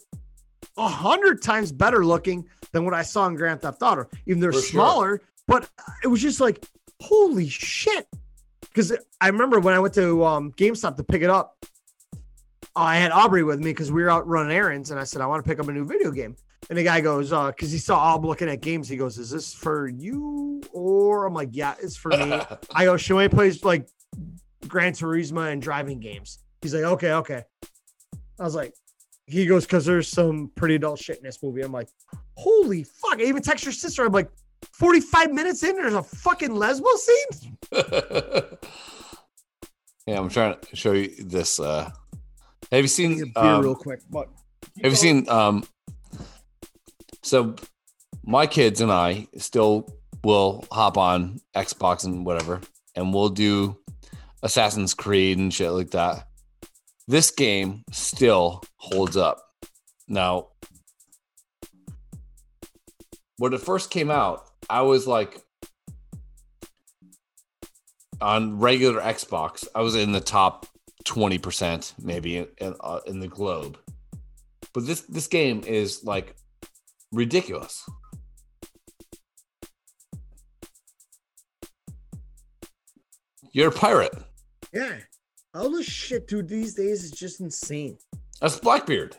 [0.77, 4.07] a hundred times better looking than what I saw in Grand Theft Auto.
[4.25, 4.69] Even they're For sure.
[4.71, 5.69] smaller, but
[6.03, 6.65] it was just like,
[7.01, 8.07] holy shit.
[8.61, 11.57] Because I remember when I went to um, GameStop to pick it up,
[12.75, 15.25] I had Aubrey with me because we were out running errands, and I said I
[15.25, 16.37] want to pick up a new video game.
[16.69, 19.29] And the guy goes, uh, because he saw Aub looking at games, he goes, "Is
[19.29, 22.39] this for you?" Or I'm like, "Yeah, it's for me."
[22.73, 23.89] I go, "She only plays like
[24.67, 27.43] Gran Turismo and driving games." He's like, "Okay, okay."
[28.41, 28.73] I was like,
[29.27, 31.89] he goes, "Cause there's some pretty adult shit in this movie." I'm like,
[32.35, 34.03] "Holy fuck!" I even text your sister.
[34.03, 34.31] I'm like,
[34.73, 37.51] "45 minutes in, there's a fucking lesbo scene."
[40.07, 41.59] yeah, I'm trying to show you this.
[41.59, 41.91] Uh,
[42.71, 43.21] Have you seen?
[43.21, 44.01] a beer um, real quick.
[44.09, 44.27] But
[44.81, 45.29] Have you seen?
[45.29, 45.63] Um,
[47.21, 47.55] so
[48.23, 49.87] my kids and I still
[50.23, 52.59] will hop on Xbox and whatever,
[52.95, 53.77] and we'll do
[54.41, 56.27] Assassin's Creed and shit like that.
[57.07, 59.41] This game still holds up.
[60.07, 60.49] Now,
[63.37, 65.41] when it first came out, I was like
[68.21, 70.67] on regular Xbox, I was in the top
[71.05, 73.77] 20% maybe in, in, uh, in the globe.
[74.73, 76.35] But this this game is like
[77.11, 77.83] ridiculous.
[83.51, 84.13] You're a pirate.
[84.71, 84.99] yeah,
[85.53, 87.97] all this shit, dude, these days is just insane.
[88.39, 89.17] That's Blackbeard.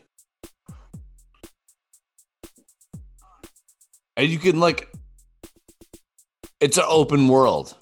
[4.17, 4.93] And you can like
[6.61, 7.77] it's an open world.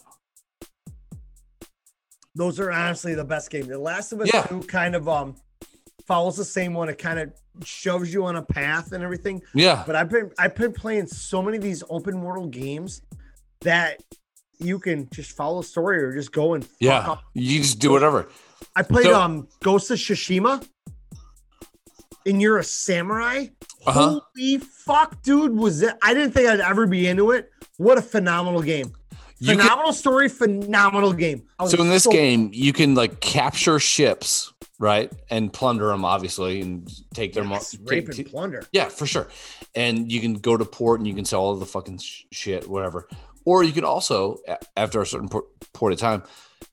[2.35, 3.67] Those are honestly the best game.
[3.67, 4.43] The Last of Us Yeah.
[4.45, 5.35] 2 kind of um
[6.07, 6.89] follows the same one.
[6.89, 7.33] It kind of
[7.65, 9.43] shoves you on a path and everything.
[9.55, 9.83] Yeah.
[9.87, 13.03] But I've been I've been playing so many of these open world games
[13.63, 14.01] that
[14.61, 16.99] you can just follow a story or just go and fuck Yeah.
[17.11, 17.23] up.
[17.35, 18.29] You just do whatever.
[18.77, 20.65] I played So- um Ghost of Tsushima,
[22.27, 23.47] and you're a samurai.
[23.87, 24.21] Uh-huh.
[24.37, 25.55] Holy fuck, dude!
[25.57, 25.95] Was it?
[26.03, 27.51] I didn't think I'd ever be into it.
[27.79, 28.93] What a phenomenal game!
[29.39, 31.45] You can, Phenomenal story, phenomenal game.
[31.67, 35.11] So in this so- game, you can like capture ships, right?
[35.31, 38.65] And plunder them obviously and take their yes, mo- rape take- and plunder.
[38.73, 39.29] Yeah, for sure.
[39.75, 42.69] And you can go to port and you can sell all the fucking sh- shit,
[42.69, 43.09] whatever.
[43.45, 44.39] Or you can also,
[44.77, 46.23] after a certain point of time,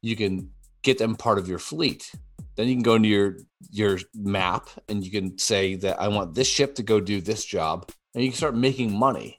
[0.02, 0.50] you can
[0.84, 2.12] get them part of your fleet.
[2.56, 3.38] Then you can go into your
[3.70, 7.46] your map and you can say that I want this ship to go do this
[7.46, 9.38] job, and you can start making money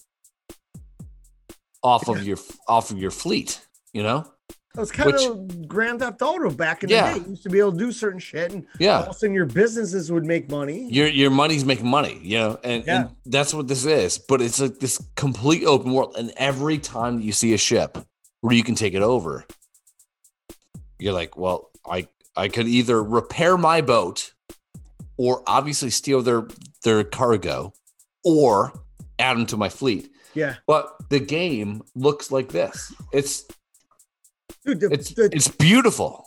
[1.83, 2.39] off of your
[2.69, 3.61] off of your fleet.
[3.93, 4.25] You know?
[4.75, 7.13] It was kind Which- of Grand Theft Auto back in Yeah.
[7.15, 7.25] the day.
[7.25, 8.99] You used to be able to do certain shit, and yeah.
[8.99, 10.89] all of a sudden your businesses would make money.
[10.93, 13.01] your your money's making money, you know, and, Yeah.
[13.01, 14.19] and that's what this is.
[14.19, 17.99] But it's like this complete open world, and every time that you see a ship
[18.43, 19.45] where you can take it over,
[20.99, 24.33] you're like, well, I I could either repair my boat,
[25.17, 26.47] or obviously steal their
[26.85, 27.73] their cargo,
[28.23, 28.73] or
[29.19, 30.11] add them to my fleet.
[30.35, 32.93] Yeah, But the game looks like this.
[33.13, 33.45] It's
[34.75, 36.25] dude, the, it's the, it's beautiful.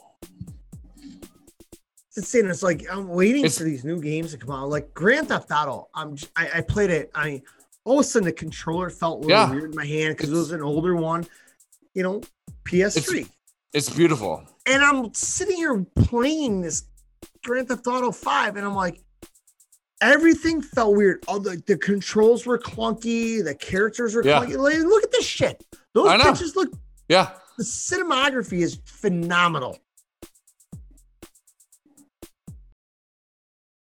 [2.08, 2.48] it's insane.
[2.48, 4.70] It's like I'm waiting It's- for these new games to come out.
[4.70, 5.90] Like Grand Theft Auto.
[5.94, 7.12] I'm I, I played it.
[7.16, 7.42] I
[7.84, 9.52] all of a sudden the controller felt a little Yeah.
[9.52, 11.26] weird in my hand because it was an older one.
[11.94, 12.22] You know,
[12.66, 13.28] PS3.
[13.74, 14.44] It's beautiful.
[14.66, 16.84] and I'm sitting here playing this
[17.44, 19.02] Grand Theft Auto 5, and I'm like,
[20.02, 21.24] everything felt weird.
[21.28, 24.40] All the, the controls were clunky, the characters were Yeah.
[24.42, 24.58] clunky.
[24.58, 25.64] Like, look at this shit.
[25.94, 26.72] Those pictures look
[27.10, 27.30] Yeah.
[27.62, 29.78] The cinematography is phenomenal.